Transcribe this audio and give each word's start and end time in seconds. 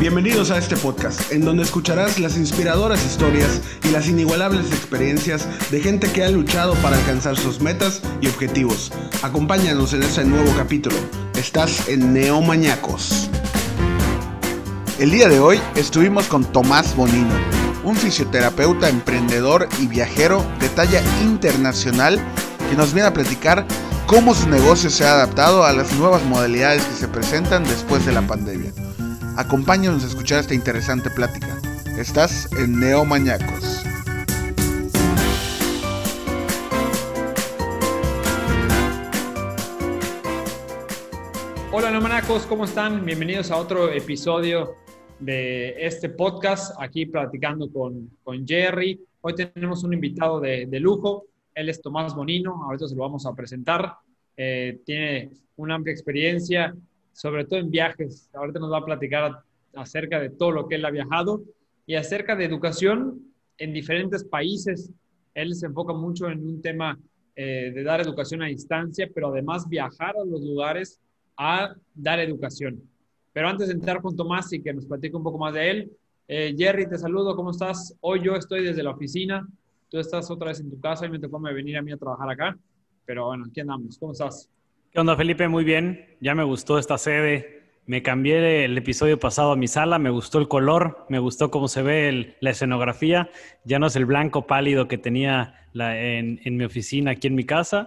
Bienvenidos 0.00 0.52
a 0.52 0.58
este 0.58 0.76
podcast, 0.76 1.32
en 1.32 1.44
donde 1.44 1.64
escucharás 1.64 2.20
las 2.20 2.36
inspiradoras 2.36 3.04
historias 3.04 3.60
y 3.82 3.88
las 3.88 4.06
inigualables 4.06 4.66
experiencias 4.70 5.48
de 5.72 5.80
gente 5.80 6.08
que 6.12 6.22
ha 6.22 6.30
luchado 6.30 6.74
para 6.74 6.96
alcanzar 6.96 7.36
sus 7.36 7.60
metas 7.60 8.00
y 8.20 8.28
objetivos. 8.28 8.92
Acompáñanos 9.22 9.94
en 9.94 10.04
este 10.04 10.24
nuevo 10.24 10.54
capítulo. 10.56 10.94
Estás 11.36 11.88
en 11.88 12.12
Neomañacos. 12.12 13.28
El 15.00 15.10
día 15.10 15.28
de 15.28 15.40
hoy 15.40 15.60
estuvimos 15.74 16.28
con 16.28 16.44
Tomás 16.44 16.94
Bonino, 16.94 17.34
un 17.82 17.96
fisioterapeuta, 17.96 18.88
emprendedor 18.88 19.68
y 19.80 19.88
viajero 19.88 20.46
de 20.60 20.68
talla 20.68 21.02
internacional 21.22 22.20
que 22.70 22.76
nos 22.76 22.94
viene 22.94 23.08
a 23.08 23.12
platicar 23.12 23.66
cómo 24.06 24.32
su 24.32 24.48
negocio 24.48 24.90
se 24.90 25.04
ha 25.04 25.14
adaptado 25.14 25.64
a 25.64 25.72
las 25.72 25.92
nuevas 25.94 26.22
modalidades 26.22 26.84
que 26.84 26.94
se 26.94 27.08
presentan 27.08 27.64
después 27.64 28.06
de 28.06 28.12
la 28.12 28.22
pandemia. 28.22 28.72
Acompáñanos 29.38 30.02
a 30.02 30.08
escuchar 30.08 30.40
esta 30.40 30.52
interesante 30.52 31.10
plática. 31.10 31.60
Estás 31.96 32.50
en 32.54 32.80
Neomañacos. 32.80 33.84
Hola 41.70 41.92
Neomañacos, 41.92 42.46
¿cómo 42.46 42.64
están? 42.64 43.04
Bienvenidos 43.04 43.52
a 43.52 43.58
otro 43.58 43.92
episodio 43.92 44.74
de 45.20 45.86
este 45.86 46.08
podcast, 46.08 46.74
aquí 46.80 47.06
platicando 47.06 47.72
con, 47.72 48.10
con 48.24 48.44
Jerry. 48.44 49.00
Hoy 49.20 49.36
tenemos 49.36 49.84
un 49.84 49.94
invitado 49.94 50.40
de, 50.40 50.66
de, 50.66 50.80
lujo, 50.80 51.26
él 51.54 51.68
es 51.68 51.80
Tomás 51.80 52.12
Bonino, 52.12 52.64
ahorita 52.64 52.88
se 52.88 52.96
lo 52.96 53.02
vamos 53.02 53.24
a 53.24 53.36
presentar. 53.36 53.98
Eh, 54.36 54.80
tiene 54.84 55.30
una 55.54 55.76
amplia 55.76 55.92
experiencia 55.92 56.74
sobre 57.18 57.44
todo 57.46 57.58
en 57.58 57.68
viajes. 57.68 58.30
Ahorita 58.32 58.60
nos 58.60 58.70
va 58.70 58.78
a 58.78 58.84
platicar 58.84 59.42
acerca 59.74 60.20
de 60.20 60.30
todo 60.30 60.52
lo 60.52 60.68
que 60.68 60.76
él 60.76 60.84
ha 60.84 60.90
viajado 60.90 61.42
y 61.84 61.96
acerca 61.96 62.36
de 62.36 62.44
educación 62.44 63.20
en 63.58 63.72
diferentes 63.72 64.22
países. 64.22 64.92
Él 65.34 65.52
se 65.56 65.66
enfoca 65.66 65.92
mucho 65.92 66.28
en 66.28 66.46
un 66.46 66.62
tema 66.62 66.96
eh, 67.34 67.72
de 67.74 67.82
dar 67.82 68.00
educación 68.00 68.42
a 68.42 68.46
distancia, 68.46 69.10
pero 69.12 69.30
además 69.30 69.68
viajar 69.68 70.14
a 70.16 70.24
los 70.24 70.40
lugares 70.42 71.00
a 71.36 71.74
dar 71.92 72.20
educación. 72.20 72.80
Pero 73.32 73.48
antes 73.48 73.66
de 73.66 73.74
entrar 73.74 74.00
con 74.00 74.14
Tomás 74.14 74.52
y 74.52 74.62
que 74.62 74.72
nos 74.72 74.86
platique 74.86 75.16
un 75.16 75.24
poco 75.24 75.38
más 75.38 75.54
de 75.54 75.70
él, 75.70 75.92
eh, 76.28 76.54
Jerry, 76.56 76.88
te 76.88 76.98
saludo, 76.98 77.34
¿cómo 77.34 77.50
estás? 77.50 77.96
Hoy 78.00 78.22
yo 78.22 78.36
estoy 78.36 78.62
desde 78.62 78.84
la 78.84 78.90
oficina, 78.90 79.44
tú 79.88 79.98
estás 79.98 80.30
otra 80.30 80.50
vez 80.50 80.60
en 80.60 80.70
tu 80.70 80.78
casa 80.78 81.06
y 81.06 81.10
me 81.10 81.18
tocó 81.18 81.40
venir 81.40 81.78
a 81.78 81.82
mí 81.82 81.90
a 81.90 81.96
trabajar 81.96 82.30
acá, 82.30 82.56
pero 83.04 83.26
bueno, 83.26 83.46
aquí 83.48 83.58
andamos, 83.58 83.98
¿cómo 83.98 84.12
estás? 84.12 84.48
¿Qué 84.98 85.00
onda, 85.02 85.14
Felipe? 85.14 85.46
Muy 85.46 85.62
bien. 85.62 86.16
Ya 86.20 86.34
me 86.34 86.42
gustó 86.42 86.76
esta 86.76 86.98
sede. 86.98 87.62
Me 87.86 88.02
cambié 88.02 88.64
el 88.64 88.76
episodio 88.76 89.16
pasado 89.16 89.52
a 89.52 89.56
mi 89.56 89.68
sala, 89.68 90.00
me 90.00 90.10
gustó 90.10 90.40
el 90.40 90.48
color, 90.48 91.06
me 91.08 91.20
gustó 91.20 91.52
cómo 91.52 91.68
se 91.68 91.82
ve 91.82 92.34
la 92.40 92.50
escenografía. 92.50 93.30
Ya 93.62 93.78
no 93.78 93.86
es 93.86 93.94
el 93.94 94.06
blanco 94.06 94.48
pálido 94.48 94.88
que 94.88 94.98
tenía 94.98 95.54
en, 95.72 96.56
mi 96.56 96.64
oficina 96.64 97.12
aquí 97.12 97.28
en 97.28 97.36
mi 97.36 97.44
casa. 97.44 97.86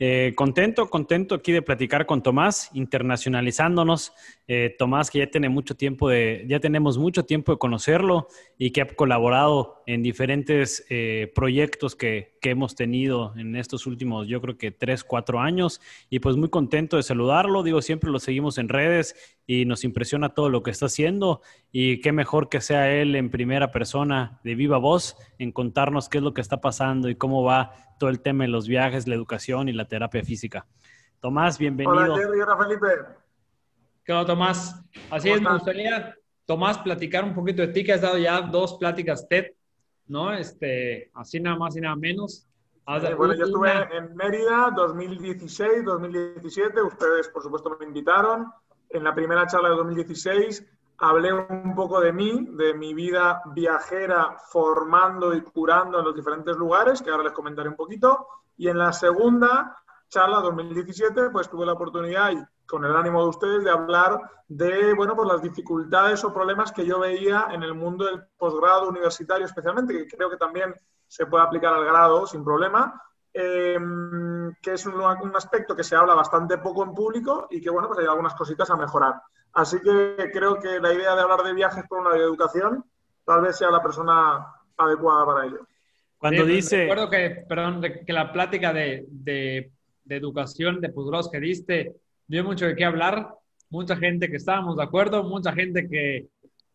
Eh, 0.00 0.32
contento, 0.34 0.90
contento 0.90 1.36
aquí 1.36 1.52
de 1.52 1.62
platicar 1.62 2.06
con 2.06 2.24
Tomás, 2.24 2.70
internacionalizándonos. 2.74 4.12
Eh, 4.48 4.74
Tomás, 4.76 5.12
que 5.12 5.20
ya 5.20 5.30
tiene 5.30 5.48
mucho 5.48 5.76
tiempo 5.76 6.08
de, 6.08 6.44
ya 6.48 6.58
tenemos 6.58 6.98
mucho 6.98 7.24
tiempo 7.24 7.52
de 7.52 7.58
conocerlo 7.58 8.26
y 8.58 8.72
que 8.72 8.80
ha 8.82 8.86
colaborado 8.88 9.77
en 9.88 10.02
diferentes 10.02 10.84
eh, 10.90 11.32
proyectos 11.34 11.96
que, 11.96 12.36
que, 12.42 12.50
hemos 12.50 12.74
tenido 12.74 13.32
en 13.38 13.56
estos 13.56 13.86
últimos, 13.86 14.28
yo 14.28 14.38
creo 14.42 14.58
que 14.58 14.70
tres, 14.70 15.02
cuatro 15.02 15.40
años. 15.40 15.80
Y 16.10 16.18
pues 16.18 16.36
muy 16.36 16.50
contento 16.50 16.98
de 16.98 17.02
saludarlo. 17.02 17.62
Digo, 17.62 17.80
siempre 17.80 18.10
lo 18.10 18.18
seguimos 18.18 18.58
en 18.58 18.68
redes 18.68 19.16
y 19.46 19.64
nos 19.64 19.84
impresiona 19.84 20.34
todo 20.34 20.50
lo 20.50 20.62
que 20.62 20.72
está 20.72 20.86
haciendo. 20.86 21.40
Y 21.72 22.02
qué 22.02 22.12
mejor 22.12 22.50
que 22.50 22.60
sea 22.60 22.90
él 22.90 23.16
en 23.16 23.30
primera 23.30 23.72
persona, 23.72 24.40
de 24.44 24.54
viva 24.54 24.76
voz, 24.76 25.16
en 25.38 25.52
contarnos 25.52 26.10
qué 26.10 26.18
es 26.18 26.24
lo 26.24 26.34
que 26.34 26.42
está 26.42 26.60
pasando 26.60 27.08
y 27.08 27.14
cómo 27.14 27.42
va 27.42 27.72
todo 27.98 28.10
el 28.10 28.20
tema 28.20 28.44
de 28.44 28.48
los 28.48 28.68
viajes, 28.68 29.08
la 29.08 29.14
educación 29.14 29.70
y 29.70 29.72
la 29.72 29.86
terapia 29.86 30.22
física. 30.22 30.66
Tomás, 31.18 31.56
bienvenido. 31.56 31.96
Hola, 31.96 32.14
Jerry, 32.14 32.40
hola, 32.42 32.58
Felipe. 32.58 32.86
¿Qué 34.04 34.12
onda, 34.12 34.26
Tomás? 34.26 34.84
Así 35.08 35.30
es, 35.30 35.40
me 35.40 35.50
gustaría, 35.50 36.14
Tomás, 36.44 36.76
platicar 36.76 37.24
un 37.24 37.34
poquito 37.34 37.62
de 37.62 37.68
ti, 37.68 37.82
que 37.82 37.94
has 37.94 38.02
dado 38.02 38.18
ya 38.18 38.42
dos 38.42 38.74
pláticas 38.74 39.26
TED, 39.26 39.52
¿no? 40.08 40.32
Este, 40.32 41.10
así 41.14 41.40
nada 41.40 41.56
más 41.56 41.76
y 41.76 41.80
nada 41.80 41.96
menos. 41.96 42.46
Sí, 43.00 43.14
bueno, 43.14 43.34
yo 43.34 43.44
estuve 43.44 43.70
en 43.94 44.16
Mérida 44.16 44.70
2016, 44.74 45.84
2017, 45.84 46.80
ustedes 46.82 47.28
por 47.28 47.42
supuesto 47.42 47.76
me 47.78 47.84
invitaron. 47.84 48.50
En 48.88 49.04
la 49.04 49.14
primera 49.14 49.46
charla 49.46 49.68
de 49.68 49.76
2016 49.76 50.64
hablé 50.98 51.32
un 51.32 51.74
poco 51.74 52.00
de 52.00 52.12
mí, 52.12 52.48
de 52.52 52.72
mi 52.72 52.94
vida 52.94 53.42
viajera 53.54 54.36
formando 54.50 55.34
y 55.34 55.42
curando 55.42 55.98
en 55.98 56.04
los 56.06 56.14
diferentes 56.14 56.56
lugares, 56.56 57.02
que 57.02 57.10
ahora 57.10 57.24
les 57.24 57.32
comentaré 57.32 57.68
un 57.68 57.76
poquito. 57.76 58.26
Y 58.56 58.68
en 58.68 58.78
la 58.78 58.92
segunda 58.92 59.76
charla, 60.08 60.40
2017, 60.40 61.28
pues 61.30 61.50
tuve 61.50 61.66
la 61.66 61.74
oportunidad, 61.74 62.32
y 62.32 62.38
con 62.68 62.84
el 62.84 62.94
ánimo 62.94 63.22
de 63.22 63.28
ustedes, 63.30 63.64
de 63.64 63.70
hablar 63.70 64.20
de, 64.46 64.92
bueno, 64.94 65.16
pues 65.16 65.26
las 65.26 65.42
dificultades 65.42 66.22
o 66.22 66.32
problemas 66.32 66.70
que 66.70 66.86
yo 66.86 67.00
veía 67.00 67.48
en 67.50 67.62
el 67.62 67.74
mundo 67.74 68.04
del 68.04 68.22
posgrado 68.36 68.88
universitario 68.88 69.46
especialmente, 69.46 69.94
que 69.94 70.06
creo 70.06 70.28
que 70.28 70.36
también 70.36 70.74
se 71.06 71.26
puede 71.26 71.44
aplicar 71.44 71.72
al 71.72 71.84
grado 71.84 72.26
sin 72.26 72.44
problema, 72.44 73.02
eh, 73.32 73.78
que 74.60 74.72
es 74.74 74.84
un, 74.86 74.94
un 74.94 75.36
aspecto 75.36 75.74
que 75.74 75.82
se 75.82 75.96
habla 75.96 76.14
bastante 76.14 76.58
poco 76.58 76.84
en 76.84 76.92
público 76.92 77.48
y 77.50 77.60
que, 77.60 77.70
bueno, 77.70 77.88
pues 77.88 78.00
hay 78.00 78.06
algunas 78.06 78.34
cositas 78.34 78.68
a 78.70 78.76
mejorar. 78.76 79.14
Así 79.54 79.80
que 79.80 80.30
creo 80.30 80.58
que 80.58 80.78
la 80.78 80.92
idea 80.92 81.14
de 81.14 81.22
hablar 81.22 81.42
de 81.42 81.54
viajes 81.54 81.84
por 81.88 82.00
una 82.00 82.14
educación 82.16 82.84
tal 83.24 83.40
vez 83.40 83.56
sea 83.56 83.70
la 83.70 83.82
persona 83.82 84.46
adecuada 84.76 85.24
para 85.24 85.46
ello. 85.46 85.66
Cuando 86.18 86.44
dice... 86.44 86.80
Recuerdo 86.80 87.08
que, 87.08 87.44
perdón, 87.48 87.82
que 88.06 88.12
la 88.12 88.30
plática 88.30 88.72
de, 88.72 89.06
de, 89.08 89.72
de 90.04 90.16
educación 90.16 90.80
de 90.80 90.90
posgrados 90.90 91.30
que 91.30 91.40
diste 91.40 91.96
dio 92.28 92.44
mucho 92.44 92.66
de 92.66 92.76
qué 92.76 92.84
hablar. 92.84 93.34
Mucha 93.70 93.96
gente 93.96 94.30
que 94.30 94.36
estábamos 94.36 94.76
de 94.76 94.84
acuerdo, 94.84 95.24
mucha 95.24 95.52
gente 95.52 95.88
que, 95.88 96.28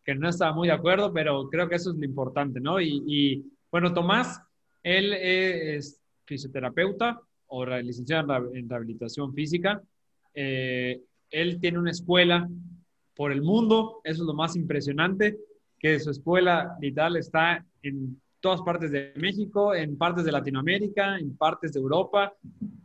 que 0.04 0.16
no 0.16 0.30
estaba 0.30 0.54
muy 0.54 0.68
de 0.68 0.74
acuerdo, 0.74 1.14
pero 1.14 1.50
creo 1.50 1.70
que 1.70 1.76
eso 1.76 1.92
es 1.92 1.98
lo 1.98 2.06
importante, 2.06 2.60
¿no? 2.60 2.82
Y, 2.82 3.04
y 3.08 3.46
bueno, 3.72 3.94
Tomás, 3.94 4.42
él 4.84 5.14
es 5.14 6.00
fisioterapeuta 6.26 7.20
o 7.48 7.66
licenciado 7.66 8.54
en 8.54 8.70
rehabilitación 8.70 9.34
física. 9.34 9.82
Eh, 10.34 11.02
él 11.30 11.60
tiene 11.60 11.80
una 11.80 11.92
escuela 11.92 12.48
por 13.16 13.32
el 13.32 13.42
mundo, 13.42 14.02
eso 14.04 14.24
es 14.24 14.28
lo 14.28 14.34
más 14.34 14.56
impresionante, 14.56 15.38
que 15.80 16.00
su 16.00 16.12
escuela 16.12 16.76
literal 16.82 17.16
está 17.16 17.66
en 17.82 18.22
todas 18.44 18.62
partes 18.62 18.92
de 18.92 19.14
México, 19.16 19.74
en 19.74 19.98
partes 19.98 20.26
de 20.26 20.32
Latinoamérica, 20.34 21.18
en 21.18 21.38
partes 21.38 21.72
de 21.72 21.80
Europa, 21.80 22.34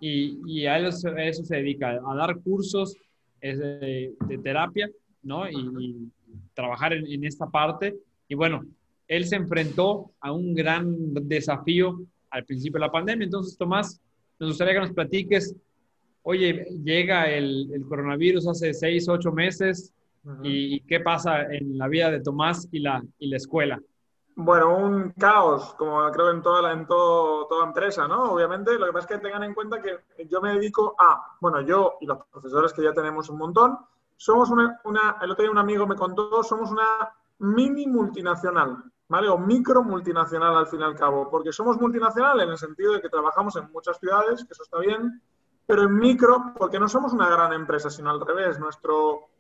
y, 0.01 0.39
y 0.47 0.67
a, 0.67 0.79
eso, 0.79 1.09
eso, 1.17 1.45
se 1.45 1.57
dedica, 1.57 1.99
a 2.07 2.15
dar 2.15 2.39
cursos 2.39 2.97
de, 3.41 4.15
de 4.29 4.39
terapia, 4.39 4.89
¿no? 5.25 5.51
Y, 5.51 5.57
y 5.81 6.09
trabajar 6.55 6.93
en, 6.93 7.05
en, 7.09 7.25
esta 7.25 7.51
parte. 7.51 7.97
Y 8.29 8.37
bueno, 8.37 8.65
él 9.09 9.25
se 9.25 9.35
enfrentó 9.35 10.13
a 10.21 10.31
un 10.31 10.55
gran 10.55 10.95
desafío 11.27 12.07
al 12.31 12.45
principio 12.45 12.79
de 12.79 12.87
la 12.87 12.93
pandemia. 12.93 13.25
Entonces, 13.25 13.59
Tomás, 13.59 14.01
nos 14.39 14.51
gustaría 14.51 14.75
que 14.75 14.81
nos 14.81 14.93
platiques 14.93 15.57
oye, 16.23 16.67
llega 16.85 17.31
el, 17.31 17.71
el 17.73 17.83
coronavirus 17.87 18.47
hace 18.49 18.75
seis, 18.75 19.09
ocho 19.09 19.33
meses, 19.33 19.95
uh 20.25 20.29
-huh. 20.29 20.41
y, 20.45 20.81
qué 20.81 21.01
pasa 21.01 21.43
en 21.51 21.79
la 21.79 21.89
vida 21.89 22.11
de 22.11 22.21
Tomás 22.21 22.69
y 22.71 22.81
la, 22.81 23.03
y 23.19 23.29
la 23.29 23.37
escuela? 23.39 23.81
Bueno, 24.41 24.77
un 24.77 25.11
caos, 25.19 25.75
como 25.75 26.09
creo 26.13 26.31
en 26.31 26.43
toda, 26.43 26.63
la, 26.63 26.71
en 26.71 26.87
todo, 26.87 27.49
toda 27.49 27.67
empresa, 27.67 28.07
¿no? 28.07 28.31
Obviamente, 28.31 28.79
lo 28.79 28.87
que 28.87 28.93
pasa 28.93 29.09
es 29.09 29.17
que 29.17 29.27
tengan 29.27 29.43
en 29.43 29.53
cuenta 29.53 29.83
que 29.83 29.99
yo 30.29 30.41
me 30.41 30.55
dedico 30.55 30.95
a, 30.97 31.37
bueno, 31.41 31.61
yo 31.63 31.95
y 32.01 32.07
los 32.07 32.19
profesores 32.31 32.73
que 32.73 32.85
ya 32.85 32.93
tenemos 32.93 33.29
un 33.31 33.39
montón, 33.39 33.77
somos 34.17 34.49
una, 34.51 34.81
una 34.85 35.17
el 35.23 35.33
otro 35.33 35.43
día 35.43 35.51
un 35.51 35.59
amigo 35.59 35.89
me 35.89 35.97
contó, 35.97 36.45
somos 36.45 36.71
una 36.71 36.87
mini 37.41 37.89
multinacional, 37.89 38.77
¿vale? 39.09 39.29
O 39.29 39.39
micro 39.39 39.83
multinacional 39.83 40.57
al 40.57 40.69
fin 40.69 40.83
y 40.83 40.85
al 40.85 40.95
cabo, 40.95 41.29
porque 41.29 41.51
somos 41.51 41.77
multinacional 41.77 42.39
en 42.39 42.51
el 42.51 42.59
sentido 42.59 42.93
de 42.93 43.01
que 43.01 43.09
trabajamos 43.09 43.57
en 43.57 43.73
muchas 43.73 43.99
ciudades, 43.99 44.45
que 44.45 44.53
eso 44.53 44.63
está 44.63 44.79
bien, 44.79 45.21
pero 45.67 45.83
en 45.83 45.99
micro, 45.99 46.53
porque 46.57 46.79
no 46.79 46.87
somos 46.87 47.13
una 47.13 47.29
gran 47.29 47.53
empresa, 47.55 47.91
sino 47.91 48.09
al 48.09 48.21
revés. 48.21 48.61
Nuestro, 48.61 49.31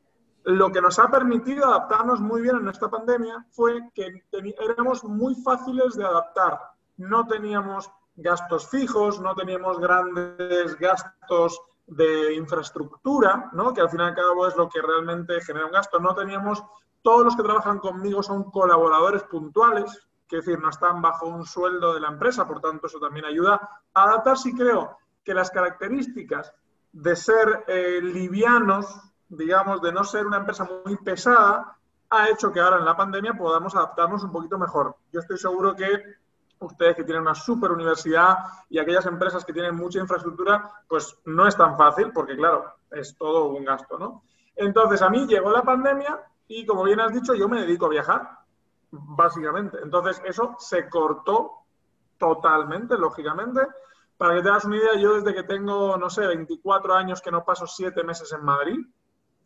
lo 0.48 0.72
que 0.72 0.80
nos 0.80 0.98
ha 0.98 1.10
permitido 1.10 1.66
adaptarnos 1.66 2.20
muy 2.20 2.40
bien 2.40 2.56
en 2.56 2.68
esta 2.68 2.88
pandemia 2.88 3.44
fue 3.50 3.90
que 3.94 4.24
éramos 4.58 5.04
muy 5.04 5.34
fáciles 5.34 5.94
de 5.94 6.06
adaptar. 6.06 6.58
No 6.96 7.26
teníamos 7.26 7.90
gastos 8.16 8.66
fijos, 8.66 9.20
no 9.20 9.34
teníamos 9.34 9.78
grandes 9.78 10.74
gastos 10.78 11.60
de 11.86 12.32
infraestructura, 12.32 13.50
¿no? 13.52 13.74
que 13.74 13.82
al 13.82 13.90
fin 13.90 14.00
y 14.00 14.04
al 14.04 14.14
cabo 14.14 14.46
es 14.46 14.56
lo 14.56 14.70
que 14.70 14.80
realmente 14.80 15.38
genera 15.42 15.66
un 15.66 15.72
gasto. 15.72 16.00
No 16.00 16.14
teníamos, 16.14 16.64
todos 17.02 17.26
los 17.26 17.36
que 17.36 17.42
trabajan 17.42 17.78
conmigo 17.78 18.22
son 18.22 18.50
colaboradores 18.50 19.24
puntuales, 19.24 20.08
es 20.30 20.46
decir, 20.46 20.58
no 20.58 20.70
están 20.70 21.02
bajo 21.02 21.26
un 21.26 21.44
sueldo 21.44 21.92
de 21.92 22.00
la 22.00 22.08
empresa, 22.08 22.48
por 22.48 22.62
tanto 22.62 22.86
eso 22.86 22.98
también 22.98 23.26
ayuda 23.26 23.82
a 23.92 24.02
adaptarse 24.02 24.48
y 24.48 24.54
creo 24.54 24.96
que 25.22 25.34
las 25.34 25.50
características 25.50 26.54
de 26.90 27.16
ser 27.16 27.64
eh, 27.68 28.00
livianos, 28.02 28.86
digamos, 29.28 29.80
de 29.82 29.92
no 29.92 30.04
ser 30.04 30.26
una 30.26 30.38
empresa 30.38 30.68
muy 30.84 30.96
pesada, 30.96 31.76
ha 32.10 32.28
hecho 32.28 32.50
que 32.52 32.60
ahora 32.60 32.78
en 32.78 32.84
la 32.84 32.96
pandemia 32.96 33.34
podamos 33.34 33.74
adaptarnos 33.74 34.24
un 34.24 34.32
poquito 34.32 34.58
mejor. 34.58 34.96
Yo 35.12 35.20
estoy 35.20 35.36
seguro 35.38 35.74
que 35.76 36.02
ustedes 36.60 36.96
que 36.96 37.04
tienen 37.04 37.22
una 37.22 37.34
super 37.34 37.70
universidad 37.70 38.38
y 38.68 38.78
aquellas 38.78 39.06
empresas 39.06 39.44
que 39.44 39.52
tienen 39.52 39.76
mucha 39.76 40.00
infraestructura, 40.00 40.70
pues 40.88 41.18
no 41.26 41.46
es 41.46 41.56
tan 41.56 41.76
fácil 41.76 42.10
porque, 42.12 42.36
claro, 42.36 42.72
es 42.90 43.16
todo 43.16 43.46
un 43.46 43.64
gasto, 43.64 43.98
¿no? 43.98 44.22
Entonces, 44.56 45.02
a 45.02 45.10
mí 45.10 45.26
llegó 45.26 45.50
la 45.50 45.62
pandemia 45.62 46.18
y, 46.48 46.66
como 46.66 46.82
bien 46.84 47.00
has 47.00 47.12
dicho, 47.12 47.34
yo 47.34 47.48
me 47.48 47.60
dedico 47.60 47.86
a 47.86 47.90
viajar, 47.90 48.30
básicamente. 48.90 49.78
Entonces, 49.82 50.20
eso 50.24 50.56
se 50.58 50.88
cortó 50.88 51.52
totalmente, 52.16 52.98
lógicamente. 52.98 53.60
Para 54.16 54.34
que 54.34 54.42
te 54.42 54.48
hagas 54.48 54.64
una 54.64 54.78
idea, 54.78 54.96
yo 54.96 55.14
desde 55.14 55.32
que 55.32 55.44
tengo, 55.44 55.96
no 55.96 56.10
sé, 56.10 56.26
24 56.26 56.94
años 56.94 57.22
que 57.22 57.30
no 57.30 57.44
paso 57.44 57.68
7 57.68 58.02
meses 58.02 58.32
en 58.32 58.44
Madrid, 58.44 58.80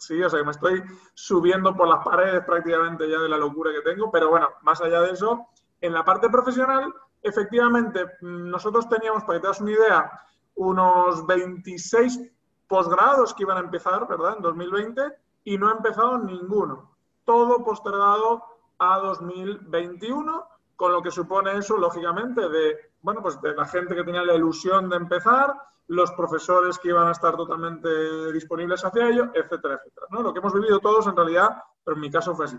sí, 0.06 0.22
o 0.22 0.28
sea 0.28 0.40
que 0.40 0.44
me 0.44 0.50
estoy 0.50 0.82
subiendo 1.14 1.74
por 1.76 1.88
las 1.88 2.04
paredes 2.04 2.44
prácticamente 2.44 3.08
ya 3.08 3.18
de 3.18 3.28
la 3.28 3.36
locura 3.36 3.70
que 3.72 3.80
tengo, 3.80 4.10
pero 4.10 4.30
bueno, 4.30 4.48
más 4.62 4.80
allá 4.80 5.00
de 5.00 5.12
eso, 5.12 5.46
en 5.80 5.92
la 5.92 6.04
parte 6.04 6.28
profesional, 6.28 6.92
efectivamente, 7.22 8.06
nosotros 8.20 8.88
teníamos, 8.88 9.24
para 9.24 9.38
que 9.38 9.42
te 9.42 9.48
das 9.48 9.60
una 9.60 9.70
idea, 9.70 10.10
unos 10.54 11.26
26 11.26 12.20
posgrados 12.66 13.34
que 13.34 13.42
iban 13.44 13.58
a 13.58 13.60
empezar, 13.60 14.06
¿verdad?, 14.08 14.36
en 14.36 14.42
2020, 14.42 15.02
y 15.44 15.58
no 15.58 15.68
ha 15.68 15.72
empezado 15.72 16.18
ninguno. 16.18 16.96
Todo 17.24 17.64
postergado 17.64 18.44
a 18.78 18.98
2021, 18.98 20.44
con 20.76 20.92
lo 20.92 21.02
que 21.02 21.10
supone 21.10 21.56
eso, 21.56 21.76
lógicamente, 21.76 22.48
de, 22.48 22.92
bueno, 23.02 23.22
pues 23.22 23.40
de 23.40 23.54
la 23.54 23.66
gente 23.66 23.94
que 23.94 24.04
tenía 24.04 24.22
la 24.24 24.34
ilusión 24.34 24.88
de 24.88 24.96
empezar, 24.96 25.54
los 25.88 26.12
profesores 26.12 26.78
que 26.78 26.88
iban 26.88 27.08
a 27.08 27.12
estar 27.12 27.36
totalmente 27.36 28.32
disponibles 28.32 28.84
hacia 28.84 29.08
ello, 29.08 29.30
etcétera, 29.34 29.74
etcétera. 29.74 30.06
¿no? 30.10 30.22
Lo 30.22 30.32
que 30.32 30.38
hemos 30.38 30.54
vivido 30.54 30.80
todos 30.80 31.06
en 31.06 31.16
realidad, 31.16 31.62
pero 31.84 31.96
en 31.96 32.00
mi 32.00 32.10
caso 32.10 32.34
fue 32.34 32.46
así. 32.46 32.56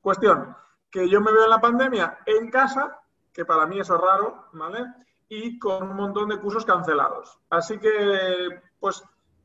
Cuestión, 0.00 0.54
que 0.90 1.08
yo 1.08 1.20
me 1.20 1.32
veo 1.32 1.44
en 1.44 1.50
la 1.50 1.60
pandemia 1.60 2.18
en 2.26 2.50
casa, 2.50 3.00
que 3.32 3.44
para 3.44 3.66
mí 3.66 3.80
eso 3.80 3.94
es 3.94 4.00
raro, 4.00 4.46
¿vale? 4.52 4.84
Y 5.28 5.58
con 5.58 5.90
un 5.90 5.96
montón 5.96 6.28
de 6.28 6.38
cursos 6.38 6.66
cancelados. 6.66 7.38
Así 7.48 7.78
que, 7.78 8.60
pues, 8.78 9.02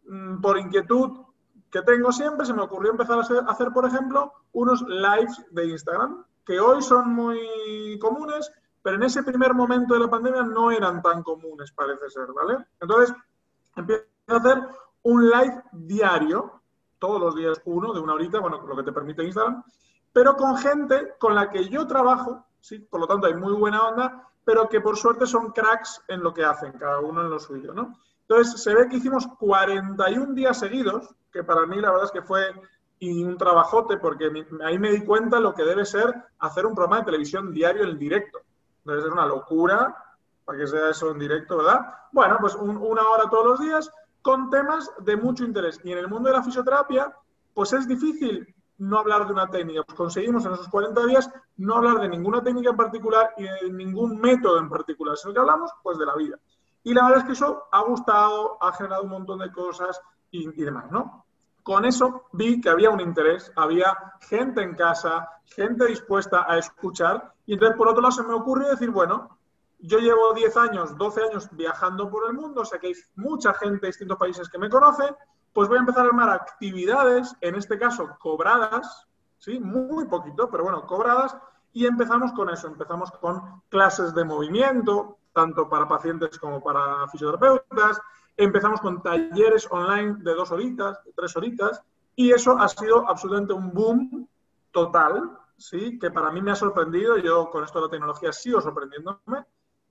mm, 0.07 0.41
por 0.41 0.57
inquietud 0.57 1.21
que 1.71 1.81
tengo 1.83 2.11
siempre, 2.11 2.45
se 2.45 2.53
me 2.53 2.63
ocurrió 2.63 2.91
empezar 2.91 3.17
a 3.19 3.51
hacer, 3.51 3.71
por 3.71 3.85
ejemplo, 3.85 4.33
unos 4.51 4.81
lives 4.87 5.45
de 5.51 5.67
Instagram, 5.67 6.25
que 6.47 6.61
hoy 6.61 6.81
son 6.81 7.13
muy 7.13 7.99
comunes, 7.99 8.49
pero 8.81 8.95
en 8.95 9.03
ese 9.03 9.21
primer 9.21 9.53
momento 9.53 9.93
de 9.93 9.99
la 9.99 10.09
pandemia 10.09 10.43
no 10.43 10.71
eran 10.71 11.01
tan 11.01 11.21
comunes, 11.21 11.73
parece 11.73 12.09
ser, 12.09 12.27
¿vale? 12.33 12.65
Entonces, 12.79 13.13
empiezo 13.75 14.05
a 14.29 14.37
hacer 14.37 14.63
un 15.03 15.29
live 15.29 15.61
diario, 15.73 16.61
todos 16.99 17.19
los 17.19 17.35
días 17.35 17.61
uno, 17.65 17.93
de 17.93 17.99
una 17.99 18.13
horita, 18.13 18.39
bueno, 18.39 18.65
lo 18.65 18.77
que 18.77 18.83
te 18.83 18.93
permite 18.93 19.25
Instagram, 19.25 19.61
pero 20.13 20.37
con 20.37 20.57
gente 20.57 21.15
con 21.19 21.35
la 21.35 21.49
que 21.49 21.67
yo 21.67 21.85
trabajo, 21.85 22.45
¿sí? 22.61 22.79
por 22.79 23.01
lo 23.01 23.07
tanto 23.07 23.27
hay 23.27 23.33
muy 23.33 23.51
buena 23.51 23.85
onda, 23.85 24.25
pero 24.45 24.69
que 24.69 24.79
por 24.79 24.95
suerte 24.95 25.25
son 25.25 25.51
cracks 25.51 26.01
en 26.07 26.23
lo 26.23 26.33
que 26.33 26.45
hacen, 26.45 26.71
cada 26.71 27.01
uno 27.01 27.21
en 27.21 27.29
lo 27.29 27.39
suyo. 27.39 27.73
¿no? 27.73 27.93
Entonces, 28.21 28.63
se 28.63 28.73
ve 28.73 28.87
que 28.87 28.97
hicimos 28.97 29.27
41 29.37 30.33
días 30.33 30.57
seguidos, 30.57 31.13
que 31.29 31.43
para 31.43 31.65
mí 31.65 31.75
la 31.81 31.91
verdad 31.91 32.05
es 32.05 32.11
que 32.11 32.21
fue 32.21 32.53
un 33.01 33.37
trabajote, 33.37 33.97
porque 33.97 34.31
ahí 34.63 34.79
me 34.79 34.91
di 34.91 35.05
cuenta 35.05 35.39
lo 35.39 35.53
que 35.53 35.63
debe 35.63 35.85
ser 35.85 36.13
hacer 36.39 36.65
un 36.65 36.73
programa 36.73 36.99
de 36.99 37.05
televisión 37.05 37.53
diario 37.53 37.83
en 37.83 37.97
directo. 37.97 38.39
Debe 38.83 39.01
ser 39.01 39.11
una 39.11 39.25
locura 39.25 39.95
para 40.45 40.57
que 40.57 40.67
sea 40.67 40.89
eso 40.89 41.11
en 41.11 41.19
directo, 41.19 41.57
¿verdad? 41.57 41.81
Bueno, 42.11 42.37
pues 42.39 42.55
una 42.55 43.07
hora 43.07 43.29
todos 43.29 43.45
los 43.45 43.59
días 43.59 43.91
con 44.21 44.49
temas 44.49 44.91
de 44.99 45.15
mucho 45.15 45.43
interés. 45.43 45.79
Y 45.83 45.91
en 45.91 45.99
el 45.99 46.07
mundo 46.07 46.29
de 46.29 46.35
la 46.35 46.43
fisioterapia, 46.43 47.13
pues 47.53 47.73
es 47.73 47.87
difícil 47.87 48.53
no 48.77 48.99
hablar 48.99 49.25
de 49.25 49.33
una 49.33 49.49
técnica. 49.49 49.83
Pues 49.83 49.97
conseguimos 49.97 50.45
en 50.45 50.53
esos 50.53 50.67
40 50.67 51.05
días 51.05 51.29
no 51.57 51.75
hablar 51.75 51.99
de 51.99 52.09
ninguna 52.09 52.43
técnica 52.43 52.69
en 52.71 52.77
particular 52.77 53.33
y 53.37 53.43
de 53.43 53.71
ningún 53.71 54.19
método 54.19 54.59
en 54.59 54.69
particular, 54.69 55.17
sino 55.17 55.33
que 55.33 55.39
hablamos 55.39 55.71
pues 55.83 55.97
de 55.97 56.05
la 56.05 56.15
vida. 56.15 56.37
Y 56.83 56.93
la 56.93 57.03
verdad 57.03 57.19
es 57.19 57.25
que 57.25 57.33
eso 57.33 57.65
ha 57.71 57.81
gustado, 57.81 58.57
ha 58.61 58.71
generado 58.73 59.03
un 59.03 59.09
montón 59.09 59.39
de 59.39 59.51
cosas 59.51 60.01
y, 60.31 60.47
demás, 60.63 60.91
¿no? 60.91 61.25
Con 61.67 61.83
eso 61.83 62.29
vi 62.31 62.61
que 62.61 62.69
había 62.69 62.89
un 62.89 63.01
interés, 63.01 63.51
había 63.57 63.93
gente 64.21 64.61
en 64.61 64.73
casa, 64.73 65.29
gente 65.43 65.85
dispuesta 65.85 66.45
a 66.49 66.57
escuchar 66.57 67.33
y 67.45 67.55
entonces 67.55 67.75
por 67.75 67.89
otro 67.89 68.01
lado 68.01 68.13
se 68.13 68.23
me 68.23 68.33
ocurrió 68.33 68.69
decir, 68.69 68.89
bueno, 68.89 69.37
yo 69.79 69.99
llevo 69.99 70.33
10 70.33 70.55
años, 70.55 70.97
12 70.97 71.23
años 71.23 71.49
viajando 71.51 72.09
por 72.09 72.25
el 72.29 72.37
mundo, 72.37 72.63
sé 72.63 72.79
que 72.79 72.87
hay 72.87 72.93
mucha 73.17 73.53
gente 73.53 73.81
de 73.81 73.87
distintos 73.87 74.17
países 74.17 74.47
que 74.47 74.57
me 74.57 74.69
conoce, 74.69 75.13
pues 75.51 75.67
voy 75.67 75.75
a 75.75 75.81
empezar 75.81 76.05
a 76.05 76.07
armar 76.07 76.29
actividades, 76.29 77.35
en 77.41 77.55
este 77.55 77.77
caso 77.77 78.15
cobradas, 78.17 79.05
¿sí? 79.37 79.59
Muy 79.59 80.05
poquito, 80.05 80.49
pero 80.49 80.63
bueno, 80.63 80.87
cobradas, 80.87 81.35
y 81.73 81.85
empezamos 81.85 82.31
con 82.31 82.49
eso, 82.49 82.67
empezamos 82.67 83.11
con 83.11 83.61
clases 83.67 84.15
de 84.15 84.23
movimiento, 84.23 85.17
tanto 85.33 85.67
para 85.67 85.85
pacientes 85.85 86.39
como 86.39 86.63
para 86.63 87.05
fisioterapeutas, 87.09 87.99
empezamos 88.37 88.79
con 88.79 89.01
talleres 89.01 89.67
online 89.71 90.17
de 90.19 90.33
dos 90.33 90.51
horitas, 90.51 90.99
tres 91.15 91.35
horitas, 91.35 91.81
y 92.15 92.31
eso 92.31 92.57
ha 92.57 92.67
sido 92.67 93.07
absolutamente 93.07 93.53
un 93.53 93.73
boom 93.73 94.27
total, 94.71 95.37
¿sí? 95.57 95.99
que 95.99 96.11
para 96.11 96.31
mí 96.31 96.41
me 96.41 96.51
ha 96.51 96.55
sorprendido, 96.55 97.17
yo 97.17 97.49
con 97.49 97.63
esto 97.63 97.79
de 97.79 97.85
la 97.85 97.91
tecnología 97.91 98.31
sigo 98.31 98.61
sorprendiéndome, 98.61 99.45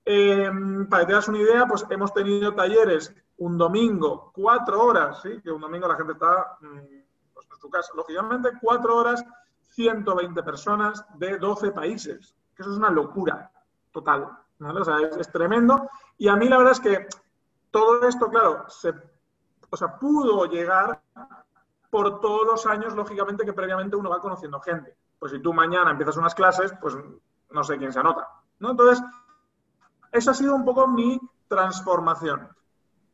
eh, 0.04 0.50
para 0.88 1.02
que 1.02 1.06
te 1.08 1.12
das 1.12 1.28
una 1.28 1.38
idea, 1.38 1.66
pues 1.66 1.84
hemos 1.90 2.14
tenido 2.14 2.54
talleres 2.54 3.14
un 3.38 3.58
domingo, 3.58 4.31
cuatro 4.34 4.82
horas, 4.82 5.20
¿sí? 5.22 5.40
que 5.43 5.50
un 5.50 5.60
domingo 5.60 5.88
la 5.88 5.96
gente 5.96 6.12
está 6.12 6.56
mm, 6.60 7.34
pues, 7.34 7.46
en 7.50 7.58
su 7.60 7.69
casa, 7.69 7.93
lógicamente, 7.94 8.50
cuatro 8.60 8.96
horas, 8.96 9.25
120 9.72 10.43
personas 10.43 11.04
de 11.19 11.38
12 11.38 11.72
países, 11.72 12.34
eso 12.56 12.70
es 12.70 12.78
una 12.78 12.90
locura 12.90 13.50
total, 13.93 14.28
¿vale? 14.58 14.81
O 14.81 14.84
sea, 14.84 14.98
es, 15.00 15.31
tremendo. 15.31 15.88
Y 16.19 16.28
a 16.28 16.37
mí 16.37 16.48
la 16.48 16.58
verdad 16.58 16.72
es 16.72 16.81
que 16.81 17.06
todo 17.76 18.08
esto, 18.08 18.31
claro, 18.31 18.64
se, 18.69 18.94
o 19.69 19.76
sea, 19.76 19.99
pudo 19.99 20.46
llegar 20.46 20.99
por 21.90 22.20
todos 22.20 22.46
los 22.46 22.64
años, 22.64 22.94
lógicamente, 22.94 23.44
que 23.44 23.52
previamente 23.52 23.96
uno 23.96 24.08
va 24.08 24.19
conociendo 24.19 24.58
gente. 24.61 24.96
Pues 25.19 25.32
si 25.32 25.40
tú 25.40 25.52
mañana 25.52 25.90
empiezas 25.90 26.17
unas 26.17 26.34
clases, 26.34 26.73
pues 26.81 26.96
no 27.50 27.64
sé 27.64 27.76
quién 27.76 27.93
se 27.93 28.00
anota, 28.00 28.31
¿no? 28.61 28.70
Entonces, 28.70 29.05
esa 30.11 30.31
ha 30.31 30.34
sido 30.34 30.55
un 30.55 30.64
poco 30.64 30.88
mi 30.88 31.20
transformación. 31.49 32.49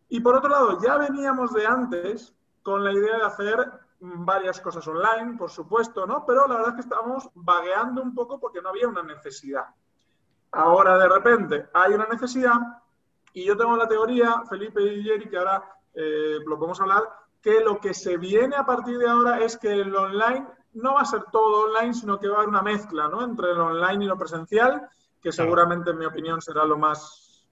Y 0.08 0.20
por 0.20 0.36
otro 0.36 0.50
lado, 0.50 0.80
ya 0.80 0.96
veníamos 0.96 1.52
de 1.52 1.66
antes 1.66 2.32
con 2.62 2.84
la 2.84 2.92
idea 2.92 3.16
de 3.16 3.24
hacer 3.24 3.72
varias 3.98 4.60
cosas 4.60 4.86
online, 4.86 5.36
por 5.36 5.50
supuesto, 5.50 6.06
¿no? 6.06 6.24
Pero 6.24 6.46
la 6.46 6.54
verdad 6.54 6.68
es 6.68 6.74
que 6.76 6.80
estábamos 6.82 7.28
vagueando 7.34 8.00
un 8.00 8.14
poco 8.14 8.38
porque 8.38 8.62
no 8.62 8.68
había 8.68 8.86
una 8.86 9.02
necesidad. 9.02 9.66
Ahora, 10.52 10.96
de 10.98 11.08
repente, 11.08 11.68
hay 11.74 11.94
una 11.94 12.06
necesidad 12.06 12.81
y 13.32 13.44
yo 13.44 13.56
tengo 13.56 13.76
la 13.76 13.88
teoría, 13.88 14.42
Felipe 14.48 14.82
y 14.82 15.02
Jerry, 15.02 15.28
que 15.28 15.38
ahora 15.38 15.62
eh, 15.94 16.38
lo 16.46 16.58
podemos 16.58 16.80
hablar, 16.80 17.02
que 17.40 17.60
lo 17.60 17.80
que 17.80 17.94
se 17.94 18.16
viene 18.16 18.56
a 18.56 18.64
partir 18.64 18.98
de 18.98 19.08
ahora 19.08 19.40
es 19.40 19.56
que 19.56 19.72
el 19.72 19.94
online 19.94 20.46
no 20.74 20.94
va 20.94 21.00
a 21.00 21.06
ser 21.06 21.24
todo 21.32 21.66
online, 21.66 21.92
sino 21.92 22.18
que 22.18 22.28
va 22.28 22.34
a 22.34 22.36
haber 22.38 22.48
una 22.48 22.62
mezcla, 22.62 23.08
¿no? 23.08 23.22
Entre 23.22 23.54
lo 23.54 23.66
online 23.66 24.04
y 24.04 24.08
lo 24.08 24.16
presencial 24.16 24.88
que 25.22 25.30
seguramente 25.30 25.90
en 25.90 25.98
mi 25.98 26.04
opinión 26.04 26.42
será 26.42 26.64
lo 26.64 26.76
más, 26.76 27.46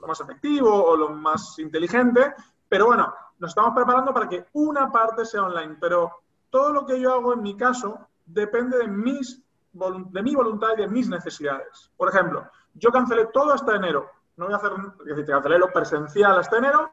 lo 0.00 0.06
más 0.06 0.20
efectivo 0.20 0.70
o 0.70 0.96
lo 0.96 1.10
más 1.10 1.58
inteligente. 1.58 2.34
Pero 2.68 2.86
bueno, 2.86 3.12
nos 3.38 3.50
estamos 3.50 3.72
preparando 3.74 4.14
para 4.14 4.28
que 4.28 4.46
una 4.52 4.90
parte 4.92 5.24
sea 5.24 5.42
online, 5.42 5.76
pero 5.80 6.22
todo 6.50 6.72
lo 6.72 6.86
que 6.86 7.00
yo 7.00 7.12
hago 7.12 7.32
en 7.34 7.42
mi 7.42 7.56
caso 7.56 8.08
depende 8.24 8.78
de, 8.78 8.86
mis, 8.86 9.42
de 9.72 10.22
mi 10.22 10.34
voluntad 10.36 10.68
y 10.74 10.82
de 10.82 10.88
mis 10.88 11.08
necesidades. 11.08 11.90
Por 11.96 12.08
ejemplo, 12.08 12.48
yo 12.74 12.90
cancelé 12.92 13.26
todo 13.26 13.52
hasta 13.52 13.74
enero. 13.74 14.08
No 14.36 14.46
voy 14.46 14.54
a 14.54 14.56
hacer, 14.56 14.72
es 15.00 15.16
decir, 15.16 15.26
cancelé 15.26 15.58
lo 15.58 15.72
presencial 15.72 16.38
hasta 16.38 16.58
enero 16.58 16.90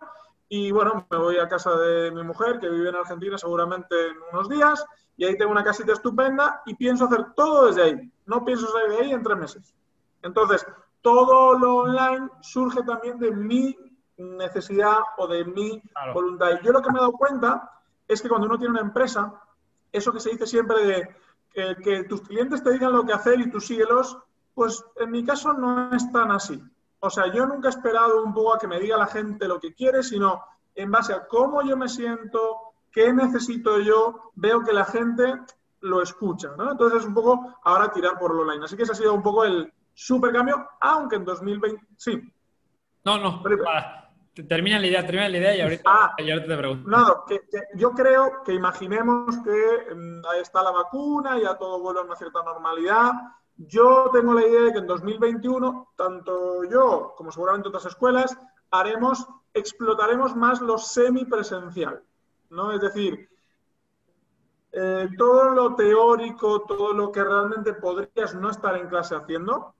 y 0.48 0.72
bueno, 0.72 1.08
me 1.10 1.18
voy 1.18 1.38
a 1.38 1.48
casa 1.48 1.76
de 1.78 2.12
mi 2.12 2.24
mujer 2.24 2.60
que 2.60 2.70
vive 2.70 2.90
en 2.90 2.96
Argentina 2.96 3.38
seguramente 3.38 4.10
en 4.10 4.18
unos 4.32 4.50
días 4.50 4.86
y 5.18 5.26
ahí 5.26 5.38
tengo 5.38 5.52
una 5.52 5.64
casita 5.64 5.94
estupenda 5.94 6.62
y 6.66 6.76
pienso 6.76 7.06
hacer 7.06 7.34
todo 7.36 7.68
desde 7.68 7.84
ahí. 7.84 8.12
No 8.26 8.44
pienso 8.44 8.68
salir 8.68 8.90
de 8.90 8.98
ahí 8.98 9.12
en 9.12 9.24
tres 9.24 9.38
meses. 9.38 9.74
Entonces, 10.22 10.66
todo 11.02 11.58
lo 11.58 11.78
online 11.78 12.30
surge 12.42 12.84
también 12.84 13.18
de 13.20 13.32
mi 13.32 13.78
necesidad 14.18 15.00
o 15.18 15.28
de 15.28 15.46
mi 15.46 15.82
voluntad. 16.14 16.52
Y 16.62 16.66
yo 16.66 16.72
lo 16.72 16.82
que 16.82 16.92
me 16.92 16.98
he 16.98 17.02
dado 17.02 17.14
cuenta 17.14 17.72
es 18.08 18.22
que 18.22 18.30
cuando 18.30 18.48
uno 18.48 18.58
tiene 18.58 18.72
una 18.72 18.82
empresa, 18.82 19.34
eso 19.92 20.12
que 20.12 20.20
se 20.20 20.32
dice 20.32 20.46
siempre 20.46 20.86
de 20.86 21.16
que, 21.82 22.04
tus 22.04 22.22
clientes 22.22 22.64
te 22.64 22.72
digan 22.72 22.94
lo 22.94 23.06
que 23.06 23.14
hacer 23.14 23.40
y 23.40 23.50
tú 23.50 23.60
síguelos, 23.60 24.18
pues 24.54 24.84
en 24.98 25.12
mi 25.12 25.24
caso 25.24 25.54
no 25.54 25.94
es 25.94 26.12
tan 26.12 26.32
así. 26.32 26.62
O 27.01 27.10
sea, 27.10 27.31
yo 27.31 27.46
nunca 27.46 27.67
he 27.67 27.72
esperado 27.72 28.24
un 28.24 28.34
poco 28.34 28.53
a 28.53 28.60
que 28.60 28.67
me 28.67 28.79
diga 28.79 28.98
la 28.98 29.08
gente 29.08 29.48
lo 29.48 29.60
que 29.60 29.74
quiere, 29.74 30.01
sino 30.03 30.43
en 30.74 30.89
base 30.89 31.13
a 31.13 31.27
cómo 31.27 31.62
yo 31.62 31.75
me 31.75 31.89
siento, 31.89 32.74
qué 32.91 33.12
necesito 33.12 33.79
yo, 33.79 34.31
veo 34.36 34.63
que 34.63 34.74
la 34.74 34.86
gente 34.86 35.41
lo 35.81 36.01
escucha, 36.01 36.51
¿no? 36.58 36.72
Entonces 36.72 37.01
es 37.01 37.08
un 37.08 37.13
poco 37.13 37.55
ahora 37.63 37.91
tirar 37.91 38.17
por 38.17 38.34
lo 38.34 38.43
online. 38.43 38.65
Así 38.65 38.77
que 38.77 38.84
ese 38.84 38.93
ha 38.93 38.96
sido 38.96 39.13
un 39.13 39.24
poco 39.24 39.43
el, 39.43 39.72
super 39.93 40.31
cambio, 40.31 40.67
aunque 40.79 41.15
en 41.15 41.25
2020, 41.25 41.88
sí. 41.98 42.22
No, 43.03 43.17
no, 43.17 43.43
Termina 44.48 44.79
la 44.79 44.88
idea, 44.88 45.05
termina 45.05 45.27
la 45.27 45.38
idea 45.38 45.55
y 45.58 45.62
ahorita, 45.62 45.84
ah, 45.86 46.15
te 46.17 46.58
pregunto. 46.58 46.89
No, 46.89 47.25
que, 47.27 47.41
yo 47.75 47.91
creo 47.91 48.41
que 48.46 48.53
imaginemos 48.53 49.38
que 49.39 49.93
mm, 49.93 50.25
ahí 50.25 50.39
está 50.39 50.63
la 50.63 50.72
vacuna, 50.72 51.38
ya 51.38 51.58
todo 51.58 51.81
vuelve 51.81 52.00
a 52.00 52.03
una 52.03 52.15
cierta 52.15 52.41
normalidad. 52.41 53.12
Yo 53.68 54.10
tengo 54.12 54.34
la 54.34 54.46
idea 54.46 54.62
de 54.62 54.72
que 54.74 54.80
en 54.80 54.88
2021, 54.88 55.94
tanto 55.96 56.63
yo 56.63 57.13
como 57.15 57.32
seguramente 57.32 57.70
otras 57.70 57.86
escuelas, 57.86 58.38
haremos, 58.72 59.27
explotaremos 59.53 60.36
más 60.36 60.62
lo 60.62 60.77
semipresencial. 60.77 62.01
¿no? 62.50 62.72
Es 62.72 62.82
decir, 62.82 63.30
eh, 64.72 65.10
todo 65.18 65.51
lo 65.51 65.75
teórico, 65.75 66.62
todo 66.62 66.94
lo 66.94 67.12
que 67.12 67.24
realmente 67.24 67.74
podrías 67.74 68.34
no 68.36 68.50
estar 68.50 68.75
en 68.77 68.88
clase 68.88 69.15
haciendo, 69.15 69.75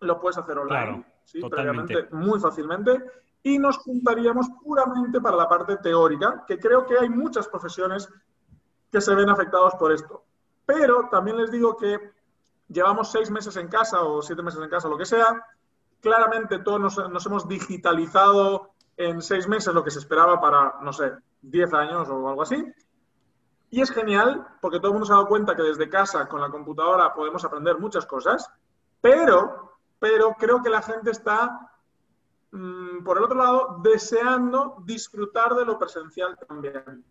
lo 0.00 0.20
puedes 0.20 0.38
hacer 0.38 0.58
online, 0.58 1.04
¿sí? 1.24 1.40
previamente, 1.48 2.08
muy 2.10 2.40
fácilmente 2.40 3.02
y 3.42 3.58
nos 3.58 3.78
juntaríamos 3.78 4.48
puramente 4.62 5.20
para 5.20 5.36
la 5.36 5.48
parte 5.48 5.76
teórica, 5.78 6.44
que 6.46 6.58
creo 6.58 6.86
que 6.86 6.98
hay 6.98 7.08
muchas 7.08 7.48
profesiones 7.48 8.08
que 8.90 9.00
se 9.00 9.14
ven 9.14 9.30
afectados 9.30 9.74
por 9.74 9.90
esto. 9.90 10.24
Pero 10.64 11.08
también 11.10 11.38
les 11.38 11.50
digo 11.50 11.76
que 11.76 12.12
llevamos 12.72 13.10
seis 13.10 13.30
meses 13.30 13.56
en 13.56 13.68
casa 13.68 14.02
o 14.02 14.22
siete 14.22 14.42
meses 14.42 14.60
en 14.60 14.68
casa, 14.68 14.88
lo 14.88 14.98
que 14.98 15.04
sea. 15.04 15.44
Claramente 16.00 16.58
todos 16.58 16.80
nos, 16.80 17.26
hemos 17.26 17.48
digitalizado 17.48 18.72
en 18.96 19.22
seis 19.22 19.46
meses 19.46 19.72
lo 19.72 19.84
que 19.84 19.90
se 19.90 20.00
esperaba 20.00 20.40
para, 20.40 20.74
no 20.82 20.92
sé, 20.92 21.12
diez 21.40 21.72
años 21.72 22.08
o 22.08 22.28
algo 22.28 22.42
así. 22.42 22.64
Y 23.70 23.80
es 23.80 23.90
genial 23.90 24.46
porque 24.60 24.78
todo 24.78 24.88
el 24.88 24.94
mundo 24.94 25.06
se 25.06 25.12
ha 25.12 25.16
dado 25.16 25.28
cuenta 25.28 25.56
que 25.56 25.62
desde 25.62 25.88
casa 25.88 26.28
con 26.28 26.40
la 26.40 26.50
computadora 26.50 27.14
podemos 27.14 27.44
aprender 27.44 27.78
muchas 27.78 28.04
cosas, 28.04 28.50
pero, 29.00 29.78
pero 29.98 30.34
creo 30.38 30.62
que 30.62 30.70
la 30.70 30.82
gente 30.82 31.10
está 31.10 31.72
Mm, 32.52 33.02
por 33.02 33.16
el 33.16 33.24
otro 33.24 33.38
lado, 33.38 33.78
deseando 33.82 34.76
disfrutar 34.84 35.54
de 35.54 35.64
lo 35.64 35.78
presencial 35.78 36.38
también. 36.46 37.02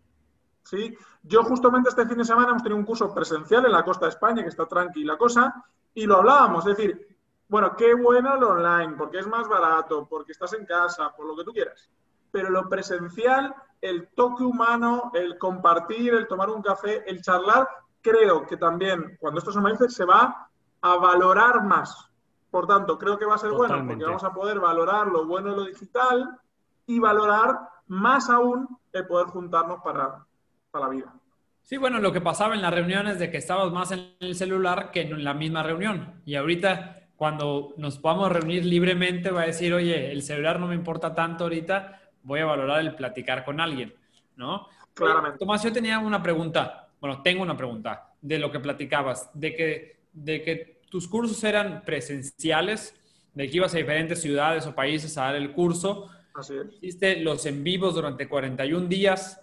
¿Sí? 0.64 0.96
Yo 1.22 1.42
justamente 1.42 1.88
este 1.88 2.06
fin 2.06 2.18
de 2.18 2.24
semana 2.24 2.50
hemos 2.50 2.62
tenido 2.62 2.78
un 2.78 2.84
curso 2.86 3.12
presencial 3.12 3.66
en 3.66 3.72
la 3.72 3.84
costa 3.84 4.06
de 4.06 4.10
España, 4.10 4.42
que 4.42 4.48
está 4.48 4.66
tranquila 4.66 5.16
cosa, 5.16 5.64
y 5.94 6.06
lo 6.06 6.16
hablábamos, 6.16 6.66
es 6.66 6.76
decir, 6.76 7.16
bueno, 7.48 7.76
qué 7.76 7.94
bueno 7.94 8.36
lo 8.36 8.50
online, 8.50 8.94
porque 8.96 9.18
es 9.18 9.26
más 9.26 9.46
barato, 9.48 10.06
porque 10.08 10.32
estás 10.32 10.54
en 10.54 10.64
casa, 10.64 11.12
por 11.14 11.26
lo 11.26 11.36
que 11.36 11.44
tú 11.44 11.52
quieras. 11.52 11.90
Pero 12.30 12.48
lo 12.48 12.68
presencial, 12.68 13.54
el 13.80 14.08
toque 14.14 14.42
humano, 14.42 15.10
el 15.12 15.36
compartir, 15.36 16.14
el 16.14 16.26
tomar 16.26 16.48
un 16.48 16.62
café, 16.62 17.04
el 17.06 17.20
charlar, 17.20 17.68
creo 18.00 18.46
que 18.46 18.56
también, 18.56 19.18
cuando 19.20 19.38
esto 19.38 19.52
se 19.52 19.60
me 19.60 19.76
se 19.76 20.04
va 20.04 20.48
a 20.80 20.96
valorar 20.96 21.62
más. 21.64 22.08
Por 22.50 22.66
tanto, 22.66 22.98
creo 22.98 23.18
que 23.18 23.24
va 23.24 23.34
a 23.34 23.38
ser 23.38 23.52
bueno 23.52 23.86
porque 23.86 24.04
vamos 24.04 24.24
a 24.24 24.32
poder 24.32 24.60
valorar 24.60 25.08
lo 25.08 25.26
bueno 25.26 25.50
de 25.50 25.56
lo 25.56 25.64
digital 25.64 26.38
y 26.86 26.98
valorar 26.98 27.68
más 27.86 28.28
aún 28.28 28.68
el 28.92 29.06
poder 29.06 29.26
juntarnos 29.28 29.80
para, 29.82 30.26
para 30.72 30.86
la 30.86 30.90
vida. 30.90 31.14
Sí, 31.62 31.76
bueno, 31.76 32.00
lo 32.00 32.12
que 32.12 32.20
pasaba 32.20 32.54
en 32.54 32.62
las 32.62 32.74
reuniones 32.74 33.18
de 33.18 33.30
que 33.30 33.36
estabas 33.36 33.72
más 33.72 33.92
en 33.92 34.14
el 34.18 34.34
celular 34.34 34.90
que 34.90 35.02
en 35.02 35.22
la 35.22 35.32
misma 35.32 35.62
reunión. 35.62 36.20
Y 36.24 36.34
ahorita, 36.34 37.06
cuando 37.14 37.74
nos 37.76 37.98
podamos 37.98 38.32
reunir 38.32 38.64
libremente, 38.64 39.30
va 39.30 39.42
a 39.42 39.46
decir, 39.46 39.72
oye, 39.72 40.10
el 40.10 40.22
celular 40.22 40.58
no 40.58 40.66
me 40.66 40.74
importa 40.74 41.14
tanto 41.14 41.44
ahorita, 41.44 42.00
voy 42.24 42.40
a 42.40 42.46
valorar 42.46 42.80
el 42.80 42.94
platicar 42.96 43.44
con 43.44 43.60
alguien, 43.60 43.94
¿no? 44.36 44.66
Claramente. 44.94 45.38
Tomás, 45.38 45.62
yo 45.62 45.72
tenía 45.72 45.98
una 46.00 46.22
pregunta, 46.22 46.88
bueno, 47.00 47.22
tengo 47.22 47.42
una 47.42 47.56
pregunta 47.56 48.10
de 48.20 48.38
lo 48.38 48.50
que 48.50 48.60
platicabas, 48.60 49.30
de 49.34 49.54
que, 49.54 50.00
de 50.12 50.42
que 50.42 50.80
tus 50.90 51.06
cursos 51.06 51.42
eran 51.44 51.82
presenciales, 51.84 52.94
de 53.34 53.48
que 53.48 53.56
ibas 53.56 53.74
a 53.74 53.78
diferentes 53.78 54.20
ciudades 54.20 54.66
o 54.66 54.74
países 54.74 55.16
a 55.16 55.24
dar 55.24 55.36
el 55.36 55.52
curso. 55.52 56.10
Así 56.34 56.54
es. 56.54 56.66
Hiciste 56.82 57.16
los 57.20 57.46
en 57.46 57.62
vivos 57.62 57.94
durante 57.94 58.28
41 58.28 58.88
días, 58.88 59.41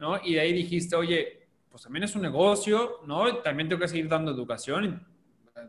¿no? 0.00 0.18
Y 0.24 0.34
de 0.34 0.40
ahí 0.40 0.52
dijiste, 0.52 0.96
oye, 0.96 1.46
pues 1.70 1.84
también 1.84 2.04
es 2.04 2.16
un 2.16 2.22
negocio, 2.22 3.00
¿no? 3.06 3.36
También 3.36 3.68
tengo 3.68 3.80
que 3.80 3.88
seguir 3.88 4.08
dando 4.08 4.32
educación, 4.32 5.06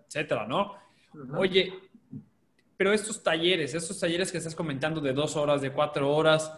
etcétera, 0.08 0.48
¿no? 0.48 0.76
Oye, 1.38 1.74
pero 2.78 2.94
estos 2.94 3.22
talleres, 3.22 3.76
estos 3.76 4.00
talleres 4.00 4.32
que 4.32 4.40
estás 4.40 4.56
comentando 4.56 5.02
de 5.02 5.14
dos 5.14 5.36
horas, 5.36 5.62
de 5.62 5.72
cuatro 5.72 6.10
horas, 6.10 6.52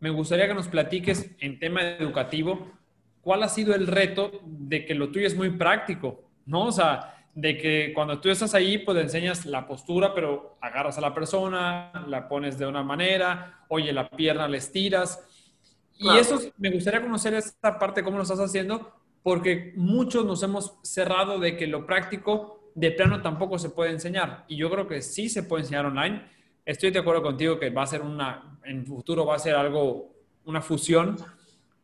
me 0.00 0.10
gustaría 0.10 0.48
que 0.48 0.54
nos 0.54 0.68
platiques 0.68 1.30
en 1.38 1.58
tema 1.58 1.82
educativo, 1.82 2.72
¿cuál 3.20 3.42
ha 3.42 3.48
sido 3.48 3.74
el 3.74 3.86
reto 3.86 4.40
de 4.44 4.84
que 4.84 4.94
lo 4.94 5.10
tuyo 5.10 5.26
es 5.26 5.36
muy 5.36 5.50
práctico, 5.50 6.30
¿no? 6.46 6.66
O 6.66 6.72
sea, 6.72 7.14
de 7.34 7.56
que 7.56 7.92
cuando 7.94 8.20
tú 8.20 8.30
estás 8.30 8.54
ahí, 8.54 8.78
pues 8.78 8.98
enseñas 8.98 9.46
la 9.46 9.66
postura, 9.66 10.14
pero 10.14 10.56
agarras 10.60 10.98
a 10.98 11.02
la 11.02 11.14
persona, 11.14 11.92
la 12.08 12.26
pones 12.26 12.58
de 12.58 12.66
una 12.66 12.82
manera, 12.82 13.64
oye, 13.68 13.92
la 13.92 14.08
pierna 14.08 14.48
le 14.48 14.58
estiras. 14.58 15.24
Y 15.98 16.16
eso 16.16 16.40
me 16.56 16.70
gustaría 16.70 17.02
conocer 17.02 17.34
esta 17.34 17.78
parte, 17.78 18.02
cómo 18.02 18.16
lo 18.16 18.22
estás 18.22 18.38
haciendo, 18.38 18.92
porque 19.22 19.72
muchos 19.76 20.24
nos 20.24 20.42
hemos 20.42 20.78
cerrado 20.82 21.38
de 21.38 21.56
que 21.56 21.66
lo 21.66 21.84
práctico 21.86 22.70
de 22.74 22.92
plano 22.92 23.20
tampoco 23.20 23.58
se 23.58 23.70
puede 23.70 23.90
enseñar. 23.90 24.44
Y 24.46 24.56
yo 24.56 24.70
creo 24.70 24.86
que 24.86 25.02
sí 25.02 25.28
se 25.28 25.42
puede 25.42 25.62
enseñar 25.62 25.86
online. 25.86 26.24
Estoy 26.64 26.90
de 26.90 27.00
acuerdo 27.00 27.22
contigo 27.22 27.58
que 27.58 27.70
va 27.70 27.82
a 27.82 27.86
ser 27.86 28.02
una, 28.02 28.58
en 28.64 28.86
futuro 28.86 29.26
va 29.26 29.34
a 29.34 29.40
ser 29.40 29.56
algo, 29.56 30.14
una 30.44 30.60
fusión, 30.60 31.16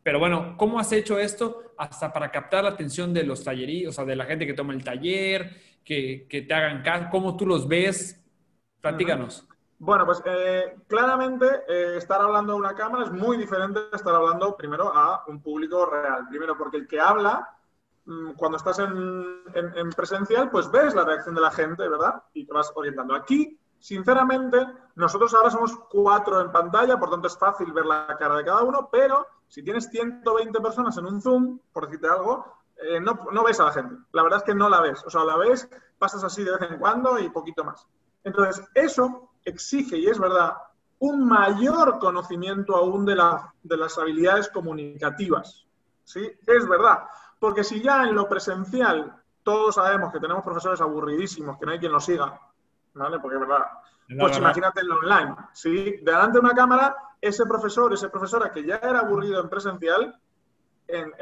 pero 0.03 0.19
bueno, 0.19 0.55
¿cómo 0.57 0.79
has 0.79 0.93
hecho 0.93 1.19
esto 1.19 1.75
hasta 1.77 2.13
para 2.13 2.31
captar 2.31 2.63
la 2.63 2.71
atención 2.71 3.13
de 3.13 3.25
los 3.25 3.43
talleríos, 3.43 3.91
o 3.91 3.97
sea, 3.97 4.05
de 4.05 4.15
la 4.15 4.27
gente 4.27 4.47
que 4.47 4.55
toma 4.55 4.75
el 4.75 4.85
taller, 4.85 5.51
que, 5.83 6.27
que 6.29 6.43
te 6.43 6.55
hagan 6.55 6.83
caso? 6.83 7.09
¿Cómo 7.11 7.37
tú 7.37 7.47
los 7.47 7.67
ves? 7.67 8.23
Platícanos. 8.81 9.49
Bueno, 9.85 10.07
pues 10.07 10.23
eh, 10.25 10.79
claramente 10.89 11.47
eh, 11.69 11.99
estar 11.99 12.19
hablando 12.19 12.55
a 12.55 12.57
una 12.57 12.75
cámara 12.75 13.05
es 13.05 13.13
muy 13.13 13.37
diferente 13.37 13.81
de 13.81 13.89
estar 13.97 14.15
hablando 14.15 14.57
primero 14.57 14.91
a 14.95 15.25
un 15.27 15.43
público 15.43 15.85
real. 15.85 16.27
Primero 16.27 16.57
porque 16.57 16.79
el 16.79 16.89
que 16.89 16.99
habla, 16.99 17.47
mm, 18.07 18.33
cuando 18.33 18.57
estás 18.57 18.79
en, 18.79 19.43
en, 19.53 19.91
presencial, 19.91 20.51
pues 20.51 20.71
ves 20.71 20.95
la 20.95 21.05
reacción 21.05 21.35
de 21.35 21.43
la 21.43 21.51
gente, 21.51 21.87
¿verdad? 21.87 22.23
Y 22.33 22.47
te 22.47 22.53
vas 22.55 22.73
orientando. 22.75 23.15
Aquí, 23.15 23.61
sinceramente, 23.79 24.67
nosotros 24.95 25.35
ahora 25.35 25.51
somos 25.51 25.77
cuatro 25.91 26.41
en 26.41 26.51
pantalla, 26.51 26.99
por 26.99 27.11
tanto 27.11 27.27
es 27.27 27.37
fácil 27.37 27.71
ver 27.75 27.85
la 27.85 28.07
cara 28.19 28.37
de 28.37 28.45
cada 28.45 28.63
uno, 28.63 28.89
pero 28.91 29.27
si 29.49 29.63
tienes 29.63 29.91
120 29.91 30.61
personas 30.63 30.97
en 30.97 31.05
un 31.05 31.21
Zoom, 31.21 31.59
por 31.75 31.85
decirte 31.85 32.09
algo, 32.09 32.55
eh, 32.79 33.01
no, 33.01 33.21
no, 33.31 33.45
ves 33.45 33.61
a 33.61 33.65
la 33.65 33.73
gente. 33.73 33.97
La 34.13 34.23
verdad 34.23 34.39
es 34.39 34.45
que 34.45 34.55
no 34.55 34.71
la 34.71 34.81
ves. 34.81 35.05
O 35.05 35.11
sea, 35.11 35.25
la 35.25 35.37
ves, 35.37 35.69
pasas 35.99 36.25
así 36.25 36.43
de 36.43 36.53
vez 36.53 36.71
en 36.71 36.79
cuando 36.79 37.19
y 37.19 37.29
poquito 37.29 37.65
más. 37.65 37.87
Entonces, 38.23 38.67
eso 38.73 39.29
exige, 39.45 39.99
y 39.99 40.07
es 40.07 40.19
verdad, 40.19 40.55
un 40.99 41.27
mayor 41.27 41.99
conocimiento 41.99 42.77
aún 42.77 43.05
de, 43.05 43.17
la, 43.17 43.53
de 43.63 43.77
las 43.77 43.99
habilidades 43.99 44.49
comunicativas. 44.49 45.67
¿Sí? 46.05 46.31
Es 46.47 46.69
verdad. 46.69 47.05
Porque 47.39 47.65
si 47.65 47.83
ya 47.83 48.05
en 48.05 48.15
lo 48.15 48.29
presencial 48.29 49.23
todos 49.43 49.75
sabemos 49.75 50.13
que 50.13 50.19
tenemos 50.19 50.43
profesores 50.43 50.81
aburridísimos, 50.81 51.59
que 51.59 51.67
no 51.67 51.73
hay 51.73 51.79
quien 51.79 51.93
los 51.93 52.05
siga, 52.05 52.41
¿vale? 52.95 53.21
Porque 53.21 53.37
es 53.37 53.41
verdad. 53.41 53.65
Pues 54.19 54.37
imagínate 54.39 54.81
en 54.81 54.89
lo 54.89 54.99
online, 54.99 55.37
¿sí? 55.53 55.99
Delante 56.03 56.39
de 56.39 56.45
una 56.45 56.55
cámara 56.55 56.97
ese 57.21 57.47
profesor, 57.47 57.93
esa 57.93 58.11
profesora 58.11 58.51
que 58.51 58.65
ya 58.65 58.77
era 58.77 59.01
aburrido 59.01 59.41
en 59.41 59.49
presencial, 59.49 60.19
en, 60.89 61.13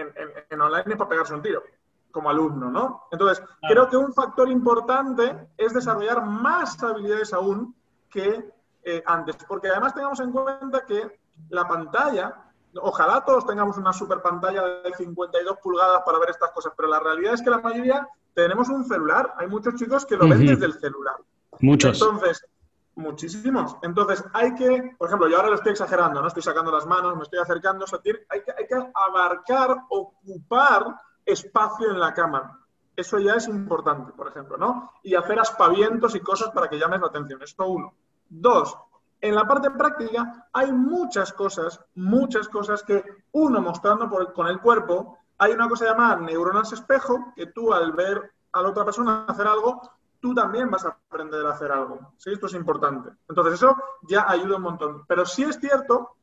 en, 0.51 0.61
online 0.61 0.85
es 0.87 0.97
para 0.97 1.11
pegarse 1.11 1.35
un 1.35 1.43
tiro, 1.43 1.63
como 2.11 2.31
alumno, 2.31 2.71
¿no? 2.71 3.05
Entonces, 3.13 3.45
creo 3.69 3.89
que 3.89 3.97
un 3.97 4.13
factor 4.13 4.49
importante 4.49 5.49
es 5.57 5.73
desarrollar 5.73 6.25
más 6.25 6.83
habilidades 6.83 7.33
aún 7.33 7.75
que 8.13 8.53
eh, 8.85 9.03
antes, 9.07 9.37
porque 9.49 9.69
además 9.69 9.95
tengamos 9.95 10.21
en 10.21 10.33
cuenta 10.33 10.85
que 10.85 11.21
la 11.49 11.67
pantalla, 11.67 12.53
ojalá 12.77 13.25
todos 13.25 13.47
tengamos 13.47 13.79
una 13.79 13.93
super 13.93 14.21
pantalla 14.21 14.63
de 14.63 14.93
52 14.95 15.59
pulgadas 15.63 16.03
para 16.05 16.19
ver 16.19 16.31
estas 16.31 16.51
cosas, 16.51 16.73
pero 16.77 16.89
la 16.89 17.01
realidad 17.01 17.35
es 17.35 17.43
que 17.43 17.51
la 17.51 17.61
mayoría 17.61 18.07
tenemos 18.35 18.69
un 18.69 18.85
celular. 18.85 19.35
Hay 19.39 19.47
muchos 19.47 19.75
chicos 19.75 20.05
que 20.05 20.17
lo 20.17 20.29
ven 20.29 20.47
desde 20.47 20.67
el 20.67 20.75
celular. 20.75 21.17
Muchos. 21.61 22.01
Entonces, 22.01 22.47
Muchísimos. 22.95 23.77
Entonces, 23.83 24.23
hay 24.35 24.55
que, 24.55 24.95
por 24.99 25.09
ejemplo, 25.09 25.29
yo 25.29 25.37
ahora 25.37 25.49
lo 25.49 25.55
estoy 25.55 25.73
exagerando, 25.73 26.21
¿no? 26.21 26.29
Estoy 26.29 26.43
sacando 26.43 26.71
las 26.71 26.87
manos, 26.87 27.17
me 27.17 27.23
estoy 27.23 27.39
acercando, 27.39 27.87
hay, 28.29 28.43
que, 28.43 28.53
hay 28.53 28.67
que 28.67 28.93
abarcar, 28.95 29.85
ocupar 29.89 30.95
espacio 31.25 31.91
en 31.91 31.99
la 31.99 32.13
cámara. 32.13 32.59
Eso 32.95 33.19
ya 33.19 33.35
es 33.35 33.49
importante, 33.49 34.13
por 34.13 34.29
ejemplo, 34.29 34.59
¿no? 34.59 34.93
Y 35.03 35.15
hacer 35.15 35.41
aspavientos 35.41 36.15
y 36.15 36.21
cosas 36.21 36.51
para 36.51 36.69
que 36.69 36.79
llames 36.79 37.01
la 37.01 37.07
atención. 37.07 37.43
Esto 37.43 37.67
uno. 37.67 37.95
Dos, 38.35 38.75
en 39.21 39.35
la 39.35 39.47
parte 39.47 39.71
práctica 39.71 40.49
hay 40.55 40.73
muchas 40.73 41.35
cosas, 41.35 41.79
muchas 41.95 42.49
cosas 42.49 42.83
que 42.83 43.05
uno 43.33 43.61
mostrando 43.61 44.09
por 44.09 44.33
con 44.33 44.47
el 44.47 44.59
cuerpo, 44.59 45.19
hay 45.37 45.53
una 45.53 45.69
cosa 45.69 45.85
llamada 45.85 46.17
neuronas 46.17 46.73
espejo, 46.73 47.35
que 47.37 47.49
tú 47.49 47.75
al 47.75 47.93
ver 47.93 48.33
a 48.53 48.63
la 48.63 48.71
otra 48.71 48.87
persona 48.87 49.27
hacer 49.29 49.47
algo, 49.47 49.83
tú 50.19 50.35
también 50.35 50.71
vas 50.71 50.87
a 50.87 50.97
aprender 51.09 51.45
a 51.45 51.51
hacer 51.51 51.71
algo. 51.71 52.15
¿sí? 52.17 52.33
Esto 52.33 52.47
es 52.47 52.55
importante. 52.55 53.11
Entonces, 53.29 53.55
eso 53.55 53.77
ya 54.03 54.25
ayuda 54.27 54.57
un 54.57 54.63
montón. 54.63 55.05
Pero 55.07 55.27
sí 55.27 55.43
es 55.43 55.59
cierto 55.61 56.17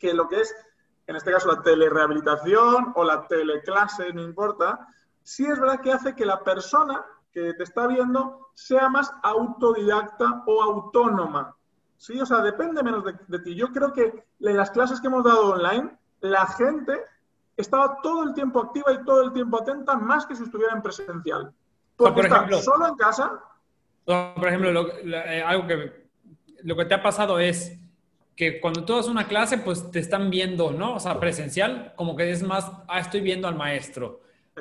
que 0.00 0.12
lo 0.12 0.26
que 0.28 0.40
es, 0.40 0.52
en 1.06 1.14
este 1.14 1.30
caso, 1.30 1.52
la 1.52 1.62
telerehabilitación 1.62 2.92
o 2.96 3.04
la 3.04 3.28
teleclase, 3.28 4.12
no 4.12 4.22
importa, 4.22 4.88
sí 5.22 5.46
es 5.46 5.60
verdad 5.60 5.80
que 5.80 5.92
hace 5.92 6.16
que 6.16 6.26
la 6.26 6.42
persona 6.42 7.04
que 7.34 7.52
te 7.52 7.64
está 7.64 7.88
viendo 7.88 8.48
sea 8.54 8.88
más 8.88 9.12
autodidacta 9.22 10.44
o 10.46 10.62
autónoma. 10.62 11.54
¿sí? 11.98 12.20
O 12.20 12.24
sea, 12.24 12.40
depende 12.40 12.82
menos 12.82 13.04
de, 13.04 13.38
ti. 13.40 13.54
Yo 13.54 13.72
creo 13.72 13.92
que 13.92 14.24
en 14.40 14.56
las 14.56 14.70
clases 14.70 15.00
que 15.00 15.08
hemos 15.08 15.24
dado 15.24 15.50
online, 15.50 15.90
la 16.20 16.46
gente 16.46 17.00
estaba 17.56 17.98
todo 18.02 18.22
el 18.22 18.34
tiempo 18.34 18.60
activa 18.60 18.92
y 18.92 19.04
todo 19.04 19.22
el 19.22 19.32
tiempo 19.32 19.60
atenta, 19.60 19.96
más 19.96 20.26
que 20.26 20.36
si 20.36 20.44
estuviera 20.44 20.74
en 20.74 20.82
presencial. 20.82 21.52
Porque 21.96 22.14
por 22.14 22.26
ejemplo, 22.26 22.58
solo 22.58 22.86
en 22.86 22.94
casa. 22.94 23.40
Por 24.04 24.46
ejemplo, 24.46 24.88
eh, 25.02 25.42
algo 25.44 25.66
que 25.66 26.04
lo 26.62 26.76
que 26.76 26.84
te 26.84 26.94
ha 26.94 27.02
pasado 27.02 27.38
es 27.38 27.78
que 28.36 28.60
cuando 28.60 28.84
tú 28.84 28.94
das 28.94 29.06
una 29.06 29.26
clase, 29.26 29.58
pues 29.58 29.90
te 29.90 29.98
están 29.98 30.30
viendo, 30.30 30.72
¿no? 30.72 30.94
O 30.96 31.00
sea, 31.00 31.20
presencial, 31.20 31.94
como 31.96 32.16
que 32.16 32.30
es 32.30 32.42
más, 32.42 32.70
ah, 32.88 32.98
estoy 32.98 33.20
viendo 33.20 33.48
al 33.48 33.56
maestro. 33.56 34.20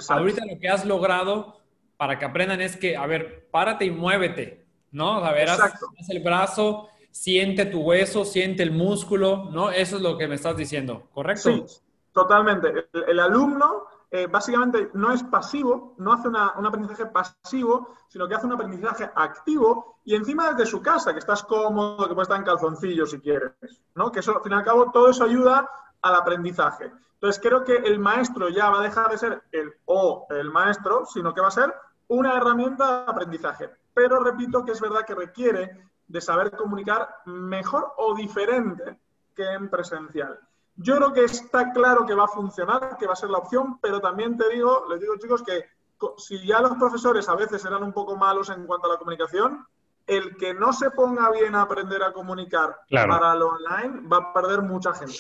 Ahorita 0.10 0.44
lo 0.46 0.60
que 0.60 0.70
has 0.70 0.86
logrado 0.86 1.63
para 2.04 2.20
que 2.20 2.26
aprendan 2.26 2.60
es 2.60 2.76
que, 2.76 2.98
a 2.98 3.08
ver, 3.08 3.48
párate 3.50 3.86
y 3.86 3.90
muévete, 3.90 4.66
¿no? 4.92 5.24
A 5.24 5.32
ver, 5.32 5.50
haz, 5.50 5.74
el 6.10 6.22
brazo, 6.22 6.90
siente 7.10 7.66
tu 7.66 7.80
hueso, 7.80 8.26
siente 8.26 8.62
el 8.62 8.72
músculo, 8.72 9.50
¿no? 9.52 9.70
Eso 9.72 9.96
es 9.96 10.02
lo 10.02 10.18
que 10.18 10.28
me 10.28 10.36
estás 10.36 10.58
diciendo, 10.58 11.08
¿correcto? 11.14 11.50
Sí, 11.50 11.66
totalmente. 12.12 12.90
El, 12.92 13.22
alumno 13.22 13.86
eh, 14.12 14.28
básicamente 14.28 14.90
no 14.96 15.14
es 15.14 15.24
pasivo, 15.24 15.96
no 16.00 16.12
hace 16.12 16.28
un 16.28 16.36
aprendizaje 16.36 17.06
pasivo, 17.06 17.96
sino 18.10 18.28
que 18.28 18.36
hace 18.36 18.48
un 18.48 18.54
aprendizaje 18.54 19.10
activo 19.16 20.00
y 20.04 20.16
encima 20.16 20.52
desde 20.52 20.70
su 20.70 20.82
casa, 20.82 21.14
que 21.14 21.20
estás 21.20 21.42
cómodo, 21.44 22.06
que 22.06 22.14
puedes 22.14 22.28
estar 22.28 22.38
en 22.38 22.44
calzoncillo 22.44 23.06
si 23.06 23.22
quieres, 23.22 23.54
¿no? 23.96 24.12
Que 24.12 24.20
eso, 24.20 24.36
al 24.36 24.44
fin 24.44 24.52
y 24.52 24.56
al 24.56 24.66
cabo, 24.66 24.92
todo 24.92 25.10
eso 25.10 25.24
ayuda 25.24 25.70
al 26.02 26.16
aprendizaje. 26.16 26.92
Entonces, 27.14 27.42
creo 27.42 27.64
que 27.64 27.78
el 27.78 28.00
maestro 28.00 28.50
ya 28.50 28.70
va 28.70 28.82
a 28.82 28.84
dejar 28.84 29.10
de 29.10 29.18
ser 29.18 29.44
el 29.54 29.72
o 29.86 30.28
el 30.30 30.52
maestro, 30.52 31.06
sino 31.06 31.34
que 31.34 31.40
va 31.40 31.48
a 31.48 31.52
ser 31.52 31.74
una 32.08 32.38
herramienta 32.38 33.04
de 33.06 33.12
aprendizaje. 33.12 33.70
Pero 33.94 34.24
repito 34.24 34.64
que 34.66 34.72
es 34.72 34.82
verdad 34.82 35.06
que 35.06 35.16
requiere 35.16 35.72
de 36.08 36.22
saber 36.22 36.52
comunicar 36.52 37.08
mejor 37.26 37.94
o 37.98 38.16
diferente 38.16 38.98
que 39.36 39.44
en 39.44 39.70
presencial. 39.70 40.40
Yo 40.76 40.96
creo 40.96 41.14
que 41.14 41.24
está 41.26 41.72
claro 41.72 42.06
que 42.06 42.16
va 42.16 42.26
a 42.26 42.28
funcionar, 42.28 42.98
que 42.98 43.06
va 43.06 43.14
a 43.14 43.18
ser 43.18 43.30
la 43.30 43.38
opción, 43.38 43.80
pero 43.80 44.00
también 44.00 44.38
te 44.38 44.50
digo, 44.50 44.86
les 44.90 45.00
digo 45.00 45.18
chicos 45.18 45.44
que 45.44 45.66
si 46.18 46.46
ya 46.46 46.60
los 46.62 46.78
profesores 46.78 47.30
a 47.30 47.36
veces 47.36 47.64
eran 47.66 47.84
un 47.84 47.94
poco 47.94 48.16
malos 48.16 48.50
en 48.50 48.66
cuanto 48.66 48.88
a 48.88 48.94
la 48.94 48.98
comunicación, 48.98 49.66
el 50.06 50.36
que 50.36 50.54
no 50.54 50.74
se 50.74 50.92
ponga 50.92 51.32
bien 51.32 51.56
a 51.56 51.62
aprender 51.62 52.04
a 52.04 52.12
comunicar 52.12 52.76
para 52.90 53.36
lo 53.36 53.50
online 53.50 54.08
va 54.12 54.18
a 54.18 54.34
perder 54.34 54.62
mucha 54.62 54.94
gente. 54.94 55.16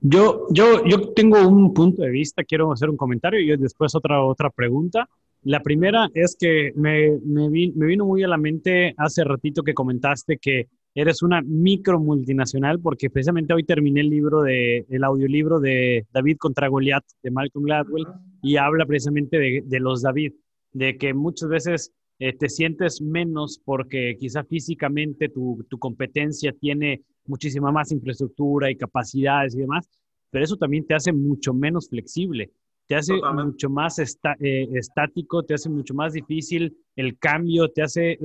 Yo, 0.00 0.46
yo, 0.50 0.84
yo 0.84 1.12
tengo 1.14 1.40
un 1.48 1.72
punto 1.72 2.02
de 2.02 2.10
vista, 2.10 2.44
quiero 2.44 2.70
hacer 2.70 2.90
un 2.90 2.96
comentario 2.96 3.40
y 3.40 3.56
después 3.56 3.94
otra, 3.94 4.22
otra 4.22 4.50
pregunta. 4.50 5.08
La 5.42 5.60
primera 5.62 6.08
es 6.14 6.36
que 6.38 6.72
me, 6.74 7.18
me, 7.24 7.48
vino 7.48 8.04
muy 8.04 8.22
a 8.22 8.28
la 8.28 8.36
mente 8.36 8.94
hace 8.96 9.22
ratito 9.24 9.62
que 9.62 9.74
comentaste 9.74 10.38
que 10.38 10.68
eres 10.94 11.22
una 11.22 11.42
micro 11.42 12.00
multinacional, 12.00 12.80
porque 12.80 13.10
precisamente 13.10 13.52
hoy 13.52 13.62
terminé 13.62 14.00
el 14.00 14.10
libro 14.10 14.42
de, 14.42 14.86
el 14.88 15.04
audiolibro 15.04 15.60
de 15.60 16.06
David 16.12 16.38
contra 16.38 16.68
Goliat 16.68 17.04
de 17.22 17.30
Malcolm 17.30 17.66
Gladwell 17.66 18.06
y 18.42 18.56
habla 18.56 18.86
precisamente 18.86 19.38
de, 19.38 19.62
de 19.64 19.80
los 19.80 20.02
David, 20.02 20.32
de 20.72 20.96
que 20.96 21.14
muchas 21.14 21.48
veces 21.48 21.92
eh, 22.18 22.32
te 22.32 22.48
sientes 22.48 23.02
menos 23.02 23.60
porque 23.62 24.16
quizá 24.18 24.42
físicamente 24.42 25.28
tu, 25.28 25.66
tu 25.68 25.78
competencia 25.78 26.52
tiene 26.52 27.02
muchísima 27.26 27.70
más 27.70 27.92
infraestructura 27.92 28.70
y 28.70 28.76
capacidades 28.76 29.54
y 29.54 29.58
demás, 29.58 29.88
pero 30.30 30.44
eso 30.44 30.56
también 30.56 30.86
te 30.86 30.94
hace 30.94 31.12
mucho 31.12 31.52
menos 31.52 31.90
flexible, 31.90 32.50
te 32.86 32.94
hace 32.94 33.14
mucho 33.14 33.68
más 33.68 33.98
eh, 33.98 34.68
estático, 34.74 35.42
te 35.42 35.54
hace 35.54 35.68
mucho 35.68 35.94
más 35.94 36.12
difícil 36.12 36.76
el 36.94 37.18
cambio, 37.18 37.68
te 37.68 37.82
hace, 37.82 38.18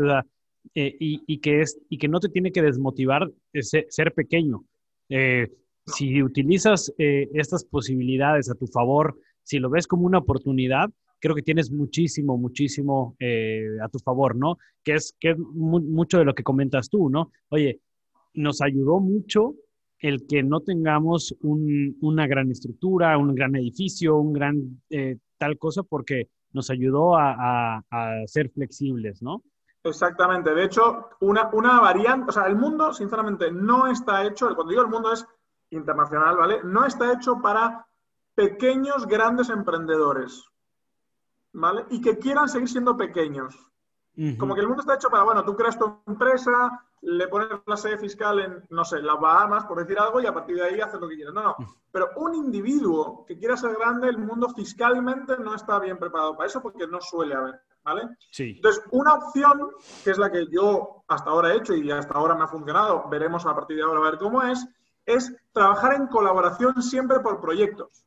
eh, 0.75 0.95
y, 0.99 1.21
y, 1.25 1.39
que 1.39 1.61
es, 1.61 1.79
y 1.89 1.97
que 1.97 2.07
no 2.07 2.19
te 2.19 2.29
tiene 2.29 2.51
que 2.51 2.61
desmotivar 2.61 3.29
ser, 3.53 4.13
pequeño. 4.13 4.63
Eh, 5.09 5.51
si 5.85 6.21
utilizas 6.21 6.93
estas 6.97 7.65
posibilidades 7.65 8.49
a 8.49 8.55
tu 8.55 8.67
favor, 8.67 9.17
si 9.41 9.57
lo 9.57 9.69
ves 9.69 9.87
como 9.87 10.05
una 10.05 10.19
oportunidad, 10.19 10.89
creo 11.19 11.35
que 11.35 11.41
tienes 11.41 11.71
muchísimo, 11.71 12.37
muchísimo 12.37 13.15
a 13.83 13.89
tu 13.89 13.97
favor, 13.97 14.35
¿no? 14.35 14.57
Que 14.83 14.93
es, 14.93 15.15
que 15.19 15.31
es 15.31 15.37
mucho 15.37 16.19
de 16.19 16.25
lo 16.25 16.35
que 16.35 16.43
comentas 16.43 16.87
tú, 16.87 17.09
¿no? 17.09 17.31
Oye, 17.49 17.81
nos 18.35 18.61
ayudó 18.61 18.99
mucho 18.99 19.55
el 20.01 20.25
que 20.27 20.41
no 20.41 20.61
tengamos 20.61 21.35
una 21.41 22.25
gran 22.25 22.49
estructura, 22.49 23.17
un 23.17 23.35
gran 23.35 23.55
edificio, 23.55 24.17
un 24.17 24.33
gran 24.33 24.81
eh, 24.89 25.17
tal 25.37 25.59
cosa, 25.59 25.83
porque 25.83 26.29
nos 26.53 26.69
ayudó 26.71 27.15
a, 27.15 27.81
ser 28.25 28.49
flexibles, 28.49 29.21
¿no? 29.21 29.43
Exactamente. 29.83 30.53
De 30.53 30.65
hecho, 30.65 31.09
una, 31.21 31.49
una 31.53 31.79
variante, 31.79 32.29
o 32.29 32.31
sea, 32.31 32.45
el 32.47 32.55
mundo, 32.55 32.93
sinceramente, 32.93 33.51
no 33.51 33.87
está 33.87 34.25
hecho, 34.25 34.47
cuando 34.55 34.71
digo 34.71 34.81
el 34.81 34.89
mundo 34.89 35.13
es 35.13 35.25
internacional, 35.69 36.35
¿vale? 36.35 36.61
No 36.63 36.85
está 36.85 37.13
hecho 37.13 37.39
para 37.41 37.85
pequeños, 38.35 39.07
grandes 39.07 39.49
emprendedores, 39.49 40.43
¿vale? 41.53 41.85
Y 41.91 42.01
que 42.01 42.17
quieran 42.17 42.49
seguir 42.49 42.69
siendo 42.69 42.97
pequeños. 42.97 43.55
Como 44.37 44.53
que 44.53 44.61
el 44.61 44.67
mundo 44.67 44.81
está 44.81 44.95
hecho 44.95 45.09
para, 45.09 45.23
bueno, 45.23 45.43
tú 45.45 45.55
creas 45.55 45.79
tu 45.79 46.01
empresa, 46.05 46.83
le 47.01 47.27
pones 47.27 47.49
la 47.65 47.77
sede 47.77 47.97
fiscal 47.97 48.39
en, 48.39 48.63
no 48.69 48.85
sé, 48.85 49.01
las 49.01 49.19
Bahamas, 49.19 49.65
por 49.65 49.79
decir 49.79 49.99
algo, 49.99 50.21
y 50.21 50.27
a 50.27 50.33
partir 50.33 50.55
de 50.55 50.63
ahí 50.63 50.81
haces 50.81 50.99
lo 50.99 51.07
que 51.07 51.15
quieras. 51.15 51.33
No, 51.33 51.41
no. 51.41 51.55
Pero 51.91 52.09
un 52.17 52.35
individuo 52.35 53.25
que 53.25 53.37
quiera 53.37 53.57
ser 53.57 53.75
grande, 53.75 54.09
el 54.09 54.19
mundo 54.19 54.49
fiscalmente 54.49 55.37
no 55.37 55.55
está 55.55 55.79
bien 55.79 55.97
preparado 55.97 56.37
para 56.37 56.47
eso 56.47 56.61
porque 56.61 56.87
no 56.87 57.01
suele 57.01 57.35
haber. 57.35 57.61
¿Vale? 57.83 58.09
Sí. 58.29 58.53
Entonces, 58.57 58.83
una 58.91 59.15
opción, 59.15 59.71
que 60.03 60.11
es 60.11 60.17
la 60.19 60.31
que 60.31 60.45
yo 60.51 61.03
hasta 61.07 61.31
ahora 61.31 61.51
he 61.51 61.57
hecho 61.57 61.73
y 61.73 61.89
hasta 61.89 62.13
ahora 62.13 62.35
me 62.35 62.43
ha 62.43 62.47
funcionado, 62.47 63.09
veremos 63.09 63.43
a 63.47 63.55
partir 63.55 63.77
de 63.77 63.83
ahora 63.83 64.01
a 64.01 64.11
ver 64.11 64.19
cómo 64.19 64.43
es, 64.43 64.67
es 65.03 65.35
trabajar 65.51 65.95
en 65.95 66.05
colaboración 66.05 66.79
siempre 66.83 67.19
por 67.21 67.41
proyectos. 67.41 68.05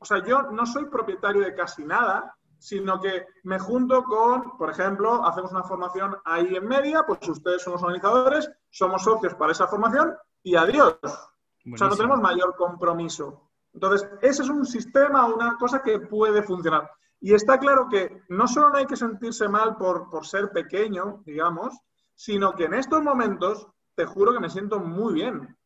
O 0.00 0.04
sea, 0.04 0.24
yo 0.24 0.42
no 0.50 0.66
soy 0.66 0.86
propietario 0.86 1.42
de 1.42 1.54
casi 1.54 1.84
nada, 1.84 2.36
sino 2.62 3.00
que 3.00 3.26
me 3.42 3.58
junto 3.58 4.04
con, 4.04 4.56
por 4.56 4.70
ejemplo, 4.70 5.26
hacemos 5.26 5.50
una 5.50 5.64
formación 5.64 6.16
ahí 6.24 6.54
en 6.54 6.68
media, 6.68 7.04
pues 7.04 7.28
ustedes 7.28 7.60
son 7.60 7.72
los 7.72 7.82
organizadores, 7.82 8.48
somos 8.70 9.02
socios 9.02 9.34
para 9.34 9.50
esa 9.50 9.66
formación 9.66 10.14
y 10.44 10.54
adiós. 10.54 10.96
O 11.02 11.76
sea, 11.76 11.88
no 11.88 11.96
tenemos 11.96 12.20
mayor 12.20 12.54
compromiso. 12.54 13.50
Entonces, 13.74 14.08
ese 14.20 14.44
es 14.44 14.48
un 14.48 14.64
sistema, 14.64 15.26
una 15.26 15.56
cosa 15.58 15.82
que 15.82 15.98
puede 15.98 16.44
funcionar. 16.44 16.88
Y 17.20 17.34
está 17.34 17.58
claro 17.58 17.88
que 17.90 18.22
no 18.28 18.46
solo 18.46 18.70
no 18.70 18.76
hay 18.76 18.86
que 18.86 18.96
sentirse 18.96 19.48
mal 19.48 19.76
por, 19.76 20.08
por 20.08 20.24
ser 20.24 20.52
pequeño, 20.52 21.20
digamos, 21.26 21.76
sino 22.14 22.54
que 22.54 22.66
en 22.66 22.74
estos 22.74 23.02
momentos, 23.02 23.66
te 23.96 24.06
juro 24.06 24.32
que 24.32 24.40
me 24.40 24.48
siento 24.48 24.78
muy 24.78 25.14
bien. 25.14 25.56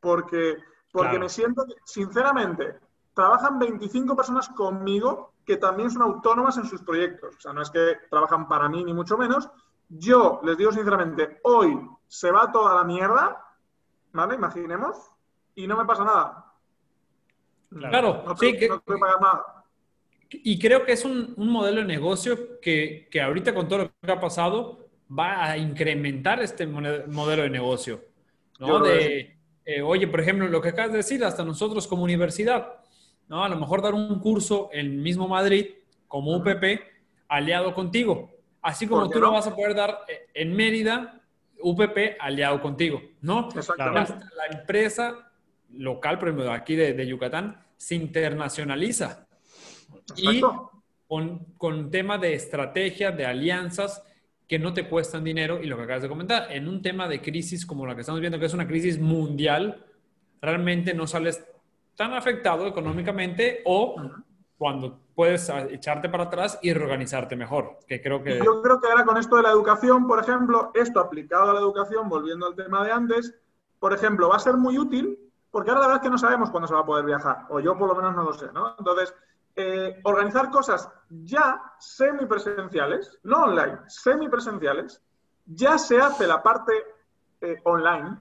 Porque, 0.00 0.56
porque 0.90 1.18
me 1.18 1.28
siento, 1.28 1.66
sinceramente, 1.84 2.78
trabajan 3.12 3.58
25 3.58 4.16
personas 4.16 4.48
conmigo 4.48 5.31
que 5.44 5.56
también 5.56 5.90
son 5.90 6.02
autónomas 6.02 6.56
en 6.56 6.66
sus 6.66 6.82
proyectos. 6.82 7.36
O 7.36 7.40
sea, 7.40 7.52
no 7.52 7.62
es 7.62 7.70
que 7.70 7.96
trabajan 8.10 8.48
para 8.48 8.68
mí 8.68 8.84
ni 8.84 8.92
mucho 8.92 9.16
menos. 9.16 9.48
Yo 9.88 10.40
les 10.44 10.56
digo 10.56 10.72
sinceramente, 10.72 11.40
hoy 11.44 11.78
se 12.06 12.30
va 12.30 12.50
toda 12.52 12.74
la 12.74 12.84
mierda, 12.84 13.44
¿vale? 14.12 14.34
Imaginemos, 14.34 14.96
y 15.54 15.66
no 15.66 15.76
me 15.76 15.84
pasa 15.84 16.04
nada. 16.04 16.52
Claro, 17.68 18.24
sí, 18.38 18.56
que, 18.56 18.68
no 18.68 18.80
pagar 18.80 19.20
nada. 19.20 19.64
Y 20.30 20.58
creo 20.58 20.84
que 20.84 20.92
es 20.92 21.04
un, 21.04 21.34
modelo 21.36 21.80
de 21.80 21.86
negocio 21.86 22.60
que, 22.60 23.08
que, 23.10 23.20
ahorita 23.20 23.54
con 23.54 23.68
todo 23.68 23.78
lo 23.78 23.90
que 24.00 24.12
ha 24.12 24.20
pasado 24.20 24.88
va 25.18 25.44
a 25.44 25.58
incrementar 25.58 26.40
este 26.40 26.66
modelo 26.66 27.42
de 27.42 27.50
negocio. 27.50 28.00
¿no? 28.58 28.80
De, 28.80 29.36
eh, 29.64 29.82
oye, 29.82 30.06
por 30.06 30.20
ejemplo, 30.20 30.48
lo 30.48 30.60
que 30.60 30.70
acabas 30.70 30.92
de 30.92 30.98
decir, 30.98 31.24
hasta 31.24 31.44
nosotros 31.44 31.86
como 31.86 32.04
universidad, 32.04 32.80
¿no? 33.28 33.44
A 33.44 33.48
lo 33.48 33.56
mejor 33.56 33.82
dar 33.82 33.94
un 33.94 34.18
curso 34.20 34.70
en 34.72 35.02
mismo 35.02 35.28
Madrid 35.28 35.66
como 36.08 36.36
UPP 36.36 36.80
aliado 37.28 37.74
contigo. 37.74 38.30
Así 38.60 38.86
como 38.86 39.10
tú 39.10 39.20
lo 39.20 39.32
vas 39.32 39.46
a 39.46 39.56
poder 39.56 39.74
dar 39.74 40.00
eh, 40.08 40.28
en 40.34 40.54
Mérida, 40.54 41.20
UPP 41.60 42.16
aliado 42.20 42.60
contigo, 42.60 43.02
¿no? 43.20 43.48
Exactamente. 43.54 44.14
La, 44.36 44.58
empresa 44.58 45.30
local, 45.70 46.18
ejemplo, 46.28 46.52
aquí 46.52 46.76
de, 46.76 47.06
Yucatán, 47.06 47.64
se 47.76 47.94
internacionaliza. 47.94 49.26
Y 50.16 50.40
con, 51.06 51.38
con 51.56 51.90
tema 51.90 52.18
de 52.18 52.34
estrategia, 52.34 53.10
de 53.10 53.26
alianzas 53.26 54.02
que 54.46 54.58
no 54.58 54.74
te 54.74 54.86
cuestan 54.86 55.24
dinero 55.24 55.62
y 55.62 55.66
lo 55.66 55.76
que 55.76 55.84
acabas 55.84 56.02
de 56.02 56.08
comentar, 56.08 56.52
en 56.52 56.68
un 56.68 56.82
tema 56.82 57.08
de 57.08 57.22
crisis 57.22 57.64
como 57.64 57.86
la 57.86 57.94
que 57.94 58.02
estamos 58.02 58.20
viendo, 58.20 58.38
que 58.38 58.46
es 58.46 58.54
una 58.54 58.68
crisis 58.68 58.98
mundial, 58.98 59.86
realmente 60.42 60.92
no 60.92 61.06
sales 61.06 61.42
tan 61.96 62.14
afectado 62.14 62.66
económicamente 62.66 63.62
o 63.64 63.96
cuando 64.56 65.00
puedes 65.14 65.48
echarte 65.70 66.08
para 66.08 66.24
atrás 66.24 66.58
y 66.62 66.72
reorganizarte 66.72 67.36
mejor, 67.36 67.78
que 67.86 68.00
creo 68.00 68.22
que... 68.22 68.38
Yo 68.38 68.62
creo 68.62 68.80
que 68.80 68.88
ahora 68.88 69.04
con 69.04 69.16
esto 69.16 69.36
de 69.36 69.42
la 69.42 69.50
educación, 69.50 70.06
por 70.06 70.20
ejemplo, 70.20 70.70
esto 70.74 71.00
aplicado 71.00 71.50
a 71.50 71.54
la 71.54 71.60
educación, 71.60 72.08
volviendo 72.08 72.46
al 72.46 72.54
tema 72.54 72.84
de 72.84 72.92
antes, 72.92 73.34
por 73.78 73.92
ejemplo, 73.92 74.28
va 74.28 74.36
a 74.36 74.40
ser 74.40 74.56
muy 74.56 74.78
útil 74.78 75.18
porque 75.52 75.70
ahora 75.70 75.82
la 75.82 75.86
verdad 75.88 76.02
es 76.02 76.08
que 76.08 76.10
no 76.10 76.18
sabemos 76.18 76.50
cuándo 76.50 76.66
se 76.66 76.74
va 76.74 76.80
a 76.80 76.86
poder 76.86 77.04
viajar, 77.04 77.46
o 77.50 77.60
yo 77.60 77.76
por 77.76 77.86
lo 77.86 77.94
menos 77.94 78.16
no 78.16 78.24
lo 78.24 78.32
sé, 78.32 78.50
¿no? 78.52 78.74
Entonces, 78.78 79.14
eh, 79.54 80.00
organizar 80.04 80.50
cosas 80.50 80.88
ya 81.10 81.62
semipresenciales, 81.78 83.18
no 83.22 83.44
online, 83.44 83.80
semipresenciales, 83.86 85.02
ya 85.44 85.76
se 85.76 86.00
hace 86.00 86.26
la 86.26 86.42
parte 86.42 86.72
eh, 87.42 87.60
online 87.64 88.18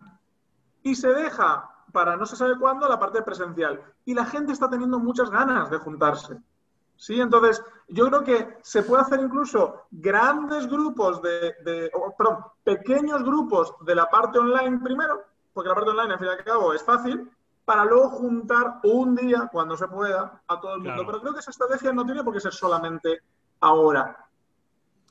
y 0.84 0.94
se 0.94 1.14
deja 1.14 1.71
para 1.92 2.16
no 2.16 2.26
se 2.26 2.36
sabe 2.36 2.58
cuándo 2.58 2.88
la 2.88 3.00
parte 3.00 3.22
presencial. 3.22 3.82
Y 4.06 4.14
la 4.14 4.26
gente 4.26 4.54
está 4.54 4.70
teniendo 4.70 5.00
muchas 5.00 5.30
ganas 5.30 5.70
de 5.70 5.78
juntarse. 5.78 6.38
¿Sí? 6.96 7.20
Entonces, 7.20 7.64
yo 7.88 8.08
creo 8.08 8.24
que 8.24 8.58
se 8.62 8.84
puede 8.84 9.02
hacer 9.02 9.20
incluso 9.20 9.86
grandes 9.90 10.68
grupos 10.68 11.22
de, 11.22 11.56
perdón, 12.18 12.46
pequeños 12.64 13.24
grupos 13.24 13.74
de 13.82 13.96
la 13.96 14.08
parte 14.08 14.38
online 14.38 14.80
primero, 14.80 15.24
porque 15.52 15.70
la 15.70 15.76
parte 15.76 15.90
online, 15.90 16.14
al 16.14 16.20
fin 16.20 16.28
y 16.28 16.32
al 16.32 16.44
cabo, 16.44 16.74
es 16.74 16.84
fácil, 16.84 17.30
para 17.66 17.86
luego 17.86 18.10
juntar 18.10 18.80
un 18.84 19.16
día, 19.16 19.50
cuando 19.52 19.76
se 19.76 19.88
pueda, 19.88 20.42
a 20.48 20.60
todo 20.60 20.76
el 20.76 20.82
mundo. 20.82 21.04
Pero 21.06 21.22
creo 21.22 21.34
que 21.34 21.40
esa 21.40 21.52
estrategia 21.52 21.92
no 21.92 22.06
tiene 22.06 22.24
por 22.24 22.34
qué 22.34 22.40
ser 22.40 22.54
solamente 22.54 23.22
ahora. 23.60 24.28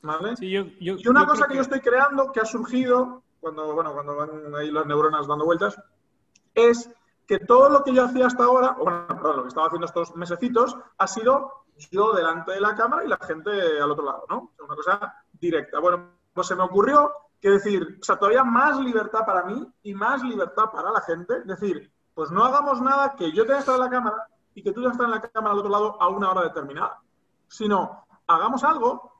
¿Vale? 0.03 0.33
y 0.39 1.07
una 1.07 1.27
cosa 1.27 1.47
que, 1.47 1.55
yo 1.55 1.61
estoy 1.61 1.79
creando, 1.79 2.31
que 2.31 2.39
ha 2.39 2.45
surgido, 2.45 3.21
cuando, 3.41 3.73
bueno, 3.73 3.91
cuando 3.93 4.15
van 4.15 4.55
ahí 4.55 4.71
las 4.71 4.85
neuronas 4.85 5.27
dando 5.27 5.45
vueltas, 5.45 5.77
es 6.53 6.89
que 7.27 7.39
todo 7.39 7.69
lo 7.69 7.83
que 7.83 7.93
yo 7.93 8.05
hacía 8.05 8.27
hasta 8.27 8.43
ahora, 8.43 8.75
o 8.79 8.83
bueno, 8.83 9.07
perdón, 9.07 9.37
lo 9.37 9.41
que 9.43 9.47
estaba 9.49 9.67
haciendo 9.67 9.87
estos 9.87 10.15
mesecitos, 10.15 10.77
ha 10.97 11.07
sido 11.07 11.63
yo 11.89 12.13
delante 12.13 12.51
de 12.51 12.61
la 12.61 12.75
cámara 12.75 13.03
y 13.03 13.07
la 13.07 13.17
gente 13.17 13.49
al 13.81 13.91
otro 13.91 14.05
lado, 14.05 14.25
¿no? 14.29 14.51
Una 14.59 14.75
cosa 14.75 15.15
directa. 15.39 15.79
Bueno, 15.79 16.11
pues 16.33 16.47
se 16.47 16.55
me 16.55 16.63
ocurrió 16.63 17.11
que 17.39 17.49
decir, 17.49 17.97
o 17.99 18.03
sea, 18.03 18.17
todavía 18.17 18.43
más 18.43 18.79
libertad 18.79 19.25
para 19.25 19.43
mí 19.43 19.65
y 19.83 19.93
más 19.93 20.21
libertad 20.23 20.65
para 20.71 20.91
la 20.91 21.01
gente, 21.01 21.41
decir, 21.41 21.91
pues 22.13 22.31
no 22.31 22.43
hagamos 22.43 22.81
nada 22.81 23.15
que 23.15 23.31
yo 23.31 23.43
tenga 23.43 23.55
que 23.55 23.59
estar 23.61 23.75
en 23.75 23.81
la 23.81 23.89
cámara 23.89 24.27
y 24.53 24.61
que 24.61 24.71
tú 24.71 24.81
ya 24.81 24.89
estar 24.89 25.05
en 25.05 25.11
la 25.11 25.21
cámara 25.21 25.53
al 25.53 25.59
otro 25.59 25.71
lado 25.71 26.01
a 26.01 26.07
una 26.09 26.31
hora 26.31 26.43
determinada, 26.43 26.99
sino 27.47 28.05
hagamos 28.27 28.63
algo 28.63 29.11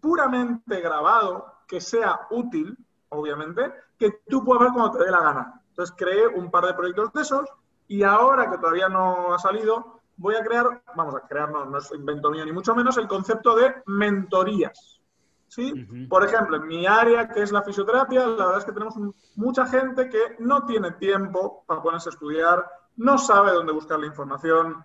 puramente 0.00 0.80
grabado 0.80 1.60
que 1.68 1.80
sea 1.80 2.26
útil, 2.30 2.76
obviamente, 3.10 3.72
que 3.98 4.22
tú 4.28 4.44
puedas 4.44 4.62
ver 4.64 4.72
cuando 4.72 4.98
te 4.98 5.04
dé 5.04 5.10
la 5.10 5.20
gana. 5.20 5.59
Entonces 5.80 5.96
creé 5.96 6.26
un 6.26 6.50
par 6.50 6.66
de 6.66 6.74
proyectos 6.74 7.10
de 7.14 7.22
esos 7.22 7.48
y 7.88 8.02
ahora 8.02 8.50
que 8.50 8.58
todavía 8.58 8.90
no 8.90 9.32
ha 9.32 9.38
salido, 9.38 10.02
voy 10.18 10.34
a 10.34 10.44
crear, 10.44 10.82
vamos 10.94 11.14
a 11.14 11.26
crear, 11.26 11.50
no, 11.50 11.64
no 11.64 11.78
es 11.78 11.90
invento 11.92 12.30
mío 12.30 12.44
ni 12.44 12.52
mucho 12.52 12.74
menos, 12.74 12.98
el 12.98 13.08
concepto 13.08 13.56
de 13.56 13.76
mentorías. 13.86 15.00
¿sí? 15.48 15.72
Por 16.06 16.22
ejemplo, 16.22 16.58
en 16.58 16.66
mi 16.66 16.86
área, 16.86 17.30
que 17.30 17.40
es 17.40 17.50
la 17.50 17.62
fisioterapia, 17.62 18.26
la 18.26 18.44
verdad 18.44 18.58
es 18.58 18.66
que 18.66 18.72
tenemos 18.72 18.94
mucha 19.36 19.64
gente 19.64 20.10
que 20.10 20.36
no 20.40 20.66
tiene 20.66 20.92
tiempo 20.92 21.64
para 21.66 21.80
ponerse 21.80 22.10
a 22.10 22.12
estudiar, 22.12 22.70
no 22.98 23.16
sabe 23.16 23.52
dónde 23.52 23.72
buscar 23.72 23.98
la 23.98 24.06
información, 24.06 24.84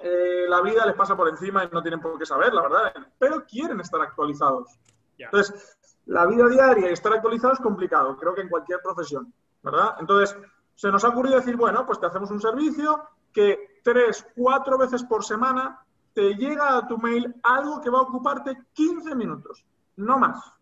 eh, 0.00 0.46
la 0.48 0.60
vida 0.60 0.84
les 0.86 0.96
pasa 0.96 1.16
por 1.16 1.28
encima 1.28 1.62
y 1.62 1.68
no 1.70 1.82
tienen 1.82 2.00
por 2.00 2.18
qué 2.18 2.26
saber, 2.26 2.52
la 2.52 2.62
verdad, 2.62 2.92
pero 3.16 3.44
quieren 3.44 3.78
estar 3.78 4.00
actualizados. 4.00 4.76
Entonces, 5.16 5.78
la 6.06 6.26
vida 6.26 6.48
diaria 6.48 6.90
y 6.90 6.92
estar 6.94 7.12
actualizado 7.12 7.52
es 7.52 7.60
complicado, 7.60 8.16
creo 8.16 8.34
que 8.34 8.40
en 8.40 8.48
cualquier 8.48 8.80
profesión, 8.82 9.32
¿verdad? 9.62 9.96
Entonces, 10.00 10.36
se 10.74 10.90
nos 10.90 11.04
ha 11.04 11.08
ocurrido 11.08 11.36
decir, 11.36 11.56
bueno, 11.56 11.86
pues 11.86 12.00
te 12.00 12.06
hacemos 12.06 12.30
un 12.30 12.40
servicio 12.40 13.02
que 13.32 13.80
tres, 13.82 14.26
cuatro 14.36 14.78
veces 14.78 15.02
por 15.04 15.24
semana 15.24 15.84
te 16.12 16.34
llega 16.34 16.76
a 16.76 16.86
tu 16.86 16.98
mail 16.98 17.34
algo 17.42 17.80
que 17.80 17.90
va 17.90 18.00
a 18.00 18.02
ocuparte 18.02 18.56
15 18.74 19.14
minutos 19.14 19.64
no 19.96 20.18
más. 20.18 20.52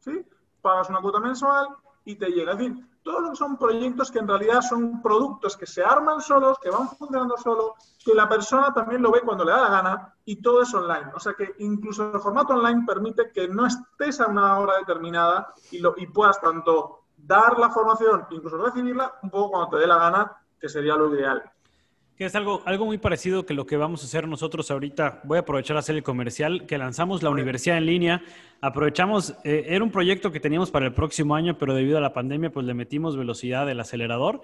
¿Sí? 0.00 0.24
Pagas 0.60 0.88
una 0.90 1.00
cuota 1.00 1.20
mensual 1.20 1.68
y 2.04 2.16
te 2.16 2.26
llega. 2.26 2.52
Es 2.52 2.58
decir, 2.58 2.86
todos 3.02 3.38
son 3.38 3.56
proyectos 3.56 4.10
que 4.10 4.18
en 4.18 4.28
realidad 4.28 4.60
son 4.60 5.00
productos 5.02 5.56
que 5.56 5.66
se 5.66 5.82
arman 5.82 6.20
solos, 6.20 6.58
que 6.58 6.70
van 6.70 6.88
funcionando 6.88 7.36
solos, 7.36 7.72
que 8.04 8.14
la 8.14 8.28
persona 8.28 8.72
también 8.72 9.02
lo 9.02 9.10
ve 9.10 9.22
cuando 9.22 9.44
le 9.44 9.52
da 9.52 9.62
la 9.62 9.70
gana 9.70 10.14
y 10.24 10.40
todo 10.42 10.62
es 10.62 10.74
online. 10.74 11.10
O 11.14 11.20
sea 11.20 11.34
que 11.34 11.54
incluso 11.58 12.10
el 12.12 12.20
formato 12.20 12.54
online 12.54 12.84
permite 12.86 13.32
que 13.32 13.48
no 13.48 13.66
estés 13.66 14.20
a 14.20 14.26
una 14.26 14.58
hora 14.58 14.78
determinada 14.78 15.54
y, 15.70 15.78
lo, 15.78 15.94
y 15.96 16.06
puedas 16.06 16.40
tanto 16.40 16.97
dar 17.18 17.58
la 17.58 17.70
formación, 17.70 18.26
incluso 18.30 18.56
recibirla, 18.56 19.14
un 19.22 19.30
poco 19.30 19.50
cuando 19.50 19.70
te 19.70 19.76
dé 19.78 19.86
la 19.86 19.98
gana, 19.98 20.32
que 20.60 20.68
sería 20.68 20.94
lo 20.96 21.14
ideal. 21.14 21.42
Que 22.16 22.24
es 22.24 22.34
algo, 22.34 22.62
algo 22.64 22.84
muy 22.84 22.98
parecido 22.98 23.46
que 23.46 23.54
lo 23.54 23.64
que 23.64 23.76
vamos 23.76 24.02
a 24.02 24.06
hacer 24.06 24.26
nosotros 24.26 24.70
ahorita. 24.70 25.20
Voy 25.22 25.36
a 25.36 25.42
aprovechar 25.42 25.76
a 25.76 25.80
hacer 25.80 25.94
el 25.94 26.02
comercial, 26.02 26.66
que 26.66 26.76
lanzamos 26.76 27.22
la 27.22 27.30
universidad 27.30 27.76
en 27.76 27.86
línea. 27.86 28.22
Aprovechamos, 28.60 29.36
eh, 29.44 29.66
era 29.68 29.84
un 29.84 29.92
proyecto 29.92 30.32
que 30.32 30.40
teníamos 30.40 30.72
para 30.72 30.86
el 30.86 30.94
próximo 30.94 31.36
año, 31.36 31.58
pero 31.58 31.74
debido 31.74 31.96
a 31.96 32.00
la 32.00 32.12
pandemia, 32.12 32.50
pues 32.50 32.66
le 32.66 32.74
metimos 32.74 33.16
velocidad 33.16 33.66
del 33.66 33.78
acelerador 33.78 34.40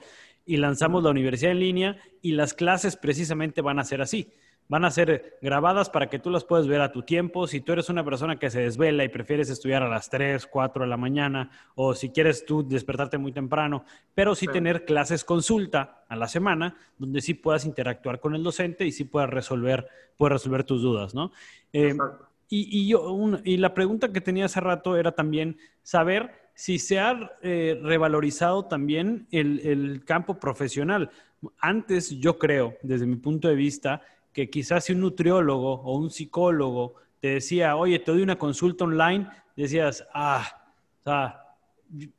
y 0.47 0.59
lanzamos 0.59 1.03
la 1.03 1.11
universidad 1.11 1.51
en 1.51 1.61
línea 1.61 1.97
y 2.23 2.33
las 2.33 2.55
clases 2.55 2.97
precisamente 2.97 3.61
van 3.61 3.81
a 3.81 3.85
ser 3.85 4.03
así 4.03 4.33
van 4.69 4.85
a 4.85 4.91
ser 4.91 5.39
grabadas 5.43 5.91
para 5.91 6.09
que 6.09 6.19
tú 6.19 6.31
las 6.31 6.45
puedas 6.45 6.67
ver 6.67 6.81
a 6.81 6.93
tu 6.93 7.03
tiempo. 7.03 7.47
Si 7.47 7.61
tú 7.61 7.73
eres 7.73 7.89
una 7.91 8.05
persona 8.05 8.39
que 8.39 8.51
se 8.51 8.61
desvela 8.61 9.05
y 9.05 9.09
prefieres 9.09 9.51
estudiar 9.51 9.83
a 9.83 9.89
las 9.89 10.09
3, 10.11 10.47
4 10.47 10.85
de 10.85 10.89
la 10.89 10.97
mañana, 10.97 11.51
o 11.75 11.95
si 11.95 12.11
quieres 12.11 12.47
tú 12.47 12.67
despertarte 12.67 13.19
muy 13.19 13.33
temprano, 13.33 13.85
pero 14.15 14.35
sí, 14.35 14.47
tener 14.47 14.85
clases 14.85 15.25
consulta 15.25 16.05
a 16.09 16.17
la 16.17 16.29
semana, 16.29 16.77
donde 16.99 17.21
sí 17.21 17.35
puedas 17.35 17.65
interactuar 17.65 18.21
con 18.21 18.35
el 18.35 18.43
docente 18.43 18.87
y 18.87 18.93
sí 18.93 19.05
puedas 19.05 19.31
resolver, 19.31 19.87
puedas 20.17 20.35
resolver 20.35 20.65
tus 20.65 20.83
dudas, 20.83 21.15
¿no? 21.15 21.33
Eh, 21.73 21.97
y, 22.49 22.87
yo, 22.87 23.19
y 23.43 23.57
la 23.57 23.75
pregunta 23.75 24.13
que 24.13 24.21
tenía 24.21 24.45
hace 24.45 24.61
rato 24.61 24.97
era 24.97 25.13
también 25.13 25.57
saber 25.83 26.31
si 26.55 26.79
se 26.79 27.01
ha 27.01 27.33
eh, 27.43 27.81
revalorizado 27.83 28.67
también 28.67 29.27
el, 29.33 29.61
el 29.65 30.05
campo 30.05 30.39
profesional. 30.39 31.11
Antes, 31.59 32.11
yo 32.21 32.39
creo, 32.39 32.77
desde 32.83 33.07
mi 33.07 33.17
punto 33.17 33.49
de 33.49 33.57
vista, 33.57 34.03
que 34.35 34.51
quizás 34.51 34.85
si 34.85 34.93
un 34.93 35.01
nutriólogo 35.01 35.81
o 35.81 35.97
un 35.97 36.11
psicólogo 36.11 36.97
te 37.21 37.29
decía, 37.29 37.77
oye, 37.77 38.01
te 38.01 38.11
doy 38.11 38.21
una 38.21 38.37
consulta 38.37 38.85
online, 38.85 39.29
decías, 39.57 40.07
ah, 40.13 40.45
o 41.01 41.05
sea, 41.05 41.41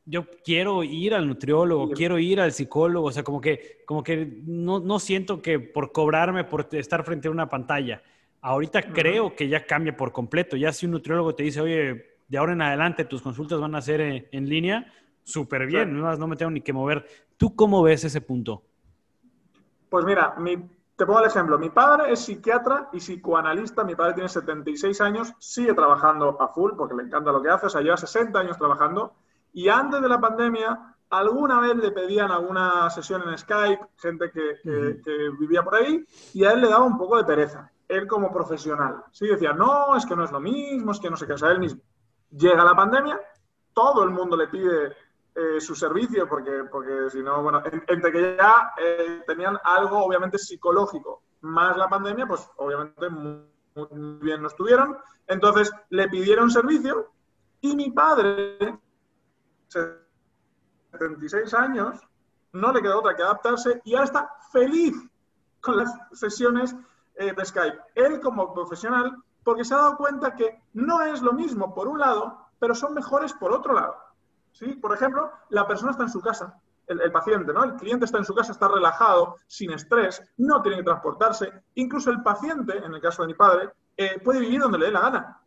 yo 0.06 0.26
quiero 0.44 0.84
ir 0.84 1.14
al 1.14 1.28
nutriólogo, 1.28 1.92
quiero 1.92 2.18
ir 2.18 2.40
al 2.40 2.54
psicólogo, 2.54 3.08
o 3.08 3.12
sea, 3.12 3.24
como 3.24 3.42
que, 3.42 3.84
como 3.86 4.02
que 4.02 4.42
no, 4.46 4.80
no 4.80 4.98
siento 5.00 5.42
que 5.42 5.60
por 5.60 5.92
cobrarme 5.92 6.46
por 6.46 6.70
estar 6.72 7.04
frente 7.04 7.28
a 7.28 7.32
una 7.32 7.50
pantalla. 7.50 8.02
Ahorita 8.42 8.82
creo 8.94 9.36
que 9.36 9.50
ya 9.50 9.66
cambia 9.66 9.98
por 9.98 10.12
completo. 10.12 10.56
Ya 10.56 10.72
si 10.72 10.86
un 10.86 10.94
nutriólogo 10.94 11.36
te 11.36 11.44
dice, 11.44 11.60
oye, 11.60 12.20
de 12.28 12.38
ahora 12.38 12.54
en 12.54 12.62
adelante 12.62 13.04
tus 13.04 13.22
consultas 13.22 13.60
van 13.60 13.76
a 13.76 13.82
ser 13.82 14.28
en, 14.32 14.50
línea, 14.50 14.92
súper 15.24 15.66
bien, 15.66 16.00
no, 16.00 16.16
no 16.16 16.28
me 16.28 16.38
tengo 16.38 16.52
ni 16.52 16.62
que 16.62 16.72
mover. 16.72 17.06
¿Tú 17.36 17.56
cómo 17.56 17.84
ves 17.84 18.06
ese 18.06 18.22
punto? 18.22 18.64
Pues 19.90 20.06
mira, 20.06 20.36
mi 20.40 20.58
te 20.96 21.06
pongo 21.06 21.20
el 21.20 21.26
ejemplo. 21.26 21.60
Mi 21.60 21.70
padre 21.70 22.12
es 22.12 22.20
psiquiatra 22.20 22.90
y 22.94 22.98
psicoanalista. 22.98 23.84
Mi 23.84 23.96
padre 23.96 24.14
tiene 24.14 24.30
76 24.30 25.02
años, 25.02 25.34
sigue 25.40 25.74
trabajando 25.74 26.38
a 26.42 26.48
full 26.50 26.74
porque 26.78 26.96
le 26.96 27.04
encanta 27.04 27.32
lo 27.32 27.42
que 27.42 27.50
hace. 27.50 27.66
O 27.66 27.70
sea, 27.70 27.82
lleva 27.82 27.98
60 27.98 28.40
años 28.40 28.58
trabajando. 28.58 29.14
Y 29.54 29.70
antes 29.70 30.02
de 30.02 30.10
la 30.10 30.20
pandemia, 30.20 30.96
alguna 31.10 31.60
vez 31.60 31.76
le 31.76 31.92
pedían 31.92 32.32
alguna 32.32 32.90
sesión 32.90 33.24
en 33.28 33.38
Skype, 33.38 33.86
gente 33.98 34.32
que, 34.32 35.32
vivía 35.40 35.64
por 35.64 35.76
ahí, 35.76 36.06
y 36.34 36.44
a 36.44 36.52
él 36.52 36.62
le 36.62 36.70
daba 36.70 36.84
un 36.84 36.98
poco 36.98 37.18
de 37.18 37.24
pereza. 37.24 37.72
Él 37.88 38.08
como 38.08 38.32
profesional. 38.32 39.04
Sí, 39.12 39.28
decía, 39.28 39.54
no, 39.54 39.96
es 39.96 40.06
que 40.06 40.16
no 40.16 40.24
es 40.24 40.32
lo 40.32 40.40
mismo, 40.40 40.92
es 40.92 41.00
que 41.00 41.10
no 41.10 41.18
sé 41.18 41.28
qué, 41.28 41.34
o 41.34 41.38
sea, 41.38 41.52
él 41.52 41.60
mismo. 41.60 41.82
Llega 42.32 42.64
la 42.64 42.76
pandemia, 42.76 43.20
todo 43.74 44.04
el 44.04 44.10
mundo 44.10 44.36
le 44.36 44.48
pide 44.48 44.94
eh, 45.36 45.60
su 45.60 45.76
servicio, 45.76 46.30
porque, 46.30 46.64
porque 46.72 47.10
si 47.10 47.22
no, 47.22 47.44
bueno, 47.44 47.62
entre 47.88 48.12
que 48.12 48.38
ya 48.38 48.72
eh, 48.78 49.22
tenían 49.28 49.58
algo 49.66 50.06
obviamente 50.06 50.38
psicológico, 50.38 51.24
más 51.42 51.76
la 51.76 51.90
pandemia, 51.90 52.26
pues 52.26 52.50
obviamente 52.56 53.10
muy, 53.10 53.42
bien 54.22 54.42
no 54.42 54.48
estuvieron. 54.48 54.98
Entonces 55.28 55.74
le 55.90 56.08
pidieron 56.08 56.50
servicio 56.50 57.12
y 57.60 57.76
mi 57.76 57.92
padre, 57.92 58.80
76 59.68 61.54
años, 61.54 62.00
no 62.54 62.72
le 62.72 62.82
quedó 62.82 63.00
otra 63.00 63.16
que 63.16 63.24
adaptarse 63.24 63.82
y 63.84 63.94
ahora 63.94 64.06
está 64.06 64.30
feliz 64.54 64.96
con 65.60 65.76
las 65.76 65.94
sesiones 66.14 66.74
eh, 67.16 67.34
de 67.34 67.46
Skype. 67.46 67.78
Él 67.96 68.22
como 68.22 68.54
profesional, 68.54 69.14
porque 69.44 69.66
se 69.66 69.74
ha 69.74 69.80
dado 69.80 69.98
cuenta 69.98 70.34
que 70.34 70.64
no 70.74 71.02
es 71.04 71.22
lo 71.22 71.34
mismo 71.34 71.76
por 71.76 71.90
un 71.90 72.00
lado, 72.00 72.40
pero 72.58 72.74
son 72.74 72.94
mejores 72.94 73.34
por 73.34 73.52
otro 73.52 73.74
lado. 73.74 74.05
¿Sí? 74.56 74.74
Por 74.76 74.94
ejemplo, 74.94 75.32
la 75.50 75.68
persona 75.68 75.92
está 75.92 76.04
en 76.04 76.10
su 76.10 76.22
casa, 76.22 76.58
el, 76.88 77.12
paciente, 77.12 77.52
¿no? 77.52 77.64
El 77.64 77.76
cliente 77.76 78.06
está 78.06 78.20
en 78.20 78.26
su 78.26 78.34
casa, 78.34 78.54
está 78.54 78.68
relajado, 78.68 79.36
sin 79.48 79.72
estrés, 79.72 80.24
no 80.38 80.62
tiene 80.62 80.78
que 80.78 80.84
transportarse. 80.84 81.52
Incluso 81.76 82.10
el 82.10 82.24
paciente, 82.24 82.78
en 82.78 82.94
el 82.94 83.02
caso 83.02 83.24
de 83.24 83.28
mi 83.28 83.34
padre, 83.34 83.70
eh, 83.98 84.20
puede 84.24 84.40
vivir 84.40 84.62
donde 84.62 84.78
le 84.78 84.86
dé 84.86 84.92
la 84.92 85.02
gana. 85.02 85.42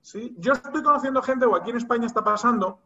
¿sí? 0.00 0.34
Yo 0.38 0.52
estoy 0.54 0.82
conociendo 0.82 1.22
gente, 1.22 1.46
o 1.46 1.54
aquí 1.54 1.70
en 1.70 1.76
España 1.76 2.06
está 2.06 2.24
pasando, 2.24 2.80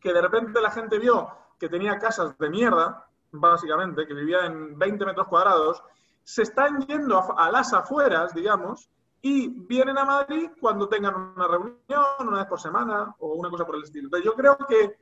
que 0.00 0.12
de 0.12 0.22
repente 0.22 0.60
la 0.60 0.70
gente 0.70 0.98
vio 0.98 1.30
que 1.58 1.68
tenía 1.68 1.98
casas 1.98 2.38
de 2.38 2.50
mierda, 2.50 3.08
básicamente, 3.32 4.06
que 4.06 4.14
vivía 4.14 4.46
en 4.46 4.78
20 4.78 5.04
metros 5.04 5.26
cuadrados, 5.26 5.82
se 6.22 6.42
están 6.42 6.86
yendo 6.86 7.36
a 7.36 7.50
las 7.50 7.72
afueras, 7.72 8.34
digamos, 8.34 8.88
y 9.22 9.48
vienen 9.48 9.98
a 9.98 10.04
Madrid 10.04 10.50
cuando 10.60 10.88
tengan 10.88 11.14
una 11.14 11.48
reunión, 11.48 12.04
una 12.20 12.38
vez 12.38 12.46
por 12.46 12.60
semana 12.60 13.14
o 13.18 13.34
una 13.34 13.50
cosa 13.50 13.64
por 13.64 13.76
el 13.76 13.82
estilo. 13.82 14.06
Entonces 14.06 14.24
yo 14.24 14.34
creo 14.34 14.56
que 14.58 14.96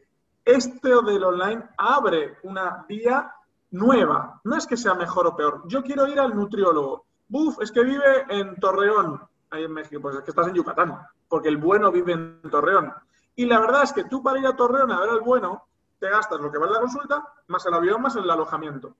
este 0.44 0.88
del 0.88 1.24
online 1.24 1.62
abre 1.76 2.38
una 2.42 2.84
vía 2.88 3.34
nueva. 3.70 4.40
No 4.44 4.56
es 4.56 4.66
que 4.66 4.76
sea 4.76 4.94
mejor 4.94 5.26
o 5.26 5.36
peor. 5.36 5.62
Yo 5.66 5.82
quiero 5.82 6.06
ir 6.06 6.20
al 6.20 6.34
nutriólogo. 6.34 7.06
Buf, 7.28 7.60
es 7.60 7.72
que 7.72 7.82
vive 7.82 8.24
en 8.28 8.56
Torreón, 8.56 9.20
ahí 9.50 9.64
en 9.64 9.72
México. 9.72 10.00
Pues 10.00 10.16
es 10.16 10.22
que 10.22 10.30
estás 10.30 10.48
en 10.48 10.54
Yucatán, 10.54 10.98
porque 11.28 11.48
el 11.48 11.56
bueno 11.56 11.90
vive 11.90 12.12
en 12.12 12.40
Torreón. 12.50 12.92
Y 13.36 13.46
la 13.46 13.58
verdad 13.58 13.82
es 13.82 13.92
que 13.92 14.04
tú 14.04 14.22
para 14.22 14.38
ir 14.38 14.46
a 14.46 14.56
Torreón 14.56 14.92
a 14.92 15.00
ver 15.00 15.10
al 15.10 15.20
bueno, 15.20 15.66
te 15.98 16.08
gastas 16.08 16.40
lo 16.40 16.52
que 16.52 16.58
vale 16.58 16.72
la 16.72 16.80
consulta, 16.80 17.26
más 17.48 17.64
el 17.66 17.74
avión, 17.74 18.00
más 18.00 18.14
el 18.16 18.30
alojamiento. 18.30 18.94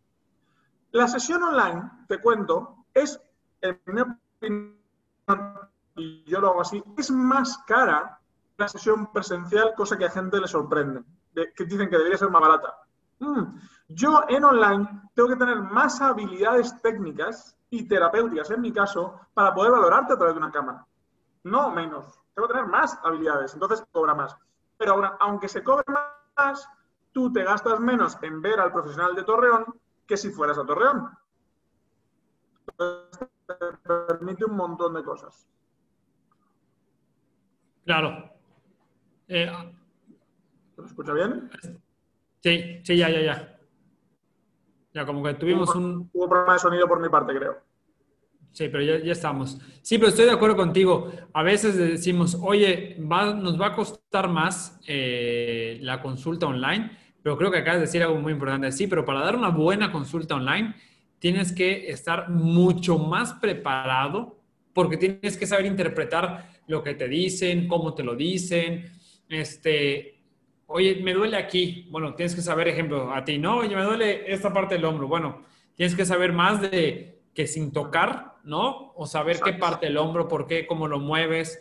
La 0.91 1.09
sesión 1.09 1.43
online, 1.43 1.91
te 2.09 2.21
cuento, 2.21 2.87
es, 2.95 3.21
en 3.61 3.81
mi 3.87 4.01
opinión, 4.01 4.79
y 5.97 6.25
yo 6.25 6.41
lo 6.41 6.51
hago 6.51 6.61
así, 6.61 6.83
es 6.97 7.11
más 7.11 7.59
cara 7.67 8.19
la 8.57 8.69
sesión 8.69 9.13
presencial, 9.13 9.75
cosa 9.77 9.97
que 9.97 10.05
a 10.05 10.11
gente 10.11 10.41
le 10.41 10.49
sorprende, 10.49 11.03
que 11.35 11.65
dicen 11.65 11.89
que 11.89 11.97
debería 11.97 12.19
ser 12.19 12.31
más 12.31 12.43
barata. 12.43 12.79
Mm, 13.19 13.59
yo 13.89 14.25
en 14.29 14.45
online 14.45 15.03
tengo 15.15 15.29
que 15.29 15.37
tener 15.37 15.61
más 15.61 16.01
habilidades 16.01 16.81
técnicas 16.83 17.57
y 17.71 17.89
terapéuticas, 17.89 18.51
en 18.51 18.61
mi 18.61 18.73
caso, 18.73 19.21
para 19.35 19.55
poder 19.55 19.73
valorarte 19.73 20.13
a 20.13 20.17
través 20.17 20.35
de 20.35 20.41
una 20.41 20.53
cámara. 20.53 20.87
No 21.45 21.71
menos. 21.71 22.19
Tengo 22.35 22.49
que 22.49 22.55
tener 22.55 22.69
más 22.69 22.99
habilidades, 23.03 23.55
entonces 23.55 23.85
cobra 23.93 24.15
más. 24.15 24.37
Pero 24.77 24.93
ahora, 24.93 25.17
aunque 25.21 25.49
se 25.49 25.63
cobre 25.63 25.85
más, 26.37 26.69
tú 27.13 27.33
te 27.33 27.45
gastas 27.45 27.81
menos 27.81 28.19
en 28.23 28.43
ver 28.43 28.61
al 28.61 28.73
profesional 28.73 29.15
de 29.15 29.23
Torreón 29.23 29.65
que 30.07 30.17
si 30.17 30.31
fueras 30.31 30.59
a 30.59 30.67
Torreón. 30.67 31.11
Te 32.77 33.55
permite 34.09 34.45
un 34.45 34.57
montón 34.57 34.95
de 34.95 35.03
cosas. 35.03 35.49
Claro. 37.85 38.31
Eh, 39.29 39.51
¿Se 40.77 40.83
escucha 40.83 41.13
bien? 41.13 41.51
Sí, 42.41 42.81
sí, 42.83 42.97
ya, 42.97 43.09
ya, 43.11 43.21
ya. 43.21 43.59
Ya, 44.93 45.05
como 45.05 45.23
que 45.23 45.35
tuvimos 45.35 45.75
un... 45.75 46.09
Hubo 46.13 46.29
problema 46.29 46.55
de 46.55 46.59
sonido 46.59 46.87
por 46.87 47.01
mi 47.01 47.09
parte, 47.09 47.35
creo. 47.35 47.59
Sí, 48.53 48.69
pero 48.69 48.85
ya, 48.85 49.05
ya, 49.05 49.13
estamos. 49.13 49.59
Sí, 49.83 49.99
pero 49.99 50.11
estoy 50.11 50.27
de 50.27 50.31
acuerdo 50.31 50.57
contigo. 50.57 51.11
A 51.33 51.43
veces 51.43 51.77
decimos, 51.77 52.39
oye, 52.41 52.97
nos 53.01 53.61
va 53.61 53.67
a 53.67 53.75
costar 53.75 54.29
más 54.29 54.79
eh, 54.87 55.79
la 55.83 56.01
consulta 56.01 56.47
online, 56.47 56.97
pero 57.23 57.37
creo 57.37 57.51
que 57.51 57.59
acabas 57.59 57.81
de 57.81 57.87
decir 57.87 58.03
algo 58.05 58.17
muy 58.21 58.33
importante. 58.33 58.71
Sí, 58.71 58.87
pero 58.87 59.05
para 59.05 59.21
dar 59.21 59.35
una 59.35 59.49
buena 59.49 59.91
consulta 59.91 60.37
online, 60.37 60.77
tienes 61.25 61.53
que 61.53 61.91
estar 61.91 62.29
mucho 62.29 62.99
más 62.99 63.33
preparado 63.33 64.37
porque 64.75 64.99
tienes 64.99 65.39
que 65.39 65.47
saber 65.47 65.65
interpretar 65.65 66.51
lo 66.67 66.83
que 66.83 66.93
te 66.93 67.09
dicen, 67.09 67.67
cómo 67.67 67.95
te 67.95 68.03
lo 68.03 68.15
dicen. 68.15 68.93
Este, 69.31 70.23
oye, 70.67 71.01
me 71.03 71.15
duele 71.15 71.39
aquí. 71.39 71.89
Bueno, 71.91 72.15
tienes 72.15 72.35
que 72.35 72.43
saber, 72.43 72.69
ejemplo, 72.69 73.11
a 73.11 73.25
ti, 73.25 73.39
no, 73.39 73.61
oye, 73.61 73.75
me 73.75 73.85
duele 73.85 74.31
esta 74.31 74.53
parte 74.53 74.75
del 74.75 74.85
hombro. 74.85 75.09
Bueno, 75.09 75.41
tienes 75.75 75.97
que 75.97 76.05
saber 76.05 76.35
más 76.35 76.61
de 76.61 77.23
que 77.33 77.47
sin 77.47 77.73
tocar, 77.73 78.35
¿no? 78.45 78.93
O 78.95 79.07
saber 79.07 79.41
qué 79.41 79.55
parte 79.55 79.87
del 79.87 79.97
hombro, 79.97 80.29
por 80.29 80.47
qué, 80.47 80.67
cómo 80.67 80.89
lo 80.89 80.99
mueves 80.99 81.59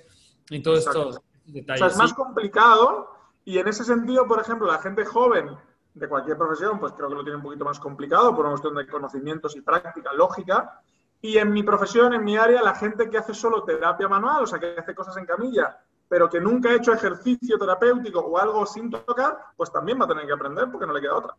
y 0.49 0.59
todo 0.59 0.75
esto 0.75 1.23
detalles. 1.45 1.83
O 1.83 1.85
sea, 1.85 1.93
es 1.93 1.97
más 1.97 2.13
complicado 2.13 3.11
y 3.45 3.59
en 3.59 3.69
ese 3.69 3.85
sentido, 3.85 4.27
por 4.27 4.41
ejemplo, 4.41 4.67
la 4.67 4.79
gente 4.79 5.05
joven 5.05 5.51
de 5.93 6.07
cualquier 6.07 6.37
profesión, 6.37 6.79
pues 6.79 6.93
creo 6.93 7.09
que 7.09 7.15
lo 7.15 7.23
tiene 7.23 7.37
un 7.37 7.43
poquito 7.43 7.65
más 7.65 7.79
complicado 7.79 8.31
por 8.35 8.45
una 8.45 8.51
cuestión 8.51 8.75
de 8.75 8.87
conocimientos 8.87 9.55
y 9.55 9.61
práctica 9.61 10.11
lógica. 10.13 10.81
Y 11.21 11.37
en 11.37 11.51
mi 11.51 11.63
profesión, 11.63 12.13
en 12.13 12.23
mi 12.23 12.35
área, 12.35 12.61
la 12.61 12.75
gente 12.75 13.09
que 13.09 13.17
hace 13.17 13.33
solo 13.33 13.63
terapia 13.63 14.07
manual, 14.07 14.43
o 14.43 14.47
sea, 14.47 14.59
que 14.59 14.75
hace 14.77 14.95
cosas 14.95 15.15
en 15.17 15.25
camilla, 15.25 15.77
pero 16.09 16.29
que 16.29 16.41
nunca 16.41 16.69
ha 16.69 16.75
hecho 16.75 16.93
ejercicio 16.93 17.57
terapéutico 17.57 18.19
o 18.19 18.37
algo 18.37 18.65
sin 18.65 18.89
tocar, 18.89 19.37
pues 19.55 19.71
también 19.71 19.99
va 19.99 20.05
a 20.05 20.07
tener 20.07 20.25
que 20.25 20.33
aprender 20.33 20.69
porque 20.71 20.85
no 20.85 20.93
le 20.93 21.01
queda 21.01 21.15
otra. 21.15 21.35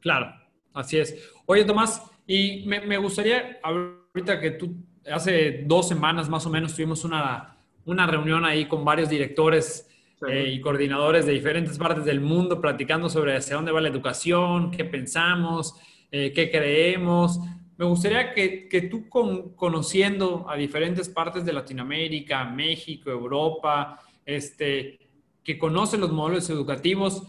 Claro, 0.00 0.26
así 0.74 0.98
es. 0.98 1.32
Oye, 1.46 1.64
Tomás, 1.64 2.02
y 2.26 2.64
me, 2.66 2.96
gustaría, 2.98 3.58
ahorita 3.62 4.38
que 4.40 4.52
tú, 4.52 4.76
hace 5.10 5.64
dos 5.66 5.88
semanas 5.88 6.28
más 6.28 6.46
o 6.46 6.50
menos 6.50 6.74
tuvimos 6.74 7.04
una, 7.04 7.58
una 7.86 8.06
reunión 8.06 8.44
ahí 8.44 8.68
con 8.68 8.84
varios 8.84 9.08
directores 9.08 9.90
eh, 10.28 10.52
y 10.54 10.60
coordinadores 10.60 11.26
de 11.26 11.32
diferentes 11.32 11.76
partes 11.76 12.04
del 12.04 12.20
mundo 12.20 12.60
platicando 12.60 13.10
sobre 13.10 13.36
hacia 13.36 13.56
dónde 13.56 13.72
va 13.72 13.80
la 13.80 13.88
educación, 13.88 14.70
qué 14.70 14.84
pensamos, 14.84 15.74
eh, 16.10 16.32
qué 16.34 16.50
creemos. 16.50 17.40
Me 17.76 17.84
gustaría 17.84 18.32
que, 18.32 18.68
que 18.68 18.82
tú 18.82 19.08
con, 19.08 19.54
conociendo 19.54 20.46
a 20.48 20.56
diferentes 20.56 21.08
partes 21.08 21.44
de 21.44 21.52
Latinoamérica, 21.52 22.44
México, 22.44 23.10
Europa, 23.10 23.98
este, 24.24 25.00
que 25.42 25.58
conocen 25.58 26.00
los 26.00 26.12
modelos 26.12 26.48
educativos, 26.48 27.24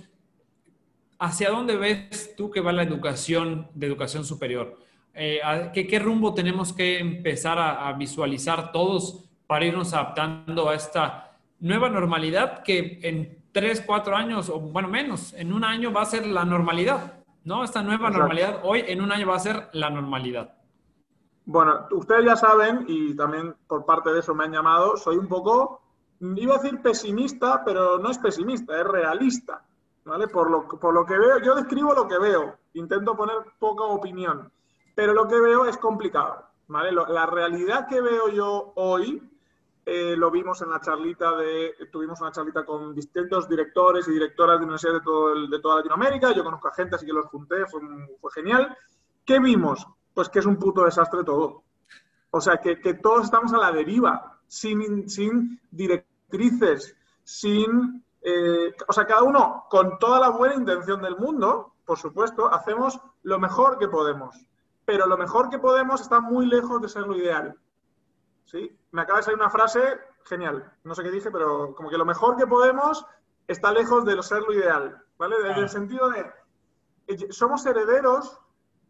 ¿hacia 1.18 1.50
dónde 1.50 1.76
ves 1.76 2.36
tú 2.38 2.52
que 2.52 2.62
va 2.62 2.72
la 2.72 2.84
educación 2.84 3.68
de 3.74 3.88
educación 3.88 4.24
superior? 4.24 4.80
Eh, 5.16 5.40
¿qué, 5.74 5.88
¿qué, 5.88 5.98
rumbo 5.98 6.34
tenemos 6.34 6.72
que 6.72 7.00
empezar 7.00 7.58
a, 7.58 7.88
a, 7.88 7.94
visualizar 7.94 8.72
todos 8.72 9.26
para 9.48 9.66
irnos 9.66 9.94
adaptando 9.94 10.70
a 10.70 10.76
esta 10.76 11.35
nueva 11.60 11.90
normalidad 11.90 12.64
que 12.64 13.00
en 13.04 13.46
tres, 13.52 13.82
cuatro 13.86 14.16
años, 14.16 14.50
o 14.50 14.60
bueno, 14.60 14.90
menos, 14.90 15.34
en 15.34 15.54
un 15.54 15.64
año 15.64 15.94
va 15.94 16.02
a 16.02 16.06
ser 16.06 16.28
la 16.28 16.44
normalidad, 16.44 17.24
¿no? 17.46 17.64
Esta 17.64 17.82
nueva 17.82 18.10
normalidad 18.10 18.60
hoy 18.64 18.84
en 18.88 19.02
un 19.02 19.12
año 19.12 19.28
va 19.28 19.36
a 19.36 19.40
ser 19.40 19.70
la 19.72 19.90
normalidad. 19.90 20.54
Bueno, 21.46 21.88
ustedes 21.92 22.26
ya 22.26 22.36
saben, 22.36 22.86
y 22.88 23.16
también 23.16 23.56
por 23.68 23.86
parte 23.86 24.12
de 24.12 24.20
eso 24.20 24.34
me 24.36 24.46
han 24.46 24.52
llamado, 24.52 24.98
soy 24.98 25.16
un 25.16 25.28
poco, 25.28 25.82
iba 26.20 26.56
a 26.56 26.58
decir 26.58 26.82
pesimista, 26.82 27.64
pero 27.64 28.00
no 28.00 28.10
es 28.10 28.18
pesimista, 28.18 28.78
es 28.78 28.86
realista, 28.86 29.64
¿vale? 30.04 30.28
Por 30.28 30.50
lo, 30.50 30.68
por 30.68 30.94
lo 30.94 31.06
que 31.06 31.18
veo, 31.18 31.40
yo 31.40 31.56
describo 31.56 31.94
lo 31.94 32.08
que 32.08 32.18
veo, 32.18 32.58
intento 32.74 33.16
poner 33.16 33.38
poca 33.60 33.84
opinión, 33.84 34.52
pero 34.96 35.14
lo 35.14 35.28
que 35.28 35.40
veo 35.40 35.66
es 35.66 35.78
complicado, 35.78 36.46
¿vale? 36.68 36.92
la 36.92 37.26
realidad 37.26 37.88
que 37.88 38.02
veo 38.02 38.28
yo 38.30 38.74
hoy 38.76 39.22
eh, 39.86 40.16
lo 40.18 40.32
vimos 40.32 40.62
en 40.64 40.72
la 40.72 40.82
charlita 40.82 41.36
de, 41.36 41.76
tuvimos 41.92 42.20
una 42.20 42.32
charlita 42.32 42.66
con 42.66 42.96
distintos 42.96 43.48
directores 43.48 44.08
y 44.08 44.14
directoras 44.14 44.58
de 44.58 44.64
universidades 44.64 45.02
de, 45.02 45.06
todo 45.06 45.48
de 45.48 45.60
toda 45.60 45.76
Latinoamérica, 45.78 46.32
yo 46.32 46.44
conozco 46.44 46.68
a 46.68 46.74
gente, 46.74 46.96
así 46.96 47.06
que 47.06 47.14
los 47.14 47.28
junté, 47.28 47.68
fue, 47.68 47.82
fue 48.20 48.32
genial. 48.32 48.76
¿Qué 49.24 49.40
vimos? 49.40 49.86
Pues 50.14 50.30
que 50.30 50.40
es 50.40 50.46
un 50.46 50.58
puto 50.58 50.86
desastre 50.86 51.24
todo. 51.24 51.64
O 52.32 52.42
sea, 52.42 52.58
que, 52.58 52.80
que 52.82 52.96
todos 52.96 53.26
estamos 53.26 53.54
a 53.54 53.58
la 53.58 53.72
deriva, 53.72 54.40
sin, 54.48 55.10
sin 55.10 55.62
directrices, 55.72 56.96
sin... 57.24 58.04
Eh, 58.22 58.74
o 58.88 58.94
sea, 58.94 59.06
cada 59.06 59.22
uno 59.22 59.66
con 59.70 60.00
toda 60.00 60.20
la 60.20 60.30
buena 60.30 60.56
intención 60.56 61.02
del 61.02 61.16
mundo, 61.16 61.76
por 61.86 62.00
supuesto, 62.00 62.52
hacemos 62.52 63.00
lo 63.22 63.40
mejor 63.40 63.78
que 63.78 63.88
podemos. 63.88 64.36
Pero 64.84 65.06
lo 65.06 65.16
mejor 65.16 65.50
que 65.50 65.60
podemos 65.60 66.02
está 66.02 66.20
muy 66.20 66.48
lejos 66.48 66.82
de 66.82 66.90
ser 66.90 67.04
lo 67.04 67.16
ideal. 67.16 67.56
¿Sí? 68.46 68.78
Me 68.92 69.02
acaba 69.02 69.20
de 69.20 69.24
salir 69.24 69.40
una 69.40 69.50
frase 69.50 70.00
genial. 70.24 70.72
No 70.84 70.96
sé 70.96 71.04
qué 71.04 71.12
dije, 71.12 71.32
pero 71.32 71.76
como 71.76 71.90
que 71.90 71.98
lo 71.98 72.06
mejor 72.06 72.38
que 72.38 72.48
podemos 72.48 73.06
está 73.48 73.72
lejos 73.72 74.06
de 74.06 74.22
ser 74.24 74.42
lo 74.42 74.54
ideal, 74.54 75.04
¿vale? 75.18 75.36
Desde 75.44 75.62
el 75.62 75.70
sentido 75.70 76.10
de, 76.10 76.32
eh, 77.08 77.32
somos 77.32 77.66
herederos, 77.66 78.40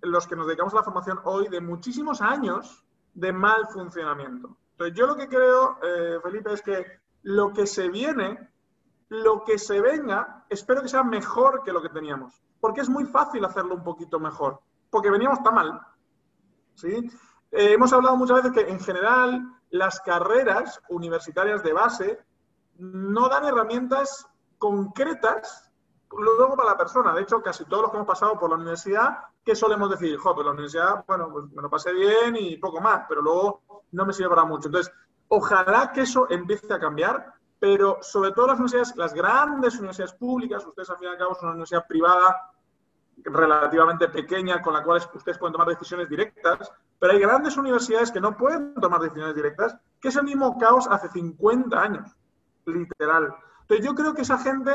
los 0.01 0.27
que 0.27 0.35
nos 0.35 0.47
dedicamos 0.47 0.73
a 0.73 0.77
la 0.77 0.83
formación 0.83 1.19
hoy, 1.23 1.47
de 1.47 1.61
muchísimos 1.61 2.21
años 2.21 2.85
de 3.13 3.33
mal 3.33 3.67
funcionamiento. 3.67 4.57
Entonces, 4.71 4.95
yo 4.97 5.07
lo 5.07 5.15
que 5.15 5.27
creo, 5.27 5.77
eh, 5.81 6.19
Felipe, 6.21 6.53
es 6.53 6.61
que 6.61 6.85
lo 7.23 7.53
que 7.53 7.65
se 7.65 7.89
viene, 7.89 8.49
lo 9.09 9.43
que 9.43 9.57
se 9.57 9.81
venga, 9.81 10.45
espero 10.49 10.81
que 10.81 10.89
sea 10.89 11.03
mejor 11.03 11.63
que 11.63 11.71
lo 11.71 11.81
que 11.81 11.89
teníamos. 11.89 12.41
Porque 12.59 12.81
es 12.81 12.89
muy 12.89 13.05
fácil 13.05 13.43
hacerlo 13.45 13.75
un 13.75 13.83
poquito 13.83 14.19
mejor. 14.19 14.59
Porque 14.89 15.09
veníamos 15.09 15.41
tan 15.43 15.55
mal. 15.55 15.81
¿Sí? 16.75 17.09
Eh, 17.51 17.73
hemos 17.73 17.93
hablado 17.93 18.17
muchas 18.17 18.43
veces 18.43 18.51
que 18.51 18.69
en 18.69 18.79
general 18.79 19.41
las 19.69 19.99
carreras 20.01 20.81
universitarias 20.89 21.63
de 21.63 21.73
base 21.73 22.19
no 22.77 23.29
dan 23.29 23.45
herramientas 23.45 24.27
concretas 24.57 25.71
luego 26.17 26.55
para 26.55 26.71
la 26.71 26.77
persona. 26.77 27.13
De 27.13 27.21
hecho, 27.21 27.41
casi 27.41 27.65
todos 27.65 27.83
los 27.83 27.91
que 27.91 27.97
hemos 27.97 28.07
pasado 28.07 28.39
por 28.39 28.49
la 28.49 28.55
universidad, 28.55 29.19
¿qué 29.43 29.55
solemos 29.55 29.89
decir? 29.89 30.17
Jo, 30.17 30.33
pues 30.33 30.45
la 30.45 30.53
universidad, 30.53 31.03
bueno, 31.07 31.29
pues 31.31 31.45
me 31.51 31.61
lo 31.61 31.69
pasé 31.69 31.93
bien 31.93 32.35
y 32.35 32.57
poco 32.57 32.79
más, 32.81 33.05
pero 33.07 33.21
luego 33.21 33.61
no 33.91 34.05
me 34.05 34.13
sirve 34.13 34.29
para 34.29 34.45
mucho. 34.45 34.67
Entonces, 34.67 34.93
ojalá 35.27 35.91
que 35.91 36.01
eso 36.01 36.27
empiece 36.29 36.73
a 36.73 36.79
cambiar, 36.79 37.33
pero 37.59 37.97
sobre 38.01 38.31
todo 38.31 38.47
las 38.47 38.59
universidades, 38.59 38.95
las 38.95 39.13
grandes 39.13 39.77
universidades 39.77 40.13
públicas, 40.13 40.65
ustedes 40.65 40.89
al 40.89 40.97
fin 40.97 41.07
y 41.07 41.11
al 41.11 41.17
cabo 41.17 41.35
son 41.35 41.45
una 41.45 41.53
universidad 41.53 41.87
privada 41.87 42.54
relativamente 43.23 44.09
pequeña 44.09 44.61
con 44.61 44.73
la 44.73 44.83
cual 44.83 45.01
ustedes 45.13 45.37
pueden 45.37 45.53
tomar 45.53 45.67
decisiones 45.67 46.09
directas, 46.09 46.71
pero 46.99 47.13
hay 47.13 47.19
grandes 47.19 47.57
universidades 47.57 48.11
que 48.11 48.21
no 48.21 48.35
pueden 48.35 48.73
tomar 48.75 49.01
decisiones 49.01 49.35
directas, 49.35 49.77
que 49.99 50.09
es 50.09 50.15
el 50.15 50.23
mismo 50.23 50.57
caos 50.57 50.87
hace 50.89 51.09
50 51.09 51.81
años, 51.81 52.15
literal. 52.65 53.35
Entonces 53.61 53.85
yo 53.85 53.95
creo 53.95 54.13
que 54.13 54.21
esa 54.21 54.37
gente, 54.37 54.71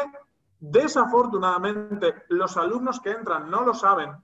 desafortunadamente, 0.58 2.24
los 2.28 2.56
alumnos 2.56 3.00
que 3.00 3.10
entran 3.10 3.50
no 3.50 3.62
lo 3.62 3.74
saben, 3.74 4.16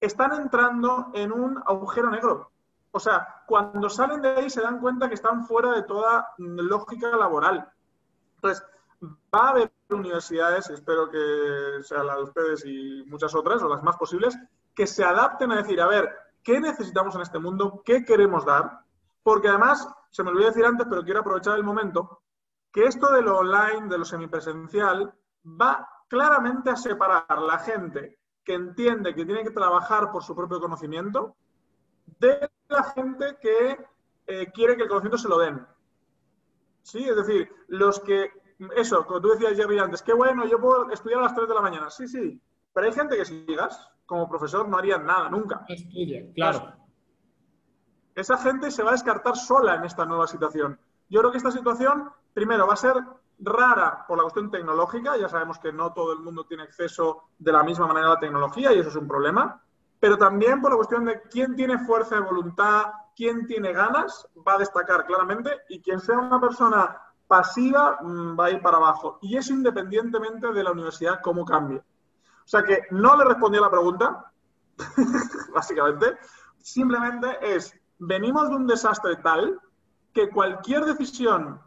están 0.00 0.32
entrando 0.32 1.10
en 1.14 1.32
un 1.32 1.62
agujero 1.66 2.10
negro. 2.10 2.50
O 2.90 3.00
sea, 3.00 3.42
cuando 3.46 3.88
salen 3.88 4.22
de 4.22 4.30
ahí 4.30 4.50
se 4.50 4.62
dan 4.62 4.80
cuenta 4.80 5.08
que 5.08 5.14
están 5.14 5.44
fuera 5.44 5.72
de 5.72 5.82
toda 5.82 6.28
lógica 6.38 7.16
laboral. 7.16 7.68
Entonces, 8.36 8.64
va 9.02 9.46
a 9.46 9.48
haber 9.50 9.72
universidades, 9.90 10.70
espero 10.70 11.10
que 11.10 11.82
sea 11.82 12.02
la 12.02 12.16
de 12.16 12.22
ustedes 12.22 12.64
y 12.64 13.04
muchas 13.06 13.34
otras, 13.34 13.62
o 13.62 13.68
las 13.68 13.82
más 13.82 13.96
posibles, 13.96 14.36
que 14.74 14.86
se 14.86 15.04
adapten 15.04 15.52
a 15.52 15.56
decir, 15.56 15.80
a 15.80 15.86
ver, 15.86 16.10
¿qué 16.42 16.60
necesitamos 16.60 17.14
en 17.14 17.22
este 17.22 17.38
mundo? 17.38 17.82
¿Qué 17.84 18.04
queremos 18.04 18.44
dar? 18.44 18.80
Porque 19.22 19.48
además, 19.48 19.88
se 20.10 20.22
me 20.22 20.30
olvidó 20.30 20.48
decir 20.48 20.64
antes, 20.64 20.86
pero 20.88 21.04
quiero 21.04 21.20
aprovechar 21.20 21.56
el 21.56 21.64
momento, 21.64 22.22
que 22.72 22.84
esto 22.84 23.12
de 23.12 23.22
lo 23.22 23.38
online, 23.38 23.88
de 23.88 23.98
lo 23.98 24.04
semipresencial, 24.04 25.12
va 25.44 25.88
claramente 26.08 26.70
a 26.70 26.76
separar 26.76 27.38
la 27.40 27.58
gente 27.58 28.18
que 28.44 28.54
entiende 28.54 29.14
que 29.14 29.26
tiene 29.26 29.44
que 29.44 29.50
trabajar 29.50 30.10
por 30.10 30.22
su 30.22 30.34
propio 30.34 30.60
conocimiento 30.60 31.36
de 32.18 32.50
la 32.68 32.82
gente 32.84 33.36
que 33.40 33.78
eh, 34.26 34.50
quiere 34.52 34.76
que 34.76 34.82
el 34.84 34.88
conocimiento 34.88 35.18
se 35.18 35.28
lo 35.28 35.38
den. 35.38 35.66
¿Sí? 36.82 37.06
Es 37.06 37.16
decir, 37.16 37.50
los 37.68 38.00
que, 38.00 38.32
eso, 38.76 39.06
como 39.06 39.20
tú 39.20 39.28
decías, 39.28 39.54
Jerry, 39.54 39.78
antes, 39.78 40.02
qué 40.02 40.12
bueno, 40.12 40.46
yo 40.46 40.60
puedo 40.60 40.90
estudiar 40.90 41.20
a 41.20 41.24
las 41.24 41.34
3 41.34 41.48
de 41.48 41.54
la 41.54 41.60
mañana. 41.60 41.90
Sí, 41.90 42.08
sí, 42.08 42.40
pero 42.72 42.86
hay 42.86 42.92
gente 42.92 43.16
que 43.16 43.24
si 43.24 43.44
digas, 43.44 43.88
como 44.06 44.28
profesor, 44.28 44.68
no 44.68 44.76
haría 44.76 44.98
nada, 44.98 45.28
nunca. 45.28 45.64
Estudia, 45.68 46.32
claro. 46.34 46.72
Esa 48.14 48.36
gente 48.38 48.70
se 48.70 48.82
va 48.82 48.90
a 48.90 48.92
descartar 48.92 49.36
sola 49.36 49.76
en 49.76 49.84
esta 49.84 50.04
nueva 50.04 50.26
situación. 50.26 50.78
Yo 51.08 51.20
creo 51.20 51.30
que 51.30 51.38
esta 51.38 51.52
situación, 51.52 52.10
primero, 52.34 52.66
va 52.66 52.72
a 52.72 52.76
ser 52.76 52.94
rara 53.38 54.04
por 54.08 54.16
la 54.16 54.24
cuestión 54.24 54.50
tecnológica. 54.50 55.16
Ya 55.16 55.28
sabemos 55.28 55.58
que 55.58 55.72
no 55.72 55.92
todo 55.92 56.12
el 56.12 56.18
mundo 56.18 56.44
tiene 56.44 56.64
acceso 56.64 57.28
de 57.38 57.52
la 57.52 57.62
misma 57.62 57.86
manera 57.86 58.08
a 58.08 58.14
la 58.14 58.20
tecnología 58.20 58.72
y 58.72 58.80
eso 58.80 58.88
es 58.88 58.96
un 58.96 59.06
problema. 59.06 59.62
Pero 60.00 60.16
también 60.16 60.60
por 60.60 60.70
la 60.70 60.76
cuestión 60.76 61.04
de 61.04 61.22
quién 61.22 61.54
tiene 61.54 61.78
fuerza 61.78 62.16
de 62.16 62.22
voluntad, 62.22 62.86
quién 63.16 63.46
tiene 63.46 63.72
ganas, 63.72 64.28
va 64.46 64.54
a 64.54 64.58
destacar 64.58 65.06
claramente 65.06 65.50
y 65.68 65.80
quien 65.80 66.00
sea 66.00 66.18
una 66.18 66.40
persona 66.40 67.00
pasiva 67.28 67.98
mm, 68.02 68.38
va 68.38 68.46
a 68.46 68.50
ir 68.50 68.60
para 68.60 68.78
abajo. 68.78 69.18
Y 69.22 69.36
eso 69.36 69.52
independientemente 69.52 70.52
de 70.52 70.64
la 70.64 70.72
universidad 70.72 71.20
cómo 71.22 71.44
cambie. 71.44 71.78
O 71.78 72.50
sea 72.50 72.64
que 72.64 72.84
no 72.90 73.16
le 73.16 73.24
respondí 73.24 73.58
a 73.58 73.62
la 73.62 73.70
pregunta, 73.70 74.32
básicamente. 75.54 76.16
Simplemente 76.58 77.38
es, 77.42 77.78
venimos 77.98 78.48
de 78.48 78.56
un 78.56 78.66
desastre 78.66 79.16
tal 79.16 79.60
que 80.12 80.30
cualquier 80.30 80.84
decisión 80.84 81.60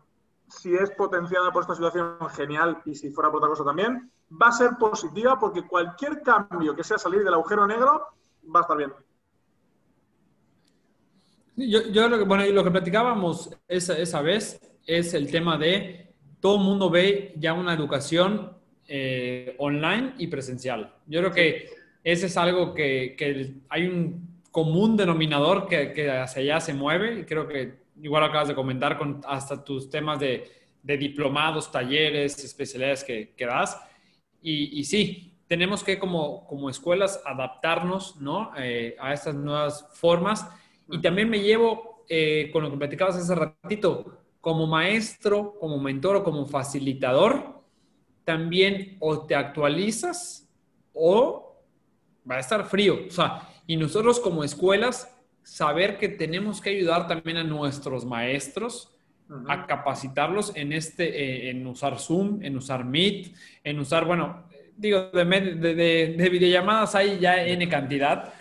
si 0.52 0.76
es 0.76 0.92
potenciada 0.92 1.52
por 1.52 1.62
esta 1.64 1.76
situación, 1.76 2.18
genial, 2.32 2.82
y 2.86 2.96
si 2.96 3.10
fuera 3.10 3.30
por 3.30 3.38
otra 3.38 3.50
cosa 3.50 3.64
también, 3.64 4.12
va 4.30 4.48
a 4.48 4.52
ser 4.52 4.72
positiva 4.78 5.40
porque 5.40 5.66
cualquier 5.66 6.22
cambio 6.22 6.76
que 6.76 6.84
sea 6.84 6.98
salir 6.98 7.24
del 7.24 7.34
agujero 7.34 7.66
negro 7.66 8.08
va 8.54 8.60
a 8.60 8.62
estar 8.64 8.78
bien. 8.78 8.94
Yo, 11.56 11.82
yo 11.84 12.10
lo 12.10 12.18
que, 12.18 12.24
bueno, 12.24 12.44
lo 12.52 12.64
que 12.64 12.72
platicábamos 12.72 13.56
esa, 13.68 13.98
esa 13.98 14.22
vez 14.22 14.60
es 14.86 15.14
el 15.14 15.30
tema 15.32 15.58
de 15.58 16.14
todo 16.40 16.58
el 16.58 16.64
mundo 16.64 16.90
ve 16.90 17.34
ya 17.38 17.54
una 17.54 17.74
educación 17.74 18.58
eh, 18.88 19.56
online 19.60 20.16
y 20.18 20.28
presencial. 20.28 20.96
Yo 21.08 21.20
creo 21.20 21.32
que 21.32 21.70
ese 22.04 22.26
es 22.26 22.38
algo 22.38 22.74
que, 22.74 23.16
que 23.18 23.54
hay 23.70 23.88
un 23.88 24.42
común 24.52 24.98
denominador 24.98 25.68
que, 25.68 25.94
que, 25.94 26.10
hacia 26.10 26.42
allá 26.42 26.60
se 26.60 26.74
mueve 26.74 27.20
y 27.20 27.24
creo 27.24 27.48
que 27.48 27.82
igual 28.02 28.24
acabas 28.24 28.50
de 28.50 28.56
comentar 28.56 28.98
con 28.98 29.22
hasta 29.26 29.64
tus 29.64 29.90
temas 29.90 30.20
de, 30.20 30.50
de 30.84 30.98
diplomados, 30.98 31.72
talleres, 31.72 32.44
especialidades 32.44 33.04
que, 33.04 33.34
que 33.36 33.46
das. 33.46 33.80
Y, 34.42 34.80
y, 34.80 34.84
sí, 34.84 35.36
tenemos 35.48 35.84
que 35.84 36.00
como, 36.00 36.46
como 36.48 36.70
escuelas 36.70 37.22
adaptarnos 37.26 38.20
¿no? 38.20 38.52
Eh, 38.58 38.96
a 39.00 39.14
estas 39.14 39.36
nuevas 39.36 39.88
formas. 39.94 40.48
Y 40.90 41.00
también 41.00 41.30
me 41.30 41.40
llevo 41.40 42.04
eh, 42.10 42.50
con 42.52 42.64
lo 42.64 42.72
que 42.72 42.78
platicabas 42.78 43.16
hace 43.16 43.36
ratito, 43.36 44.21
como 44.42 44.68
maestro, 44.68 45.56
como 45.60 45.80
mentor 45.80 46.18
o 46.18 46.24
como 46.24 46.46
facilitador, 46.46 47.62
también 48.26 48.98
o 49.00 49.26
te 49.26 49.36
actualizas 49.36 50.50
o 50.94 51.56
va 52.30 52.36
a 52.36 52.40
estar 52.40 52.66
frío. 52.66 53.06
O 53.08 53.12
sea, 53.12 53.48
y 53.68 53.78
nosotros 53.78 54.20
como 54.20 54.44
escuelas 54.44 55.16
saber 55.44 55.98
que 55.98 56.10
tenemos 56.10 56.60
que 56.60 56.72
ayudar 56.72 57.08
también 57.08 57.38
a 57.38 57.44
nuestros 57.44 58.06
maestros 58.06 58.92
a 59.48 59.66
capacitarlos 59.66 60.52
en 60.56 60.74
este, 60.74 61.48
eh, 61.48 61.50
en 61.52 61.66
usar 61.66 61.98
Zoom, 62.00 62.44
en 62.44 62.58
usar 62.58 62.84
Meet, 62.84 63.34
en 63.64 63.80
usar, 63.80 64.04
bueno, 64.06 64.44
digo, 64.76 65.10
de, 65.14 65.24
de, 65.24 66.16
de 66.18 66.30
videollamadas 66.30 66.96
hay 66.96 67.18
ya 67.18 67.42
N 67.46 67.68
cantidad, 67.70 68.34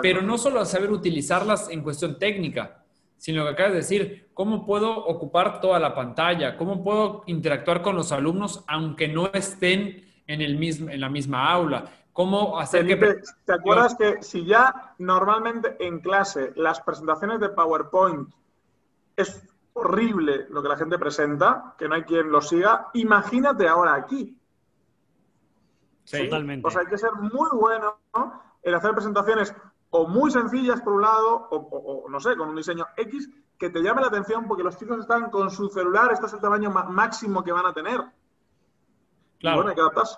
pero 0.00 0.22
no 0.22 0.38
solo 0.38 0.64
saber 0.64 0.90
utilizarlas 0.90 1.68
en 1.68 1.82
cuestión 1.82 2.18
técnica, 2.18 2.81
sino 3.22 3.44
que 3.44 3.50
acabas 3.50 3.70
de 3.70 3.78
decir, 3.78 4.30
¿cómo 4.34 4.66
puedo 4.66 4.96
ocupar 4.96 5.60
toda 5.60 5.78
la 5.78 5.94
pantalla? 5.94 6.56
¿Cómo 6.56 6.82
puedo 6.82 7.22
interactuar 7.26 7.80
con 7.80 7.94
los 7.94 8.10
alumnos 8.10 8.64
aunque 8.66 9.06
no 9.06 9.30
estén 9.32 10.10
en, 10.26 10.40
el 10.40 10.58
mismo, 10.58 10.90
en 10.90 11.00
la 11.00 11.08
misma 11.08 11.48
aula? 11.48 11.84
¿Cómo 12.12 12.58
hacer 12.58 12.84
que... 12.84 12.96
¿Te 13.44 13.52
acuerdas 13.52 13.94
que 13.94 14.20
si 14.24 14.44
ya 14.44 14.96
normalmente 14.98 15.76
en 15.78 16.00
clase 16.00 16.52
las 16.56 16.80
presentaciones 16.80 17.38
de 17.38 17.50
PowerPoint 17.50 18.28
es 19.14 19.48
horrible 19.74 20.46
lo 20.50 20.60
que 20.60 20.68
la 20.70 20.76
gente 20.76 20.98
presenta, 20.98 21.76
que 21.78 21.86
no 21.86 21.94
hay 21.94 22.02
quien 22.02 22.28
lo 22.28 22.40
siga, 22.40 22.88
imagínate 22.94 23.68
ahora 23.68 23.94
aquí. 23.94 24.36
Sí, 26.02 26.24
Totalmente. 26.24 26.66
O 26.66 26.72
sea, 26.72 26.80
hay 26.80 26.88
que 26.88 26.98
ser 26.98 27.12
muy 27.12 27.50
bueno 27.52 27.98
en 28.64 28.74
hacer 28.74 28.90
presentaciones 28.90 29.54
o 29.94 30.08
muy 30.08 30.30
sencillas 30.30 30.80
por 30.80 30.94
un 30.94 31.02
lado, 31.02 31.48
o, 31.50 32.06
no 32.08 32.18
sé, 32.18 32.34
con 32.36 32.48
un 32.48 32.56
diseño 32.56 32.86
X 32.96 33.28
que 33.58 33.68
te 33.68 33.82
llame 33.82 34.00
la 34.00 34.08
atención 34.08 34.48
porque 34.48 34.64
los 34.64 34.76
chicos 34.78 34.98
están 34.98 35.30
con 35.30 35.50
su 35.50 35.68
celular, 35.68 36.10
este 36.12 36.26
es 36.26 36.32
el 36.32 36.40
tamaño 36.40 36.70
máximo 36.70 37.44
que 37.44 37.52
van 37.52 37.66
a 37.66 37.74
tener. 37.74 38.00
Claro. 39.38 39.56
Y 39.56 39.56
bueno, 39.56 39.68
hay 39.68 39.74
que 39.74 39.80
adaptarse. 39.82 40.16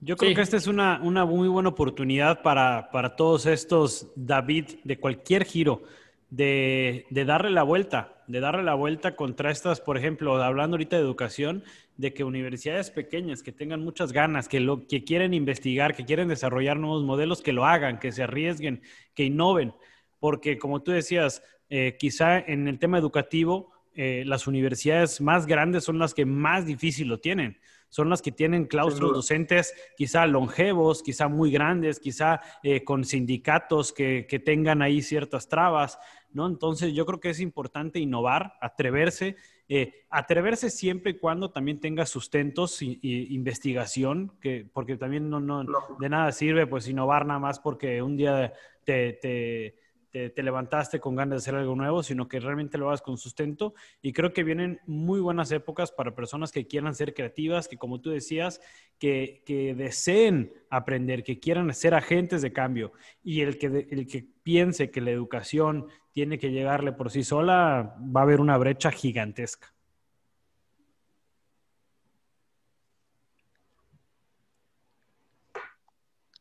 Yo 0.00 0.16
creo 0.16 0.34
que 0.34 0.42
esta 0.42 0.56
es 0.56 0.66
una, 0.66 1.00
una 1.02 1.24
muy 1.24 1.48
buena 1.48 1.70
oportunidad 1.70 2.42
para, 2.42 2.90
para, 2.90 3.14
todos 3.16 3.46
estos 3.46 4.08
David 4.16 4.80
de 4.82 4.98
cualquier 4.98 5.44
giro, 5.44 5.82
de, 6.36 7.06
de, 7.10 7.24
darle 7.24 7.50
la 7.50 7.62
vuelta, 7.62 8.24
de 8.26 8.40
darle 8.40 8.64
la 8.64 8.74
vuelta 8.74 9.14
contra 9.14 9.52
estas, 9.52 9.80
por 9.80 9.96
ejemplo, 9.96 10.42
hablando 10.42 10.74
ahorita 10.74 10.96
de 10.96 11.02
educación, 11.02 11.62
de 11.96 12.12
que 12.12 12.24
universidades 12.24 12.90
pequeñas 12.90 13.42
que 13.44 13.52
tengan 13.52 13.84
muchas 13.84 14.12
ganas, 14.12 14.48
que, 14.48 14.58
lo, 14.58 14.88
que 14.88 15.04
quieren 15.04 15.32
investigar, 15.32 15.94
que 15.94 16.04
quieren 16.04 16.26
desarrollar 16.26 16.76
nuevos 16.76 17.04
modelos, 17.04 17.40
que 17.40 17.52
lo 17.52 17.66
hagan, 17.66 18.00
que 18.00 18.10
se 18.10 18.24
arriesguen, 18.24 18.82
que 19.14 19.24
innoven, 19.24 19.74
porque 20.18 20.58
como 20.58 20.82
tú 20.82 20.90
decías, 20.90 21.42
eh, 21.70 21.96
quizá 21.98 22.40
en 22.40 22.66
el 22.66 22.80
tema 22.80 22.98
educativo, 22.98 23.72
eh, 23.94 24.24
las 24.26 24.48
universidades 24.48 25.20
más 25.20 25.46
grandes 25.46 25.84
son 25.84 26.00
las 26.00 26.14
que 26.14 26.26
más 26.26 26.66
difícil 26.66 27.06
lo 27.06 27.20
tienen. 27.20 27.58
Son 27.94 28.10
las 28.10 28.22
que 28.22 28.32
tienen 28.32 28.66
claustros 28.66 29.12
docentes 29.12 29.72
quizá 29.96 30.26
longevos, 30.26 31.00
quizá 31.00 31.28
muy 31.28 31.52
grandes, 31.52 32.00
quizá 32.00 32.40
eh, 32.64 32.82
con 32.82 33.04
sindicatos 33.04 33.92
que, 33.92 34.26
que, 34.28 34.40
tengan 34.40 34.82
ahí 34.82 35.00
ciertas 35.00 35.48
trabas, 35.48 35.96
¿no? 36.34 36.46
Entonces 36.46 36.92
yo 36.92 37.06
creo 37.06 37.20
que 37.20 37.30
es 37.30 37.40
importante 37.40 37.98
innovar, 37.98 38.54
atreverse, 38.60 39.36
eh, 39.68 40.04
atreverse 40.10 40.68
siempre 40.68 41.12
y 41.12 41.18
cuando 41.18 41.50
también 41.50 41.80
tenga 41.80 42.04
sustentos 42.04 42.82
y, 42.82 42.98
investigación, 43.34 44.32
que, 44.40 44.68
porque 44.70 44.96
también 44.98 45.30
no, 45.30 45.40
no, 45.40 45.64
de 45.98 46.08
nada 46.08 46.30
sirve 46.32 46.66
pues 46.66 46.88
innovar 46.88 47.24
nada 47.24 47.40
más 47.40 47.60
porque 47.60 48.02
un 48.02 48.16
día 48.16 48.52
te, 48.84 49.14
te 49.14 49.76
te, 50.14 50.42
levantaste 50.44 51.00
con 51.00 51.16
ganas 51.16 51.30
de 51.30 51.36
hacer 51.38 51.54
algo 51.56 51.74
nuevo, 51.74 52.02
sino 52.04 52.28
que 52.28 52.38
realmente 52.38 52.78
lo 52.78 52.86
hagas 52.86 53.02
con 53.02 53.18
sustento. 53.18 53.74
Y 54.00 54.12
creo 54.12 54.32
que 54.32 54.44
vienen 54.44 54.80
muy 54.86 55.18
buenas 55.18 55.50
épocas 55.50 55.90
para 55.90 56.14
personas 56.14 56.52
que 56.52 56.68
quieran 56.68 56.94
ser 56.94 57.14
creativas, 57.14 57.66
que 57.66 57.76
como 57.76 58.00
tú 58.00 58.10
decías, 58.10 58.60
que, 59.00 59.42
que 59.44 59.74
deseen 59.74 60.52
aprender, 60.70 61.24
que 61.24 61.40
quieran 61.40 61.74
ser 61.74 61.94
agentes 61.94 62.42
de 62.42 62.52
cambio. 62.52 62.92
Y 63.24 63.40
el 63.40 63.58
que, 63.58 63.88
el 63.90 64.06
que 64.06 64.24
piense 64.44 64.92
que 64.92 65.00
la 65.00 65.10
educación 65.10 65.88
tiene 66.14 66.38
que 66.38 66.52
llegarle 66.52 66.92
por 66.92 67.10
sí 67.10 67.24
sola, 67.24 67.96
va 67.98 68.20
a 68.20 68.22
haber 68.22 68.40
una 68.40 68.56
brecha 68.56 68.92
gigantesca. 68.92 69.74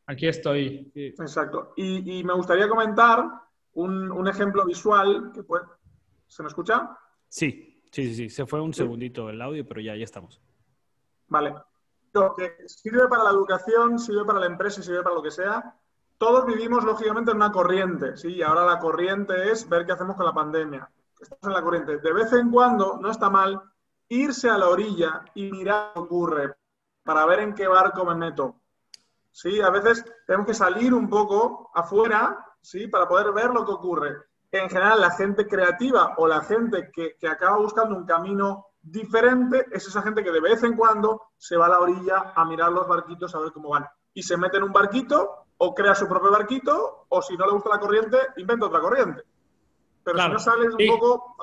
Aquí 0.06 0.28
estoy. 0.28 0.92
Exacto. 0.94 1.74
Y, 1.76 2.20
y, 2.20 2.24
me 2.24 2.34
gustaría 2.34 2.70
comentar 2.70 3.26
un, 3.74 4.28
ejemplo 4.28 4.64
visual 4.66 5.32
que 5.34 5.44
puede... 5.44 5.66
¿Se 6.28 6.44
me 6.44 6.50
escucha? 6.50 6.96
Sí, 7.28 7.82
sí, 7.92 8.08
sí, 8.08 8.16
sí. 8.16 8.30
Se 8.30 8.46
fue 8.46 8.62
un 8.62 8.74
segundito 8.74 9.30
el 9.30 9.42
audio, 9.42 9.66
pero 9.68 9.82
ya, 9.82 9.96
ya 9.96 10.04
estamos. 10.04 10.40
Vale. 11.28 11.56
que 12.38 12.68
sirve 12.68 13.08
para 13.08 13.24
la 13.24 13.32
educación, 13.32 13.98
sirve 13.98 14.24
para 14.24 14.40
la 14.40 14.46
empresa 14.46 14.82
y 14.82 14.84
sirve 14.84 15.02
para 15.02 15.16
lo 15.16 15.24
que 15.24 15.32
sea. 15.32 15.76
Todos 16.18 16.46
vivimos, 16.46 16.84
lógicamente, 16.84 17.32
en 17.32 17.38
una 17.38 17.52
corriente, 17.52 18.18
¿sí? 18.18 18.36
Y 18.36 18.42
ahora 18.42 18.66
la 18.66 18.80
corriente 18.80 19.52
es 19.52 19.68
ver 19.68 19.86
qué 19.86 19.92
hacemos 19.92 20.16
con 20.16 20.26
la 20.26 20.34
pandemia. 20.34 20.90
Estamos 21.20 21.48
en 21.48 21.54
la 21.54 21.62
corriente. 21.62 21.98
De 21.98 22.14
vez 22.14 22.32
en 22.34 22.52
cuando, 22.52 22.98
no 23.02 23.12
está 23.12 23.30
mal, 23.30 23.62
irse 24.10 24.50
a 24.50 24.58
la 24.58 24.70
orilla 24.70 25.26
y 25.34 25.52
mirar 25.52 25.92
qué 25.94 26.00
ocurre 26.00 26.56
para 27.04 27.26
ver 27.26 27.40
en 27.40 27.56
qué 27.56 27.68
barco 27.68 28.06
me 28.06 28.16
meto. 28.16 28.56
Sí, 29.32 29.62
a 29.62 29.70
veces 29.70 30.06
tenemos 30.28 30.48
que 30.48 30.54
salir 30.54 30.94
un 30.94 31.10
poco 31.10 31.72
afuera 31.74 32.54
¿sí? 32.64 32.88
Para 32.88 33.08
poder 33.08 33.32
ver 33.32 33.52
lo 33.52 33.66
que 33.66 33.72
ocurre. 33.72 34.16
En 34.52 34.70
general, 34.70 35.02
la 35.02 35.12
gente 35.12 35.48
creativa 35.48 36.16
o 36.18 36.28
la 36.28 36.42
gente 36.42 36.90
que, 36.92 37.16
acaba 37.28 37.58
buscando 37.58 37.96
un 37.96 38.06
camino 38.06 38.68
diferente 38.82 39.68
es 39.72 39.88
esa 39.88 40.02
gente 40.02 40.24
que 40.24 40.32
de 40.32 40.42
vez 40.42 40.64
en 40.64 40.76
cuando 40.76 41.30
se 41.38 41.56
va 41.56 41.68
a 41.68 41.70
la 41.70 41.80
orilla 41.80 42.34
a 42.36 42.46
mirar 42.46 42.72
los 42.72 42.88
barquitos 42.88 43.34
a 43.36 43.40
ver 43.40 43.52
cómo 43.52 43.70
van. 43.70 43.88
Y 44.14 44.24
se 44.24 44.38
mete 44.38 44.58
en 44.58 44.64
un 44.64 44.74
barquito 44.74 45.43
o 45.58 45.74
crea 45.74 45.96
su 45.96 46.08
propio 46.08 46.32
barquito 46.32 47.06
o 47.10 47.22
si 47.22 47.36
no 47.38 47.46
le 47.46 47.54
gusta 47.54 47.70
la 47.70 47.80
corriente, 47.80 48.18
inventa 48.38 48.66
otra 48.66 48.80
corriente. 48.80 49.22
Pero 50.04 50.18
si 50.20 50.30
no 50.30 50.40
sales 50.40 50.74
un 50.78 50.88
poco, 50.88 51.36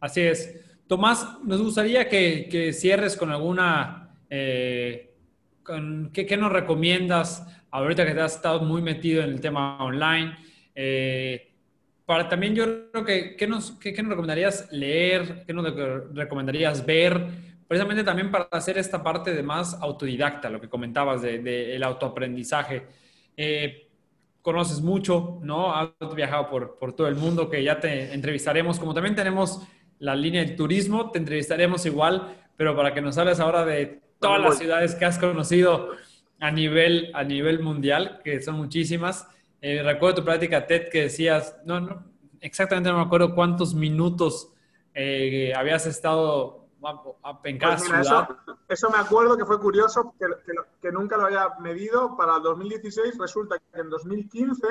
Así 0.00 0.22
es. 0.22 0.82
Tomás, 0.86 1.38
nos 1.44 1.62
gustaría 1.62 2.08
que, 2.08 2.72
cierres 2.72 3.16
con 3.16 3.30
alguna 3.30 4.16
¿qué, 4.28 5.12
¿qué, 6.12 6.36
nos 6.36 6.52
recomiendas 6.52 7.46
ahorita 7.70 8.06
que 8.06 8.14
te 8.14 8.20
has 8.20 8.36
estado 8.36 8.60
muy 8.60 8.82
metido 8.82 9.22
en 9.22 9.30
el 9.30 9.40
tema 9.40 9.82
online? 9.84 10.36
para 12.06 12.28
también 12.28 12.56
yo 12.56 12.90
creo 12.90 13.04
que, 13.04 13.36
¿qué 13.36 13.46
nos, 13.46 13.72
qué, 13.72 13.92
nos 14.02 14.10
recomendarías 14.10 14.66
leer? 14.72 15.44
¿Qué 15.46 15.52
nos 15.52 15.64
recomendarías 16.12 16.84
ver? 16.84 17.49
Precisamente 17.70 18.02
también 18.02 18.32
para 18.32 18.48
hacer 18.50 18.78
esta 18.78 19.00
parte 19.00 19.32
de 19.32 19.44
más 19.44 19.74
autodidacta, 19.74 20.50
lo 20.50 20.60
que 20.60 20.68
comentabas 20.68 21.22
del 21.22 21.44
de, 21.44 21.76
el 21.76 21.84
autoaprendizaje. 21.84 22.82
Eh, 23.36 23.86
conoces 24.42 24.80
mucho, 24.80 25.38
¿no? 25.44 25.72
Has 25.72 25.92
viajado 26.16 26.50
por, 26.50 26.78
por 26.80 26.94
todo 26.94 27.06
el 27.06 27.14
mundo, 27.14 27.48
que 27.48 27.62
ya 27.62 27.78
te 27.78 28.12
entrevistaremos. 28.12 28.80
Como 28.80 28.92
también 28.92 29.14
tenemos 29.14 29.62
la 30.00 30.16
línea 30.16 30.44
del 30.44 30.56
turismo, 30.56 31.12
te 31.12 31.20
entrevistaremos 31.20 31.86
igual, 31.86 32.34
pero 32.56 32.74
para 32.74 32.92
que 32.92 33.00
nos 33.00 33.16
hables 33.18 33.38
ahora 33.38 33.64
de 33.64 34.00
todas 34.18 34.40
las 34.40 34.58
ciudades 34.58 34.96
que 34.96 35.04
has 35.04 35.20
conocido 35.20 35.90
a 36.40 36.50
nivel, 36.50 37.12
a 37.14 37.22
nivel 37.22 37.60
mundial, 37.60 38.20
que 38.24 38.42
son 38.42 38.56
muchísimas. 38.56 39.28
Eh, 39.60 39.80
recuerdo 39.84 40.16
tu 40.16 40.24
práctica 40.24 40.66
TED 40.66 40.88
que 40.88 41.02
decías, 41.02 41.56
no, 41.64 41.78
no, 41.78 42.02
exactamente 42.40 42.90
no 42.90 42.96
me 42.96 43.04
acuerdo 43.04 43.32
cuántos 43.32 43.76
minutos 43.76 44.50
eh, 44.92 45.52
habías 45.54 45.86
estado 45.86 46.59
en 47.44 47.58
cada 47.58 47.76
pues 47.76 47.88
ciudad. 47.88 48.28
Eso, 48.68 48.90
me 48.90 48.98
acuerdo 48.98 49.36
que 49.36 49.44
fue 49.44 49.58
curioso, 49.58 50.14
que, 50.18 50.26
que, 50.80 50.92
nunca 50.92 51.16
lo 51.16 51.24
había 51.24 51.48
medido. 51.60 52.16
Para 52.16 52.36
el 52.36 52.42
2016 52.42 53.18
resulta 53.18 53.58
que 53.58 53.80
en 53.80 53.90
2015 53.90 54.66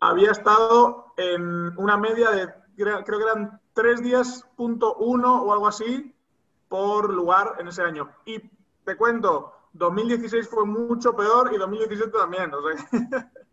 había 0.00 0.30
estado 0.30 1.12
en 1.16 1.76
una 1.78 1.96
media 1.96 2.30
de, 2.30 2.48
creo 2.76 3.04
que 3.04 3.24
eran 3.24 3.60
tres 3.72 4.02
días 4.02 4.46
punto 4.56 4.96
uno 4.96 5.42
o 5.42 5.52
algo 5.52 5.66
así 5.66 6.14
por 6.68 7.12
lugar 7.12 7.56
en 7.58 7.68
ese 7.68 7.82
año. 7.82 8.10
Y 8.24 8.38
te 8.84 8.96
cuento, 8.96 9.52
2016 9.72 10.48
fue 10.48 10.64
mucho 10.64 11.14
peor 11.14 11.52
y 11.54 11.58
2017 11.58 12.10
también. 12.10 12.52
O 12.54 12.62
sea, 12.62 13.30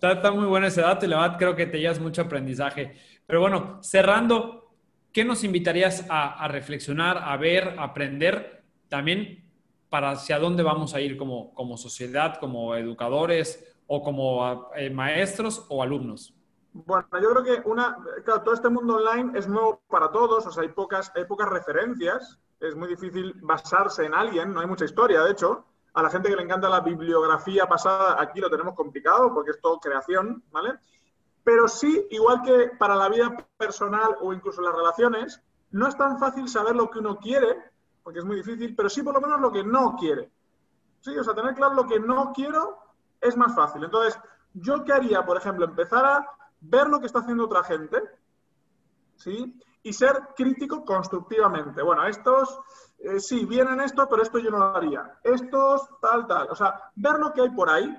Está, 0.00 0.32
muy 0.32 0.46
bueno 0.46 0.66
ese 0.66 0.80
dato 0.80 1.04
y 1.04 1.08
la 1.08 1.20
verdad 1.20 1.38
creo 1.38 1.54
que 1.54 1.66
te 1.66 1.78
llevas 1.78 2.00
mucho 2.00 2.22
aprendizaje. 2.22 2.96
Pero 3.26 3.40
bueno, 3.40 3.78
cerrando, 3.82 4.63
¿qué 5.14 5.24
nos 5.24 5.44
invitarías 5.44 6.04
a, 6.10 6.46
reflexionar, 6.48 7.18
a 7.18 7.36
ver, 7.36 7.76
a 7.78 7.84
aprender 7.84 8.64
también 8.88 9.48
para 9.88 10.10
hacia 10.10 10.40
dónde 10.40 10.64
vamos 10.64 10.92
a 10.92 11.00
ir 11.00 11.16
como, 11.16 11.54
como 11.54 11.76
sociedad, 11.76 12.38
como 12.40 12.74
educadores 12.74 13.64
o 13.86 14.02
como 14.02 14.72
eh, 14.74 14.90
maestros 14.90 15.64
o 15.68 15.82
alumnos? 15.84 16.34
Bueno, 16.72 17.06
yo 17.22 17.30
creo 17.30 17.44
que 17.44 17.68
una, 17.68 17.96
todo 18.24 18.52
este 18.52 18.68
mundo 18.68 18.96
online 18.96 19.38
es 19.38 19.46
nuevo 19.46 19.80
para 19.88 20.10
todos, 20.10 20.44
o 20.48 20.50
sea, 20.50 20.64
hay 20.64 20.70
pocas, 20.70 21.12
hay 21.14 21.24
pocas 21.24 21.48
referencias, 21.48 22.40
es 22.58 22.74
muy 22.74 22.88
difícil 22.88 23.34
basarse 23.40 24.04
en 24.04 24.14
alguien, 24.14 24.52
no 24.52 24.60
hay 24.60 24.66
mucha 24.66 24.84
historia, 24.84 25.22
de 25.22 25.30
hecho. 25.30 25.64
A 25.92 26.02
la 26.02 26.10
gente 26.10 26.28
que 26.28 26.34
le 26.34 26.42
encanta 26.42 26.68
la 26.68 26.80
bibliografía 26.80 27.68
pasada, 27.68 28.20
aquí 28.20 28.40
lo 28.40 28.50
tenemos 28.50 28.74
complicado 28.74 29.32
porque 29.32 29.52
es 29.52 29.60
todo 29.60 29.78
creación, 29.78 30.42
¿vale? 30.50 30.70
Pero 31.44 31.68
sí, 31.68 32.06
igual 32.10 32.42
que 32.42 32.72
para 32.78 32.96
la 32.96 33.08
vida 33.08 33.36
personal 33.56 34.16
o 34.20 34.32
incluso 34.32 34.62
las 34.62 34.74
relaciones, 34.74 35.40
no 35.70 35.86
es 35.86 35.96
tan 35.96 36.18
fácil 36.18 36.48
saber 36.48 36.74
lo 36.74 36.90
que 36.90 37.00
uno 37.00 37.18
quiere, 37.18 37.70
porque 38.02 38.20
es 38.20 38.24
muy 38.24 38.36
difícil, 38.36 38.74
pero 38.74 38.88
sí 38.88 39.02
por 39.02 39.14
lo 39.14 39.20
menos 39.20 39.40
lo 39.40 39.52
que 39.52 39.62
no 39.62 39.94
quiere. 39.96 40.30
Sí, 41.00 41.16
o 41.16 41.22
sea, 41.22 41.34
tener 41.34 41.54
claro 41.54 41.74
lo 41.74 41.86
que 41.86 42.00
no 42.00 42.32
quiero 42.32 42.78
es 43.20 43.36
más 43.36 43.54
fácil. 43.54 43.84
Entonces, 43.84 44.18
¿yo 44.54 44.84
qué 44.84 44.92
haría? 44.92 45.24
Por 45.24 45.36
ejemplo, 45.36 45.66
empezar 45.66 46.04
a 46.04 46.26
ver 46.60 46.88
lo 46.88 46.98
que 46.98 47.06
está 47.06 47.18
haciendo 47.18 47.44
otra 47.44 47.62
gente, 47.62 48.02
¿sí? 49.16 49.60
Y 49.82 49.92
ser 49.92 50.28
crítico 50.34 50.84
constructivamente. 50.84 51.82
Bueno, 51.82 52.06
estos 52.06 52.58
eh, 52.98 53.20
sí, 53.20 53.44
vienen 53.44 53.80
esto, 53.80 54.08
pero 54.08 54.22
esto 54.22 54.38
yo 54.38 54.50
no 54.50 54.58
lo 54.58 54.76
haría. 54.76 55.18
Estos, 55.22 55.88
tal, 56.00 56.26
tal. 56.26 56.48
O 56.50 56.54
sea, 56.54 56.90
ver 56.94 57.18
lo 57.18 57.32
que 57.32 57.42
hay 57.42 57.50
por 57.50 57.68
ahí, 57.68 57.94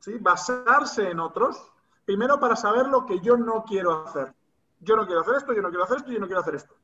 ¿sí? 0.00 0.18
basarse 0.18 1.10
en 1.10 1.20
otros, 1.20 1.72
primero 2.04 2.38
para 2.38 2.56
saber 2.56 2.86
lo 2.86 3.06
que 3.06 3.20
yo 3.20 3.36
no 3.36 3.64
quiero 3.64 4.04
hacer. 4.04 4.34
Yo 4.80 4.96
no 4.96 5.06
quiero 5.06 5.22
hacer 5.22 5.36
esto, 5.36 5.52
yo 5.52 5.62
no 5.62 5.68
quiero 5.68 5.84
hacer 5.84 5.96
esto, 5.98 6.10
yo 6.10 6.20
no 6.20 6.26
quiero 6.26 6.40
hacer 6.40 6.54
esto. 6.54 6.74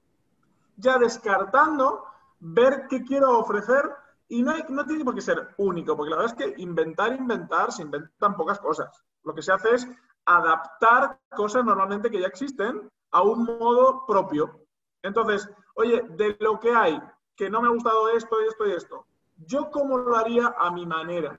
Ya 0.76 0.98
descartando, 0.98 2.04
ver 2.38 2.86
qué 2.88 3.04
quiero 3.04 3.38
ofrecer 3.38 3.90
y 4.28 4.42
no, 4.42 4.54
no 4.68 4.86
tiene 4.86 5.04
por 5.04 5.14
qué 5.14 5.20
ser 5.20 5.54
único, 5.58 5.96
porque 5.96 6.10
la 6.10 6.16
verdad 6.16 6.36
es 6.38 6.46
que 6.46 6.62
inventar, 6.62 7.12
inventar, 7.12 7.72
se 7.72 7.82
inventan 7.82 8.36
pocas 8.36 8.58
cosas. 8.58 8.88
Lo 9.24 9.34
que 9.34 9.42
se 9.42 9.52
hace 9.52 9.74
es 9.74 9.88
adaptar 10.24 11.18
cosas 11.34 11.64
normalmente 11.64 12.10
que 12.10 12.20
ya 12.20 12.28
existen 12.28 12.88
a 13.10 13.22
un 13.22 13.44
modo 13.44 14.06
propio. 14.06 14.66
Entonces, 15.02 15.50
oye, 15.74 16.02
de 16.10 16.36
lo 16.40 16.60
que 16.60 16.74
hay, 16.74 17.00
que 17.36 17.50
no 17.50 17.60
me 17.60 17.68
ha 17.68 17.72
gustado 17.72 18.08
esto 18.10 18.40
esto 18.40 18.66
y 18.66 18.72
esto. 18.72 19.06
Yo 19.38 19.70
cómo 19.70 19.98
lo 19.98 20.16
haría 20.16 20.54
a 20.58 20.70
mi 20.70 20.86
manera, 20.86 21.38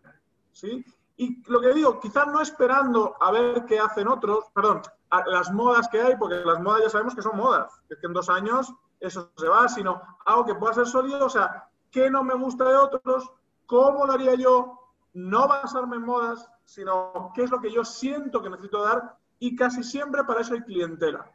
¿sí? 0.51 0.83
Y 1.17 1.43
lo 1.49 1.61
que 1.61 1.73
digo, 1.73 1.99
quizás 1.99 2.27
no 2.27 2.41
esperando 2.41 3.15
a 3.19 3.31
ver 3.31 3.65
qué 3.65 3.79
hacen 3.79 4.07
otros, 4.07 4.45
perdón, 4.53 4.81
las 5.27 5.51
modas 5.51 5.87
que 5.89 6.01
hay, 6.01 6.15
porque 6.15 6.37
las 6.37 6.59
modas 6.61 6.83
ya 6.83 6.89
sabemos 6.89 7.15
que 7.15 7.21
son 7.21 7.37
modas, 7.37 7.71
es 7.89 7.97
que 7.99 8.07
en 8.07 8.13
dos 8.13 8.29
años 8.29 8.73
eso 8.99 9.31
se 9.35 9.47
va, 9.47 9.67
sino 9.67 10.01
algo 10.25 10.45
que 10.45 10.55
pueda 10.55 10.73
ser 10.73 10.87
sólido, 10.87 11.25
o 11.25 11.29
sea, 11.29 11.69
qué 11.91 12.09
no 12.09 12.23
me 12.23 12.33
gusta 12.35 12.63
de 12.65 12.75
otros, 12.75 13.29
cómo 13.65 14.05
lo 14.05 14.13
haría 14.13 14.35
yo, 14.35 14.79
no 15.13 15.47
basarme 15.47 15.97
en 15.97 16.03
modas, 16.03 16.49
sino 16.65 17.31
qué 17.35 17.43
es 17.43 17.51
lo 17.51 17.59
que 17.59 17.71
yo 17.71 17.83
siento 17.83 18.41
que 18.41 18.49
necesito 18.49 18.83
dar 18.83 19.17
y 19.39 19.55
casi 19.55 19.83
siempre 19.83 20.23
para 20.23 20.41
eso 20.41 20.53
hay 20.53 20.61
clientela. 20.61 21.29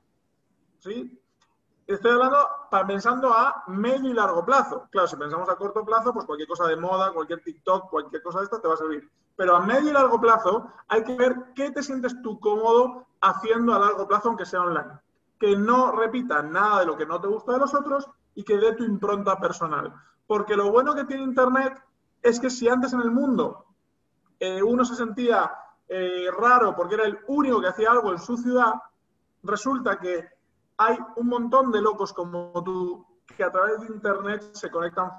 ¿Sí? 0.78 1.20
Estoy 1.86 2.10
hablando 2.10 2.36
pensando 2.88 3.32
a 3.32 3.62
medio 3.68 4.10
y 4.10 4.14
largo 4.14 4.44
plazo. 4.44 4.88
Claro, 4.90 5.06
si 5.06 5.14
pensamos 5.14 5.48
a 5.48 5.54
corto 5.54 5.84
plazo, 5.84 6.12
pues 6.12 6.26
cualquier 6.26 6.48
cosa 6.48 6.66
de 6.66 6.76
moda, 6.76 7.12
cualquier 7.12 7.42
TikTok, 7.44 7.88
cualquier 7.88 8.22
cosa 8.22 8.40
de 8.40 8.44
esta 8.46 8.60
te 8.60 8.66
va 8.66 8.74
a 8.74 8.78
servir. 8.78 9.08
Pero 9.36 9.54
a 9.54 9.60
medio 9.60 9.90
y 9.90 9.92
largo 9.92 10.20
plazo 10.20 10.72
hay 10.88 11.04
que 11.04 11.14
ver 11.14 11.52
qué 11.54 11.70
te 11.70 11.84
sientes 11.84 12.20
tú 12.22 12.40
cómodo 12.40 13.06
haciendo 13.20 13.72
a 13.72 13.78
largo 13.78 14.08
plazo, 14.08 14.30
aunque 14.30 14.44
sea 14.44 14.62
online. 14.62 14.98
Que 15.38 15.56
no 15.56 15.92
repita 15.92 16.42
nada 16.42 16.80
de 16.80 16.86
lo 16.86 16.96
que 16.96 17.06
no 17.06 17.20
te 17.20 17.28
gusta 17.28 17.52
de 17.52 17.58
los 17.58 17.72
otros 17.72 18.10
y 18.34 18.42
que 18.42 18.58
dé 18.58 18.74
tu 18.74 18.82
impronta 18.82 19.38
personal. 19.38 19.94
Porque 20.26 20.56
lo 20.56 20.72
bueno 20.72 20.92
que 20.92 21.04
tiene 21.04 21.22
Internet 21.22 21.80
es 22.20 22.40
que 22.40 22.50
si 22.50 22.68
antes 22.68 22.92
en 22.94 23.00
el 23.00 23.12
mundo 23.12 23.66
eh, 24.40 24.60
uno 24.60 24.84
se 24.84 24.96
sentía 24.96 25.52
eh, 25.88 26.28
raro 26.36 26.74
porque 26.74 26.96
era 26.96 27.04
el 27.04 27.20
único 27.28 27.60
que 27.60 27.68
hacía 27.68 27.92
algo 27.92 28.10
en 28.10 28.18
su 28.18 28.36
ciudad, 28.36 28.74
resulta 29.44 30.00
que 30.00 30.35
hay 30.78 30.98
un 31.16 31.26
montón 31.28 31.72
de 31.72 31.80
locos 31.80 32.12
como 32.12 32.52
tú 32.64 33.06
que 33.36 33.44
a 33.44 33.50
través 33.50 33.80
de 33.80 33.86
Internet 33.86 34.50
se 34.52 34.70
conectan 34.70 35.10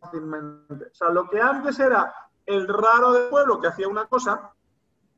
fácilmente. 0.00 0.86
O 0.86 0.94
sea, 0.94 1.10
lo 1.10 1.28
que 1.28 1.40
antes 1.40 1.78
era 1.78 2.12
el 2.46 2.66
raro 2.66 3.12
del 3.12 3.28
pueblo 3.28 3.60
que 3.60 3.68
hacía 3.68 3.88
una 3.88 4.06
cosa, 4.06 4.52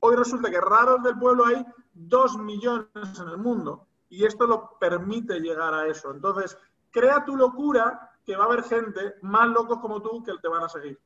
hoy 0.01 0.16
resulta 0.16 0.51
que 0.51 0.61
raros 0.61 1.03
del 1.03 1.18
pueblo 1.18 1.47
hay 1.47 1.64
dos 1.93 2.36
millones 2.38 3.18
en 3.20 3.28
el 3.28 3.38
mundo. 3.38 3.86
Y 4.09 4.24
esto 4.24 4.47
lo 4.47 4.78
permite 4.78 5.38
llegar 5.41 5.72
a 5.72 5.86
eso. 5.86 6.11
Entonces, 6.11 6.59
crea 6.91 7.24
tu 7.24 7.36
locura 7.36 8.11
que 8.26 8.36
va 8.36 8.45
a 8.45 8.47
haber 8.47 8.64
gente 8.64 9.14
más 9.22 9.49
locos 9.49 9.78
como 9.78 10.03
tú 10.03 10.22
que 10.22 10.32
te 10.41 10.49
van 10.49 10.64
a 10.64 10.68
seguir. 10.68 10.99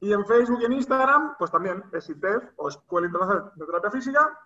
Y 0.00 0.12
en 0.12 0.24
Facebook 0.26 0.60
y 0.62 0.64
en 0.66 0.72
Instagram, 0.72 1.34
pues 1.38 1.50
también 1.50 1.82
ESITEF 1.92 2.52
o 2.56 2.68
Escuela 2.68 3.06
Internacional 3.06 3.52
de 3.54 3.66
Terapia 3.66 3.90
Física. 3.90 4.38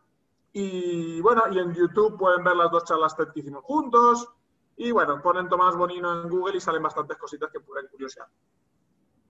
Y 0.52 1.20
bueno, 1.20 1.42
y 1.50 1.58
en 1.58 1.74
YouTube 1.74 2.18
pueden 2.18 2.42
ver 2.44 2.56
las 2.56 2.70
dos 2.70 2.84
charlas 2.84 3.16
TED 3.16 3.28
que 3.28 3.40
hicimos 3.40 3.62
juntos. 3.64 4.28
Y 4.76 4.90
bueno, 4.92 5.20
ponen 5.20 5.48
Tomás 5.48 5.76
Bonino 5.76 6.22
en 6.22 6.28
Google 6.28 6.56
y 6.56 6.60
salen 6.60 6.82
bastantes 6.82 7.18
cositas 7.18 7.50
que 7.50 7.60
pueden 7.60 7.86
curiosidad. 7.88 8.26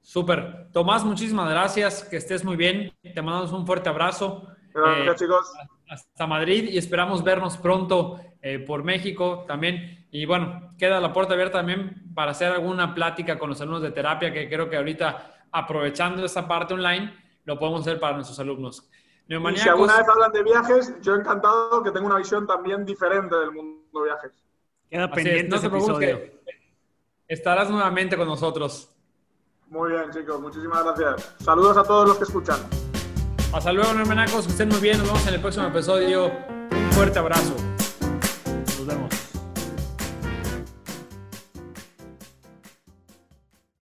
Súper. 0.00 0.70
Tomás, 0.72 1.04
muchísimas 1.04 1.48
gracias. 1.50 2.04
Que 2.04 2.16
estés 2.16 2.44
muy 2.44 2.56
bien. 2.56 2.92
Te 3.02 3.22
mandamos 3.22 3.52
un 3.52 3.66
fuerte 3.66 3.88
abrazo. 3.88 4.46
Gracias, 4.74 5.08
eh, 5.08 5.24
chicos 5.24 5.52
hasta 5.92 6.26
Madrid 6.26 6.70
y 6.70 6.78
esperamos 6.78 7.22
vernos 7.22 7.58
pronto 7.58 8.18
eh, 8.40 8.58
por 8.58 8.82
México. 8.82 9.44
También 9.46 10.06
Y 10.10 10.24
bueno, 10.24 10.74
queda 10.78 11.00
la 11.00 11.12
puerta 11.12 11.34
abierta 11.34 11.58
también 11.58 12.12
para 12.14 12.30
hacer 12.30 12.50
alguna 12.50 12.94
plática 12.94 13.38
con 13.38 13.50
los 13.50 13.60
alumnos 13.60 13.82
de 13.82 13.90
terapia, 13.90 14.32
que 14.32 14.48
creo 14.48 14.68
que 14.68 14.76
ahorita, 14.76 15.46
aprovechando 15.52 16.24
esta 16.24 16.46
parte 16.48 16.74
online, 16.74 17.14
lo 17.44 17.58
podemos 17.58 17.82
hacer 17.82 18.00
para 18.00 18.14
nuestros 18.14 18.38
alumnos. 18.38 18.88
Y 19.28 19.56
si 19.56 19.68
alguna 19.68 19.98
vez 19.98 20.08
hablan 20.08 20.32
de 20.32 20.42
viajes, 20.42 20.94
yo 21.00 21.14
encantado 21.14 21.82
que 21.82 21.90
tengo 21.90 22.06
una 22.06 22.16
visión 22.16 22.46
también 22.46 22.84
diferente 22.84 23.34
del 23.36 23.52
mundo 23.52 24.00
de 24.00 24.04
viajes. 24.04 24.32
Queda 24.90 25.10
pendiente 25.10 25.48
no 25.48 25.56
ese 25.56 25.66
episodio. 25.68 26.20
Estarás 27.28 27.70
nuevamente 27.70 28.16
con 28.16 28.26
nosotros. 28.26 28.94
Muy 29.68 29.92
bien, 29.92 30.10
chicos. 30.10 30.40
Muchísimas 30.40 30.84
gracias. 30.84 31.34
Saludos 31.38 31.76
a 31.78 31.84
todos 31.84 32.08
los 32.08 32.18
que 32.18 32.24
escuchan. 32.24 32.58
Hasta 33.52 33.72
luego, 33.72 33.90
hermanacos. 33.92 34.46
Que 34.46 34.52
estén 34.52 34.68
muy 34.68 34.80
bien. 34.80 34.98
Nos 34.98 35.06
vemos 35.06 35.26
en 35.26 35.34
el 35.34 35.40
próximo 35.40 35.66
episodio. 35.66 36.32
Un 36.70 36.92
fuerte 36.92 37.18
abrazo. 37.18 37.61